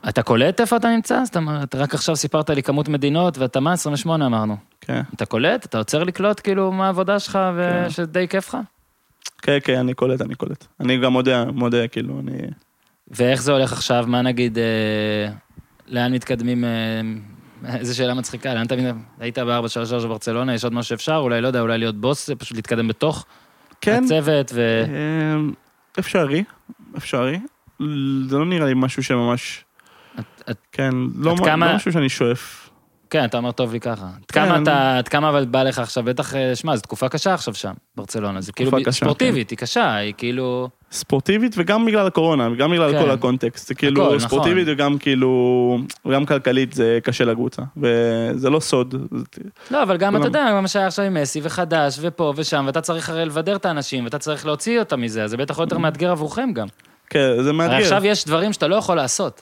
[0.09, 1.25] אתה קולט איפה אתה נמצא?
[1.25, 3.73] זאת אומרת, רק עכשיו סיפרת לי כמות מדינות, ואתה מה?
[3.73, 4.57] 28 אמרנו.
[4.81, 5.65] כן, אתה קולט?
[5.65, 7.85] אתה עוצר לקלוט כאילו מה העבודה שלך כן.
[7.87, 8.57] ושדי כיף לך?
[9.41, 10.65] כן, כן, אני קולט, אני קולט.
[10.79, 12.37] אני גם מודה, מודה, כאילו, אני...
[13.07, 14.05] ואיך זה הולך עכשיו?
[14.07, 15.33] מה נגיד, אה,
[15.87, 16.65] לאן מתקדמים?
[16.65, 16.69] אה,
[17.77, 18.75] איזה שאלה מצחיקה, לאן אתה
[19.19, 21.15] היית ב-433 בברצלונה, יש עוד משהו שאפשר?
[21.15, 23.25] אולי, לא יודע, אולי להיות בוס, פשוט להתקדם בתוך
[23.81, 24.83] כן, הצוות, ו...
[24.87, 25.53] אמ,
[25.99, 26.43] אפשרי,
[26.97, 27.39] אפשרי.
[28.29, 29.65] זה לא נראה לי משהו שממש...
[30.19, 32.67] את- את- כן, לא עד מה- כמה- לא משהו שאני שואף.
[33.09, 34.05] כן, אתה אומר טוב לי ככה.
[34.05, 34.45] עד כן.
[34.45, 37.53] כמה אתה, עד כמה אבל בא לך עכשיו, בטח, אה, שמע, זו תקופה קשה עכשיו
[37.53, 40.69] שם, ברצלונה, זה כאילו קשה, ספורטיבית, היא קשה, היא כאילו...
[40.91, 42.99] ספורטיבית וגם בגלל הקורונה, גם בגלל כן.
[43.01, 43.67] כל הקונטקסט.
[43.67, 44.27] זה כאילו הכל, נכון.
[44.27, 47.61] ספורטיבית וגם כאילו, וגם כלכלית זה קשה לקבוצה.
[47.77, 48.95] וזה לא סוד.
[49.71, 53.09] לא, אבל גם, אתה יודע, מה שהיה עכשיו עם מסי וחדש, ופה ושם, ואתה צריך
[53.09, 56.49] הרי לבדר את האנשים, ואתה צריך להוציא אותם מזה, אז זה בטח יותר מאתגר עבורכם
[56.53, 56.67] גם.
[57.12, 57.76] כן, זה הרי מאתגר.
[57.78, 59.41] עכשיו יש דברים שאתה לא יכול לעשות.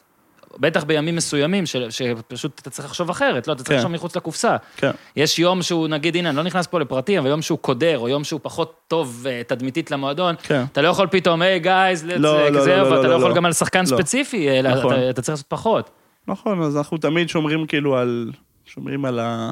[0.59, 3.75] בטח בימים מסוימים, של- שפשוט אתה צריך לחשוב אחרת, לא, אתה צריך כן.
[3.75, 4.55] לחשוב מחוץ לקופסה.
[4.77, 4.91] כן.
[5.15, 8.09] יש יום שהוא, נגיד, הנה, אני לא נכנס פה לפרטים, אבל יום שהוא קודר, או
[8.09, 10.63] יום שהוא פחות טוב אה, תדמיתית למועדון, כן.
[10.71, 13.29] אתה לא יכול פתאום, היי גייז, לא, לא, כזה, לא, לא, ואתה לא לא, יכול
[13.29, 13.35] לא.
[13.35, 13.85] גם על שחקן לא.
[13.85, 14.93] ספציפי, אלא נכון.
[14.93, 15.89] אתה- אתה צריך לעשות פחות.
[16.27, 18.31] נכון, אז אנחנו תמיד שומרים כאילו על...
[18.65, 19.51] שומרים על ה...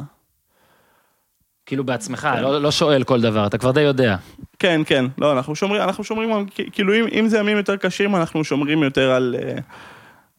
[1.68, 4.16] כאילו בעצמך, לא לא שואל כל דבר, אתה כבר די יודע.
[4.60, 5.06] כן, כן.
[5.18, 6.46] לא, אנחנו שומרים, אנחנו שומרים.
[6.72, 9.36] כאילו, אם, אם זה ימים יותר קשים, אנחנו שומרים יותר על...
[9.44, 9.58] אה,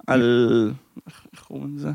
[0.06, 0.22] על...
[1.06, 1.88] איך- קוראים לזה?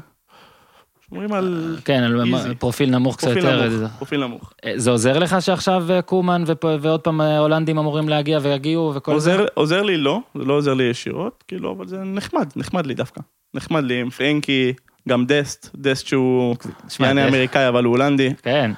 [1.10, 1.78] שומרים על...
[1.86, 2.56] כן, על Easy.
[2.60, 3.70] פרופיל נמוך קצת יותר.
[3.70, 3.92] נמוך.
[3.98, 4.54] פרופיל נמוך.
[4.66, 9.20] אה, זה עוזר לך שעכשיו אה, קומן ופה- ועוד פעם הולנדים אמורים להגיע ויגיעו וכל
[9.20, 9.32] זה?
[9.32, 12.94] עוזר, עוזר לי לא, זה לא עוזר לי ישירות, כאילו, אבל זה נחמד, נחמד לי
[12.94, 13.22] דווקא.
[13.54, 14.74] נחמד לי עם פרנקי,
[15.10, 16.56] גם דסט, דסט שהוא
[17.00, 18.72] יעני אמריקאי, אבל הוא הולנדי, כן.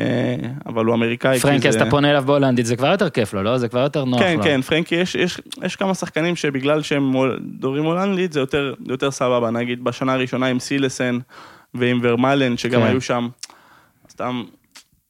[0.00, 0.36] אה,
[0.66, 1.40] אבל הוא אמריקאי.
[1.40, 3.58] פרנקי, אז אתה פונה אליו בהולנדית, זה כבר יותר כיף לו, לא?
[3.58, 4.42] זה כבר יותר נוח כן, לו.
[4.42, 8.40] כן, פרנקי, יש, יש, יש כמה שחקנים שבגלל שהם דוברים הולנדית, זה
[8.86, 11.18] יותר, סבבה, נגיד בשנה הראשונה עם סילסן
[11.74, 12.86] ועם ורמלן, שגם כן.
[12.86, 13.28] היו שם,
[14.10, 14.42] סתם,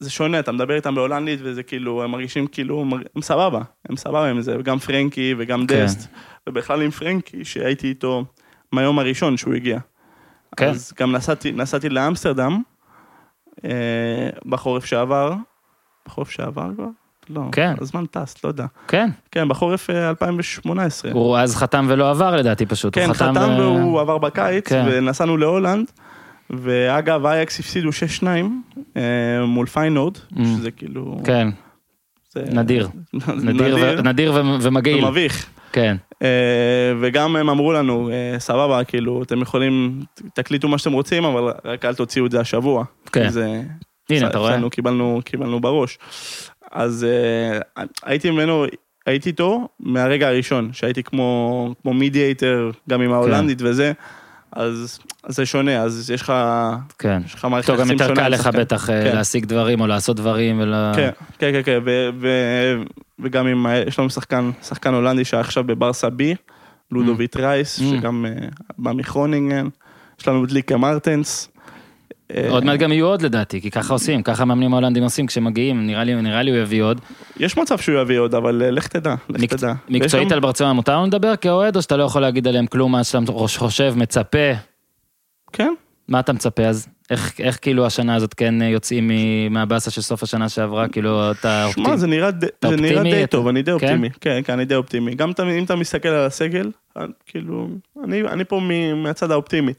[0.01, 2.85] זה שונה, אתה מדבר איתם בהולנדית, וזה כאילו, הם מרגישים כאילו,
[3.17, 5.85] הם- סבבה, הם סבבה עם זה, וגם פרנקי וגם כן.
[5.85, 6.09] דסט,
[6.49, 8.25] ובכלל עם פרנקי, שהייתי איתו
[8.73, 9.79] מהיום הראשון שהוא הגיע.
[10.57, 10.69] כן.
[10.69, 12.63] אז גם נסעתי, נסעתי לאמסטרדם,
[14.47, 15.33] בחורף שעבר,
[16.07, 16.87] בחורף שעבר כבר?
[17.31, 17.75] לא, כן.
[17.81, 18.67] הזמן טס, לא יודע.
[18.89, 19.11] כן.
[19.31, 21.13] כן, בחורף אה, 2018.
[21.13, 22.95] הוא אז חתם ולא עבר לדעתי פשוט.
[22.95, 24.85] כן, הוא חתם ו- והוא עבר בקיץ, כן.
[24.91, 25.87] ונסענו להולנד,
[26.51, 27.89] ואגב, אייקס הפסידו
[28.21, 28.27] 6-2
[28.97, 29.03] אה,
[29.47, 30.45] מול פיינורד, Mm.
[30.45, 31.19] שזה כאילו...
[31.25, 31.49] כן,
[32.33, 32.89] זה- נדיר.
[33.37, 35.05] זה נדיר ו- נדיר ו- ומגעיל.
[35.05, 35.47] ומביך.
[35.73, 35.97] כן.
[36.23, 40.01] אה, וגם הם אמרו לנו, אה, סבבה, כאילו, אתם יכולים,
[40.35, 42.85] תקליטו מה שאתם רוצים, אבל רק אל תוציאו את זה השבוע.
[43.13, 43.29] כן.
[43.29, 43.63] זה...
[44.11, 44.71] הנה, אתה רואה?
[44.71, 45.99] קיבלנו, קיבלנו בראש.
[46.73, 48.65] אז אה, הייתי ממנו,
[49.07, 53.93] הייתי איתו מהרגע הראשון, שהייתי כמו, כמו מידיאטר, גם עם ההולנדית וזה,
[54.57, 54.99] אז,
[55.29, 56.33] זה שונה, אז יש לך,
[56.99, 57.23] כן.
[57.27, 58.61] יש לך מערכת טוב, גם יחסים יותר שונה קל לך שחקן.
[58.61, 59.17] בטח אה, כן.
[59.17, 60.75] להשיג דברים או לעשות דברים ול...
[60.97, 62.83] כן, כן, כן, כן, ו- ו-
[63.19, 66.35] וגם עם, ה- יש לנו שחקן, שחקן הולנדי שעכשיו בברסה בי,
[66.91, 67.83] לודוביט רייס, Mm.
[67.83, 68.33] שגם אה,
[68.79, 69.69] בא מכרונינגן,
[70.21, 71.49] יש לנו את ליקה מרטנס.
[72.35, 75.87] אה, עוד מעט גם יהיו עוד לדעתי, כי ככה עושים, ככה המאמנים ההולנדים עושים כשמגיעים,
[75.87, 77.01] נראה לי, נראה לי הוא יביא עוד.
[77.37, 79.73] יש מצב שהוא יביא עוד, אבל אה, לך תדע, לך מק- תדע.
[79.89, 83.05] מקצועית על ברצלונה מותר לנו לדבר כאוהד, או שאתה לא יכול להגיד עליהם כלום, מה
[83.05, 84.39] שאתה חושב, מצפה?
[85.53, 85.73] כן,
[86.09, 86.89] מה אתה מצפה אז?
[87.11, 91.39] איך, איך כאילו השנה הזאת כן יוצאים מ- מהבאסה של סוף השנה שעברה, כאילו אתה
[91.49, 91.99] שמע, אופטימי?
[91.99, 93.11] זה נראה ד- זה נראה אופטימי?
[93.11, 93.73] די אתה- טוב, אני די כן?
[93.75, 94.11] אופטימי.
[94.21, 95.15] כן, כן, אני די אופטימי.
[95.15, 97.69] גם אתה- אם אתה מסתכל על הסגל, אה, כאילו,
[98.05, 99.73] אני אני פה מ- מהצד האופטימי.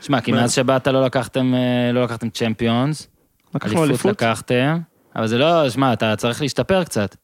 [0.00, 0.32] שמע, כי?
[0.32, 3.08] מאז שבאת לא לקחתם, אה, לא לקחתם צ'מפיונס,
[3.54, 4.10] לקחנו אליפות אליפות?
[4.22, 4.78] לקחתם,
[5.16, 7.16] אבל זה לא, שמע, אתה צריך להשתפר קצת.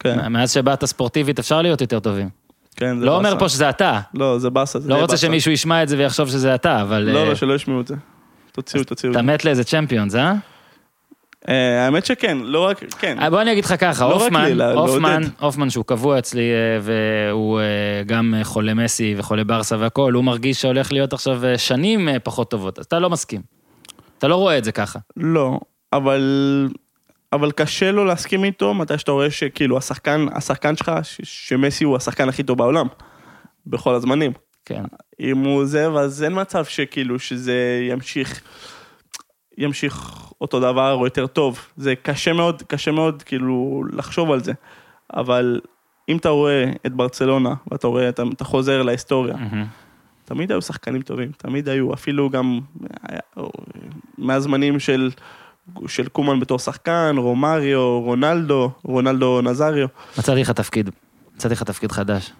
[0.00, 2.28] כן, מאז שבאת ספורטיבית אפשר להיות יותר טובים.
[2.76, 3.40] כן, זה לא אומר באסה.
[3.40, 4.78] פה שזה אתה, לא, זה באסה.
[4.78, 5.26] לא די רוצה באסה.
[5.26, 7.94] שמישהו ישמע את זה ויחשוב שזה אתה, אבל לא, אה, לא, שלא ישמעו את זה.
[8.56, 9.12] תוציאו, תוציאו.
[9.12, 10.34] אתה מת לאיזה צ'מפיונס, אה?
[11.48, 13.18] אה, האמת שכן, לא רק, כן.
[13.20, 15.22] אה, בוא אני אגיד לך ככה, לא הופמן, הופמן.
[15.40, 17.60] הופמן שהוא קבוע אצלי אה, והוא
[18.06, 22.84] גם חולה מסי וחולה ברסה והכל, הוא מרגיש שהולך להיות עכשיו שנים פחות טובות, אז
[22.84, 23.40] אתה לא מסכים.
[24.18, 24.98] אתה לא רואה את זה ככה.
[25.16, 25.60] לא,
[25.92, 26.68] אבל...
[27.32, 30.92] אבל קשה לו להסכים איתו מתי שאתה רואה שכאילו השחקן, השחקן שלך,
[31.22, 32.86] שמסי הוא השחקן הכי טוב בעולם.
[33.66, 34.32] בכל הזמנים.
[34.66, 34.84] כן.
[35.20, 38.40] אם הוא זה, אז אין מצב שכאילו שזה ימשיך,
[39.58, 41.66] ימשיך אותו דבר או יותר טוב.
[41.76, 44.52] זה קשה מאוד, קשה מאוד כאילו לחשוב על זה.
[45.14, 45.60] אבל
[46.08, 49.66] אם אתה רואה את ברצלונה, ואתה רואה, אתה, אתה חוזר להיסטוריה, מהמם.
[50.24, 52.60] תמיד היו שחקנים טובים, תמיד היו, אפילו גם
[53.10, 53.44] אה,
[54.18, 55.10] מהזמנים של,
[55.86, 59.88] של קומן בתור שחקן, רומריו, רונלדו, רונלדו נזריו.
[60.18, 60.90] מצאתי לך תפקיד,
[61.36, 62.32] מצאתי לך תפקיד חדש.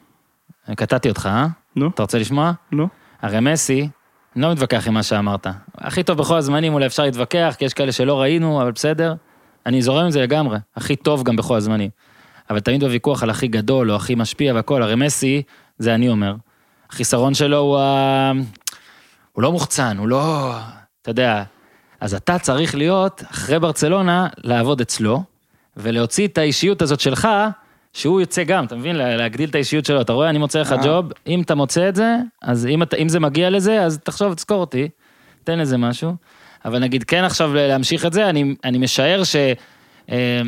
[0.76, 1.46] קטעתי אותך, אה?
[1.76, 2.52] נו, אתה רוצה לשמוע?
[2.72, 2.88] נו.
[3.22, 3.88] הרי מסי,
[4.36, 5.46] אני לא מתווכח עם מה שאמרת.
[5.78, 9.14] הכי טוב בכל הזמנים, אולי אפשר להתווכח, כי יש כאלה שלא ראינו, אבל בסדר.
[9.66, 10.58] אני זורם עם זה לגמרי.
[10.76, 11.90] הכי טוב גם בכל הזמנים.
[12.50, 15.42] אבל תמיד בוויכוח על הכי גדול, או הכי משפיע והכל, הרי מסי,
[15.78, 16.34] זה אני אומר.
[16.90, 18.32] החיסרון שלו הוא ה...
[19.32, 20.52] הוא לא מוחצן, הוא לא...
[21.02, 21.42] אתה יודע.
[22.00, 25.22] אז אתה צריך להיות, אחרי ברצלונה, לעבוד אצלו,
[25.76, 27.28] ולהוציא את האישיות הזאת שלך,
[27.96, 28.96] שהוא יוצא גם, אתה מבין?
[28.96, 30.00] לה- להגדיל את האישיות שלו.
[30.00, 30.78] אתה רואה, אני מוצא לך אה.
[30.84, 34.34] ג'וב, אם אתה מוצא את זה, אז אם, אתה, אם זה מגיע לזה, אז תחשוב,
[34.34, 34.88] תזכור אותי,
[35.44, 36.12] תן לזה משהו.
[36.64, 39.36] אבל נגיד, כן עכשיו להמשיך את זה, אני, אני משער ש...
[40.10, 40.40] אה,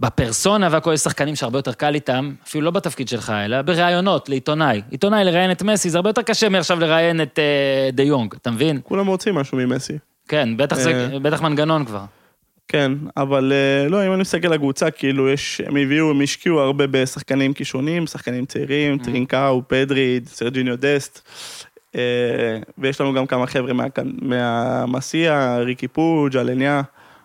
[0.00, 4.82] בפרסונה והכל יש שחקנים שהרבה יותר קל איתם, אפילו לא בתפקיד שלך, אלא בראיונות לעיתונאי.
[4.90, 8.50] עיתונאי לראיין את מסי, זה הרבה יותר קשה מעכשיו לראיין את אה, דה יונג, אתה
[8.50, 8.80] מבין?
[8.84, 9.98] כולם רוצים משהו ממסי.
[10.28, 11.18] כן, בטח זה, אה.
[11.18, 12.04] בטח מנגנון כבר.
[12.68, 16.60] כן, אבל אה, לא, אם אני מסתכל על הקבוצה, כאילו יש, הם הביאו, הם השקיעו
[16.60, 21.28] הרבה בשחקנים כישרונים, שחקנים צעירים, טרינקאו, פדרי, סרג'יניו דסט,
[21.96, 22.00] אה,
[22.78, 23.84] ויש לנו גם כמה חבר'ה מה-
[24.22, 26.82] מהמסיה, ריקי פוג', אלניה,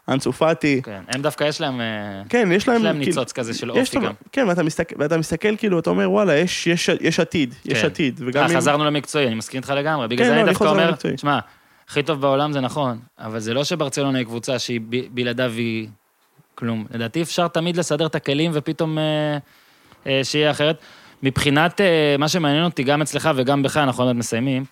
[0.09, 0.81] אנסו פאטי.
[0.83, 2.77] כן, הם דווקא יש להם, אה, כן, יש להם...
[2.77, 4.13] יש להם כאילו, ניצוץ כזה של יש אופי גם.
[4.31, 7.85] כן, ואתה מסתכל, ואתה מסתכל כאילו, אתה אומר, וואלה, יש, יש, יש עתיד, יש כן.
[7.85, 8.21] עתיד.
[8.25, 8.57] וגם אם...
[8.57, 10.07] חזרנו למקצועי, אני מסכים איתך לגמרי.
[10.07, 10.93] בגלל כן, זה לא, אני דווקא אומר.
[11.17, 11.39] שמע,
[11.91, 15.87] הכי טוב בעולם זה נכון, אבל זה לא שברצלונה היא קבוצה שהיא ב- בלעדיו היא
[16.55, 16.85] כלום.
[16.91, 19.37] לדעתי אפשר תמיד לסדר את הכלים ופתאום אה,
[20.07, 20.81] אה, שיהיה אחרת.
[21.23, 24.65] מבחינת אה, מה שמעניין אותי, גם אצלך וגם בך, אנחנו עוד מעט מסיימים,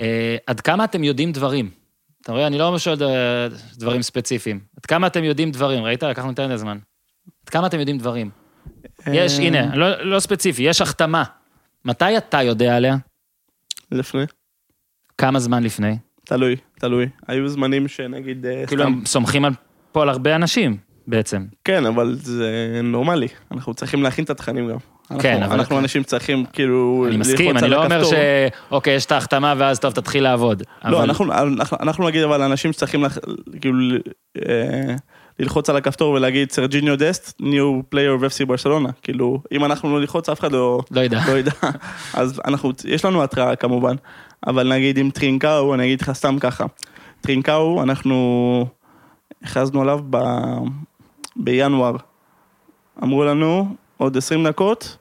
[0.00, 1.70] אה, עד כמה אתם יודעים דברים?
[2.22, 4.60] אתה רואה, אני לא שואל אה, דברים ספציפיים.
[4.76, 5.84] עד כמה אתם יודעים דברים?
[5.84, 6.02] ראית?
[6.02, 6.78] לקחנו יותר זמן.
[7.44, 8.30] עד כמה אתם יודעים דברים?
[9.06, 11.24] יש, אה, הנה, לא, לא ספציפי, יש החתמה.
[11.84, 12.96] מתי אתה יודע עליה?
[13.90, 14.24] לפני.
[15.18, 15.96] כמה זמן לפני?
[16.30, 17.06] תלוי, תלוי.
[17.28, 19.52] היו זמנים שנגיד, אה, כאילו סתם, הם סומכים על,
[19.92, 20.76] פה על הרבה אנשים
[21.06, 21.44] בעצם.
[21.64, 22.50] כן, אבל זה
[22.84, 23.28] נורמלי.
[23.52, 24.76] אנחנו צריכים להכין את התכנים גם.
[25.10, 27.04] אנחנו- כן, אבל- אנחנו אנשים צריכים כאילו...
[27.08, 28.12] אני מסכים, ללחוץ אני על לא אומר הכפתור.
[28.12, 28.16] ש...
[28.70, 30.62] אוקיי, יש את ההחתמה ואז טוב, תתחיל לעבוד.
[30.84, 33.18] לא, אבל- אנחנו, אנחנו, אנחנו נגיד אבל אנשים שצריכים לח,
[33.60, 33.76] כאילו
[34.48, 34.94] אה,
[35.38, 37.40] ללחוץ על הכפתור ולהגיד סרג'יניו דסט,
[37.94, 38.88] player of FC ברצלונה.
[39.02, 41.20] כאילו, אם אנחנו לא נלחוץ אף אחד לא, לא יודע.
[41.28, 41.50] לא ידע.
[42.14, 43.94] אז אנחנו, יש לנו התראה כמובן,
[44.46, 46.64] אבל נגיד עם טרינקאו, אני אגיד לך סתם ככה.
[47.20, 48.66] טרינקאו, אנחנו
[49.42, 50.18] הכרזנו עליו ב,
[51.36, 51.96] בינואר.
[53.02, 54.96] אמרו לנו, עוד 20 דקות,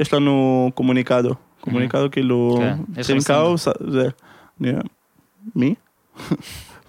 [0.00, 1.34] יש לנו comunicado.
[1.60, 4.08] comunicado כאילו, כן, טרינקאו, ס- זה,
[4.60, 4.72] אני,
[5.56, 5.74] מי?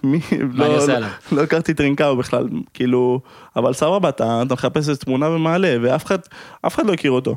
[0.04, 0.20] מי?
[0.52, 0.66] לא-
[1.00, 1.06] לא-?
[1.32, 3.20] לא הכרתי טרינקאו בכלל, כאילו,
[3.56, 6.18] אבל סבבה, אתה, אתה מחפש איזה תמונה ומעלה, ואף אחד,
[6.62, 7.34] אחד לא הכיר אותו.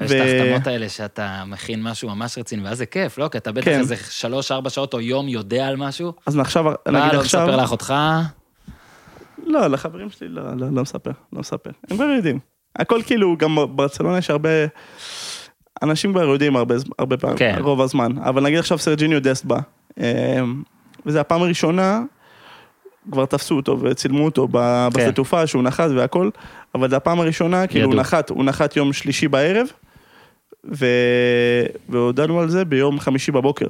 [0.00, 3.28] יש את ו- ההחתמות האלה שאתה מכין משהו ממש רציני, ואז זה כיף, לא?
[3.28, 3.78] כי אתה בטח כן.
[3.78, 6.12] איזה שלוש-ארבע שעות או יום יודע על משהו.
[6.26, 7.94] אז עכשיו, מה, נגיד לא עכשיו, מספר לאחותך?
[9.46, 12.38] לא, לחברים שלי לא, לא, לא מספר, לא מספר, הם כבר יודעים.
[12.76, 14.48] הכל כאילו, גם בברצלונה יש הרבה...
[15.82, 17.56] אנשים כבר יודעים הרבה, הרבה פעמים, כן.
[17.60, 19.58] רוב הזמן, אבל נגיד עכשיו סרג'יניו דסט בא,
[20.00, 20.40] אה,
[21.06, 22.02] וזה הפעם הראשונה,
[23.12, 24.88] כבר תפסו אותו וצילמו אותו כן.
[24.92, 26.30] בשדה תעופה שהוא נחת והכל,
[26.74, 28.00] אבל זה הפעם הראשונה, כאילו הוא ידעו.
[28.00, 29.66] נחת, הוא נחת יום שלישי בערב,
[30.64, 30.86] ו...
[31.88, 33.66] והודענו על זה ביום חמישי בבוקר.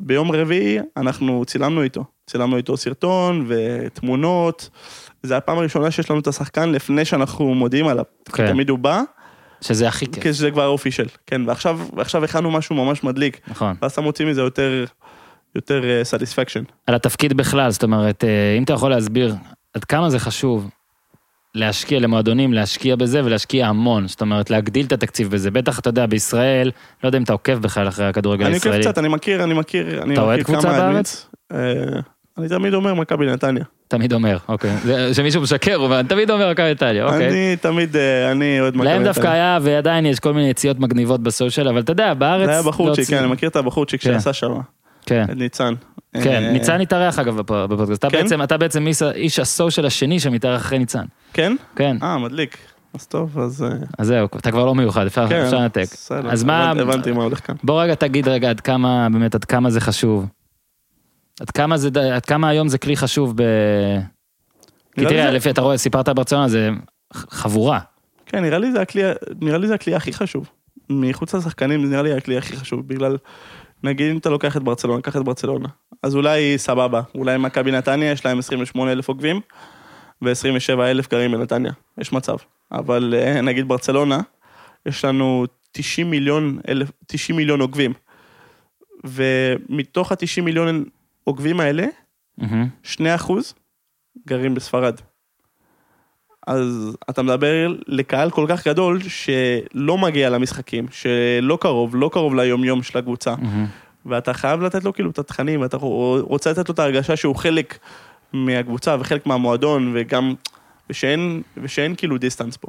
[0.00, 4.70] ביום רביעי אנחנו צילמנו איתו, צילמנו איתו סרטון ותמונות.
[5.22, 8.04] זה הפעם הראשונה שיש לנו את השחקן לפני שאנחנו מודיעים עליו.
[8.32, 8.46] כן.
[8.52, 9.02] תמיד הוא בא,
[9.60, 11.06] שזה הכי כיף, כשזה כבר אופישל.
[11.26, 13.40] כן, ועכשיו, ועכשיו הכנו משהו ממש מדליק.
[13.48, 13.76] נכון.
[13.82, 14.84] ואז אתה מוציא מזה יותר,
[15.54, 16.62] יותר סטיספקשן.
[16.86, 19.34] על התפקיד בכלל, זאת אומרת, אה, אם אתה יכול להסביר
[19.74, 20.70] עד כמה זה חשוב
[21.54, 25.50] להשקיע למועדונים, להשקיע בזה ולהשקיע המון, זאת אומרת, להגדיל את התקציב בזה.
[25.50, 26.70] בטח, אתה יודע, בישראל,
[27.02, 28.84] לא יודע אם אתה עוקב בכלל אחרי הכדורגל אני עוקב הישראלי.
[28.84, 31.26] קצת, אני מכיר, אני מכיר, אני אתה אוהד קבוצה בארץ?
[31.52, 31.58] אה,
[32.38, 33.64] אני תמיד אומר מכבי נתניה.
[33.88, 34.70] תמיד אומר, אוקיי.
[35.12, 37.28] שמישהו משקר, הוא אני תמיד אומר מכבי איטליה, אוקיי.
[37.28, 39.12] אני תמיד, אה, אני אוהד מכבי להם נתניה.
[39.12, 42.46] דווקא היה, ועדיין יש כל מיני יציאות מגניבות בסושיאל, אבל אתה יודע, בארץ...
[42.46, 44.12] זה היה בחורצ'יק, כן, אני מכיר את הבחורצ'יק כן.
[44.12, 44.52] שעשה שם,
[45.06, 45.74] כן, את ניצן.
[46.14, 48.04] כן, אה, ניצן התארח אגב בפ- בפודקאסט.
[48.04, 48.22] אתה כן?
[48.22, 51.04] בעצם- אתה בעצם איש- הסושיאל השני שמתארח אחרי ניצן.
[51.32, 51.56] כן?
[51.76, 52.58] כן, אה, מדליק.
[52.94, 53.62] אז טוב, אז...
[53.62, 55.84] אה, אז זהו, אתה כבר לא מיוחד, אפשר כן, לנתק.
[56.30, 56.70] אז מה...
[56.70, 57.54] הבנתי- מה הולך כאן.
[57.64, 60.26] בוא רגע תגיד רגע עד כמה, באמת, עד כמה זה חשוב.
[61.40, 63.42] עד כמה זה, עד כמה היום זה כלי חשוב ב...
[64.94, 66.70] כי תראה, לפי, אתה רואה, סיפרת על ברצלונה, זה
[67.12, 67.78] חבורה.
[68.26, 69.02] כן, נראה לי זה הכלי,
[69.40, 70.48] נראה לי זה הכלי הכי חשוב.
[70.90, 73.16] מחוץ לשחקנים זה נראה לי הכלי הכי חשוב, בגלל,
[73.82, 75.68] נגיד אם אתה לוקח את ברצלונה, קח את ברצלונה.
[76.02, 79.40] אז אולי סבבה, אולי מכבי נתניה יש להם 28 אלף עוקבים,
[80.22, 82.36] ו-27 אלף גרים בנתניה, יש מצב.
[82.72, 84.20] אבל אה, נגיד ברצלונה,
[84.86, 87.92] יש לנו 90 מיליון, אלף, 90 מיליון עוקבים.
[89.04, 90.84] ומתוך ה-90 מיליון
[91.24, 91.86] עוקבים האלה,
[92.38, 92.68] מהמם.
[92.82, 93.54] 2 אחוז
[94.28, 95.00] גרים בספרד.
[96.48, 102.82] אז אתה מדבר לקהל כל כך גדול שלא מגיע למשחקים, שלא קרוב, לא קרוב ליום-יום
[102.82, 103.66] של הקבוצה, מהמם.
[104.06, 105.76] ואתה חייב לתת לו כאילו את התכנים, ואתה
[106.20, 107.78] רוצה לתת לו את ההרגשה שהוא חלק
[108.32, 110.34] מהקבוצה וחלק מהמועדון, וגם,
[110.90, 112.68] ושאין, ושאין כאילו דיסטנס פה.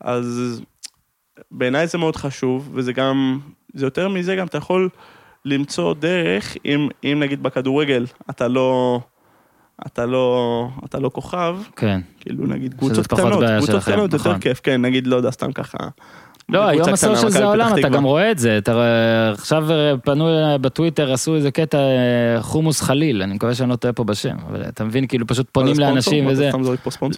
[0.00, 0.60] אז
[1.50, 3.38] בעיניי זה מאוד חשוב, וזה גם,
[3.74, 4.88] זה יותר מזה גם, אתה יכול
[5.44, 9.00] למצוא דרך, אם, אם נגיד בכדורגל אתה לא,
[9.86, 12.00] אתה לא, אתה לא כוכב, כן.
[12.20, 14.40] כאילו נגיד קבוצות קטנות, קבוצות קטנות יותר נכון.
[14.40, 15.78] כיף, כן, נגיד, לא יודע, סתם ככה.
[16.48, 17.88] לא, היום הסושיאל זה העולם, אתה.
[17.88, 18.58] גם רואה את זה.
[18.58, 18.72] אתה
[19.32, 23.76] עכשיו אה, פנו אליי בטוויטר, עשו איזה קטע אה, חומוס חליל, אני מקווה שאני לא
[23.76, 25.78] טועה פה בשם, אבל אתה מבין, כאילו פשוט פונים?
[25.78, 26.50] לאנשים וזה.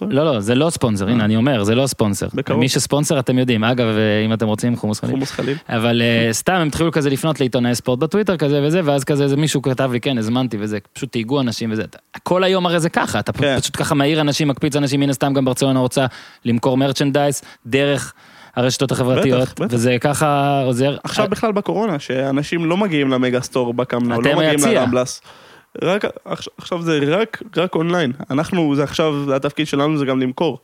[0.09, 2.27] לא, לא, זה לא ספונסר, הנה, אני אומר, זה לא ספונסר.
[2.57, 5.11] מי שספונסר אתם יודעים, אגב, אה, אם אתם רוצים חומוס חליל.
[5.11, 5.57] חומוס חליל.
[5.69, 9.37] אבל אה, סתם הם התחילו כזה לפנות לעיתונאי ספורט בטוויטר כזה וזה, ואז כזה איזה
[9.37, 11.83] מישהו כתב לי, כן, הזמנתי וזה, פשוט תהיגו אנשים וזה.
[12.23, 13.59] כל היום הרי זה ככה, אתה כן.
[13.59, 16.05] פשוט ככה מעיר אנשים, מקפיץ אנשים, מן הסתם גם ברצלונה רוצה
[16.45, 18.13] למכור מרצ'נדייז דרך
[18.55, 19.73] הרשתות החברתיות, בטח, בטח.
[19.73, 20.97] וזה ככה עוזר.
[21.03, 24.59] עכשיו בכלל בקורונה, שאנשים לא מגיעים למגה סטור בקמנו, לא מגיעים.
[24.67, 25.21] לרמבלס.
[25.83, 26.05] רק,
[26.57, 28.11] עכשיו- זה רק, רק אונליין.
[28.29, 30.59] אנחנו, זה עכשיו, זה התפקיד שלנו זה גם למכור.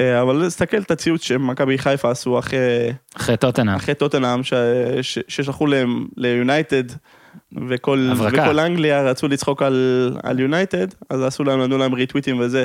[0.00, 3.74] אה, אבל תסתכל את הציוץ שמכבי חיפה עשו אחרי, אחרי טוטנאם.
[3.76, 4.40] אחרי טוטנאם,
[5.02, 6.82] ששלחו להם ליונייטד,
[7.68, 8.42] וכל, הברקה.
[8.42, 9.62] וכל אנגליה רצו לצחוק
[10.22, 12.64] על, יונייטד, אז עשו להם, נתנו להם ריטוויטים וזה,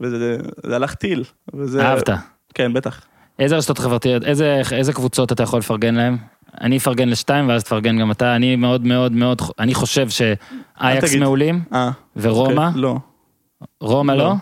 [0.00, 0.36] וזה
[0.66, 1.24] זה הלך טיל.
[1.54, 2.10] וזה, אהבת.
[2.54, 3.00] כן, בטח.
[3.38, 6.16] איזה רשתות חברתיות, איזה, איזה קבוצות אתה יכול לפרגן להם?
[6.60, 11.14] אני אפרגן לשתיים ואז תפרגן גם אתה, אני מאוד מאוד מאוד, אני חושב שאייקס.
[11.14, 12.96] מעולים, אה, ורומא, אוקיי, לא.
[13.80, 14.18] רומא לא?
[14.18, 14.34] לא.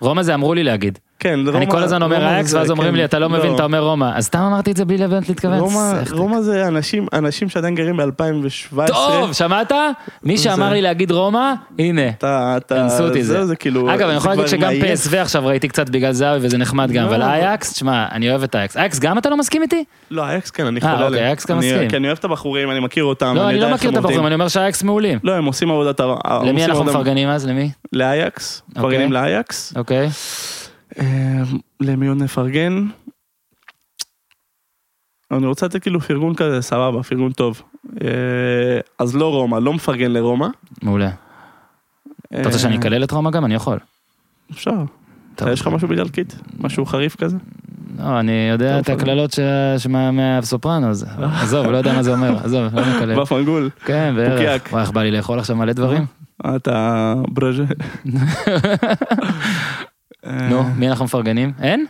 [0.00, 0.98] רומא זה אמרו לי להגיד.
[1.18, 3.54] כן, אני רומא- כל הזמן אומר אייקס זה- ואז אומרים כן, לי אתה לא מבין
[3.54, 5.58] אתה אומר רומא אז סתם אמרתי את זה בלי לבנת להתכוון.
[5.58, 8.86] רומא, זה אנשים, אנשים שעדיין גרים ב-2017.
[8.86, 9.72] טוב שמעת?
[10.22, 12.02] מי שאמר לי להגיד רומא הנה.
[12.72, 13.46] אנסו אותי זה.
[13.46, 15.12] זה כאילו, אגב, אני יכול זה להגיד שגם.
[15.12, 18.42] PSV עכשיו ראיתי קצת בגלל זהבי וזה נחמד גם, לא, אבל אייקס, תשמע, אני אוהב
[18.42, 18.76] את אייקס.
[18.76, 19.84] אייקס גם אתה לא מסכים איתי?
[20.10, 21.24] לא, אייקס כן, אני אה, חולה אוקיי, עליהם.
[21.26, 21.88] אייקס גם אני- מסכים.
[21.90, 23.32] כי אני אוהב את הבחורים, אני מכיר אותם.
[23.36, 23.96] לא, אני לא מכיר את.
[23.96, 25.18] הבחורים, אני אומר שהאייקס מעולים.
[25.24, 27.46] לא, הם עושים עושים למי אנחנו עבודה- מפרגנים אז?
[27.46, 27.70] למי?
[27.92, 28.82] לאייקס, אוקיי.
[28.82, 29.72] מפרגנים לאייקס.
[29.76, 30.08] אוקיי.
[30.98, 31.42] אה,
[31.80, 32.86] למי עוד נפרגן?
[35.30, 37.62] אני רוצה לתת כאילו פרגון כזה, סבבה, פרגון טוב.
[38.04, 38.08] אה,
[38.98, 40.46] אז לא רומא, לא מפרגן לרומא.
[40.82, 41.10] מעולה.
[42.34, 43.44] אתה רוצה שאני אקלל את רומא גם?
[43.44, 43.78] אני יכול.
[44.52, 44.72] אפשר.
[45.52, 46.36] יש לך משהו באיטלקית?
[46.60, 47.36] משהו חריף כזה?
[47.98, 49.34] לא, אני יודע את הקללות
[49.78, 51.04] שמה- מהסופרנוס.
[51.42, 53.20] עזוב, לא יודע מה זה אומר, עזוב, לא מקלל.
[53.20, 53.70] בפנגול.
[53.84, 54.62] כן, בערך.
[54.72, 56.04] וואי, איך בא לי לאכול עכשיו מלא דברים?
[56.56, 57.64] אתה ברז'ה.
[60.26, 61.52] אה, נו, מי אנחנו מפרגנים?
[61.62, 61.86] אין?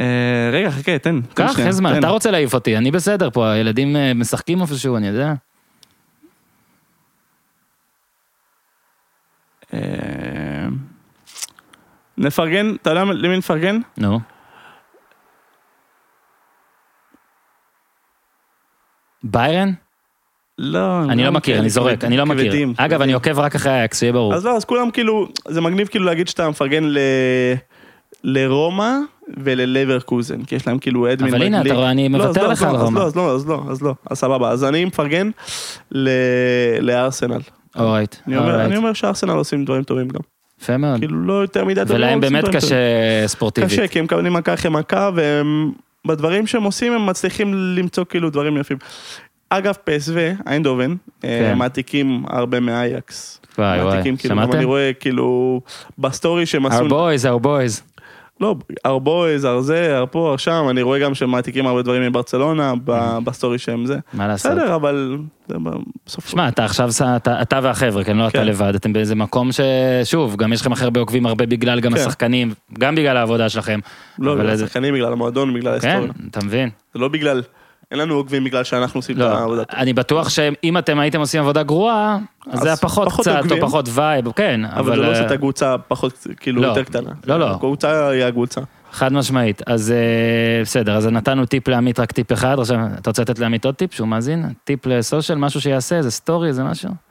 [0.00, 1.20] אה, רגע, חכה, תן.
[1.34, 5.06] קח, אין זמן, אתה רוצה להעיף אותי, אני בסדר פה, הילדים אה, משחקים איפשהו, אני
[5.06, 5.34] יודע.
[12.18, 13.80] נפרגן, אתה יודע למי נפרגן?
[13.96, 14.20] נו.
[19.22, 19.72] ביירן?
[20.58, 22.52] לא, אני לא מכיר, אני זורק, אני לא מכיר.
[22.76, 23.02] אגב.
[23.02, 24.34] אני עוקב רק אחרי האקס, שיהיה ברור.
[24.34, 26.84] אז לא, אז כולם כאילו, זה מגניב כאילו להגיד שאתה מפרגן.
[28.24, 28.90] לרומא
[29.36, 31.62] וללברקוזן, כי יש להם כאילו אדמין אבל הנה.
[31.62, 33.00] אתה רואה, אני לא, אז מוותר לא, לך אז על לא, רומא.
[33.00, 35.30] אז לא, אז לא, אז לא, אז סבבה, אז אני מפרגן.
[36.80, 37.40] לארסנל.
[37.78, 38.66] אורייט, אני אומר, אורייט.
[38.66, 40.20] אני אומר שארסנל עושים דברים טובים גם.
[40.62, 40.98] יפה מאוד.
[40.98, 41.96] כאילו לא יותר מדי טובים.
[41.96, 42.76] ולהם באמת דברים קשה.
[43.26, 43.70] ספורטיבית.
[43.70, 45.72] קשה, כי הם מקבלים מכה אחרי מכה, והם...
[46.06, 48.76] בדברים שהם עושים הם מצליחים למצוא כאילו דברים יפים.
[49.50, 50.12] אגב, פסו,
[50.46, 50.94] איינדובן,
[51.24, 51.58] אה, כן.
[51.58, 53.40] מעתיקים הרבה מאייקס.
[53.58, 54.52] וואי וואי, כאילו, שמעתם?
[54.52, 55.60] אני רואה כאילו
[55.98, 57.98] בסטורי שהם עשו, our boys, our boys.
[58.40, 58.56] לא,
[58.86, 62.74] ארבויז, ארזה, ארפו, שם, אני רואה גם שהם מעתיקים הרבה דברים מברצלונה.
[62.84, 63.98] ב- בסטורי שהם זה.
[64.12, 64.52] מה לעשות?
[64.52, 65.18] בסדר, אבל
[65.48, 65.56] זה
[66.06, 66.28] בסוף...
[66.28, 68.46] שמע, אתה עכשיו, אתה, אתה והחבר'ה, כן, לא אתה כן.
[68.46, 72.00] לבד, אתם באיזה מקום ששוב, גם יש לכם הכי הרבה עוקבים הרבה בגלל גם כן.
[72.00, 73.80] השחקנים, גם בגלל העבודה שלכם.
[74.18, 76.12] לא, בגלל השחקנים, בגלל המועדון, בגלל כן, ההיסטוריה.
[76.30, 76.70] אתה מבין?
[76.94, 77.42] זה לא בגלל,
[77.90, 79.62] אין לנו עוקבים בגלל שאנחנו עושים את לא, העבודה.
[79.76, 82.18] אני בטוח שאם אתם הייתם עושים עבודה גרועה,
[82.50, 83.42] אז זה היה פחות קצת.
[83.50, 86.66] או פחות vibe, כן, אבל זה לא עושה את אה, הקבוצה פחות, כאילו, לא.
[86.66, 87.10] יותר קטנה.
[87.26, 87.50] לא, לא.
[87.50, 88.60] הקבוצה היא הקבוצה.
[88.92, 89.62] חד משמעית.
[89.66, 93.64] אז אה, בסדר, אז נתנו טיפ לעמית, רק טיפ אחד, עכשיו אתה רוצה לתת לעמית
[93.64, 94.44] עוד טיפ שהוא מאזין?
[94.64, 97.07] טיפ לסושיאל, משהו שיעשה, איזה סטורי, איזה משהו?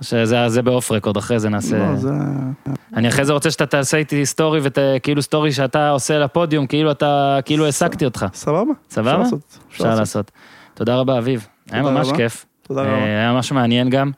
[0.00, 1.78] שזה זה ב off record, אחרי זה נעשה...
[1.78, 2.10] לא, זה...
[2.96, 7.38] אני אחרי זה רוצה שאתה תעשה איתי סטורי, וכאילו סטורי שאתה עושה לפודיום, כאילו אתה,
[7.44, 8.26] כאילו העסקתי אותך.
[8.32, 8.72] סבבה?
[8.90, 9.10] סבבה?
[9.10, 9.58] אפשר לעשות.
[9.72, 10.30] אפשר לעשות.
[10.74, 11.46] תודה רבה, אביב.
[11.70, 12.12] היה ממש.
[12.16, 12.46] כיף.
[12.62, 13.04] תודה אה, רבה.
[13.04, 14.10] היה ממש מעניין גם.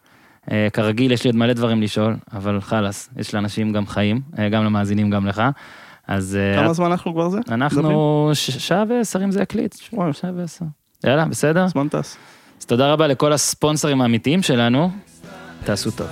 [0.50, 4.48] אה, כרגיל, יש לי עוד מלא דברים לשאול, אבל חלאס, יש לאנשים גם חיים, אה,
[4.48, 5.42] גם למאזינים, גם לך.
[6.09, 7.38] אז כמה זמן אנחנו כבר זה?
[7.48, 9.74] אנחנו שעה ועשר אם זה יקליט.
[10.12, 10.64] שעה ועשר.
[11.04, 11.66] יאללה, בסדר?
[11.66, 12.16] זמן טס.
[12.60, 14.90] אז תודה רבה לכל הספונסרים האמיתיים שלנו.
[15.64, 16.06] תעשו טוב.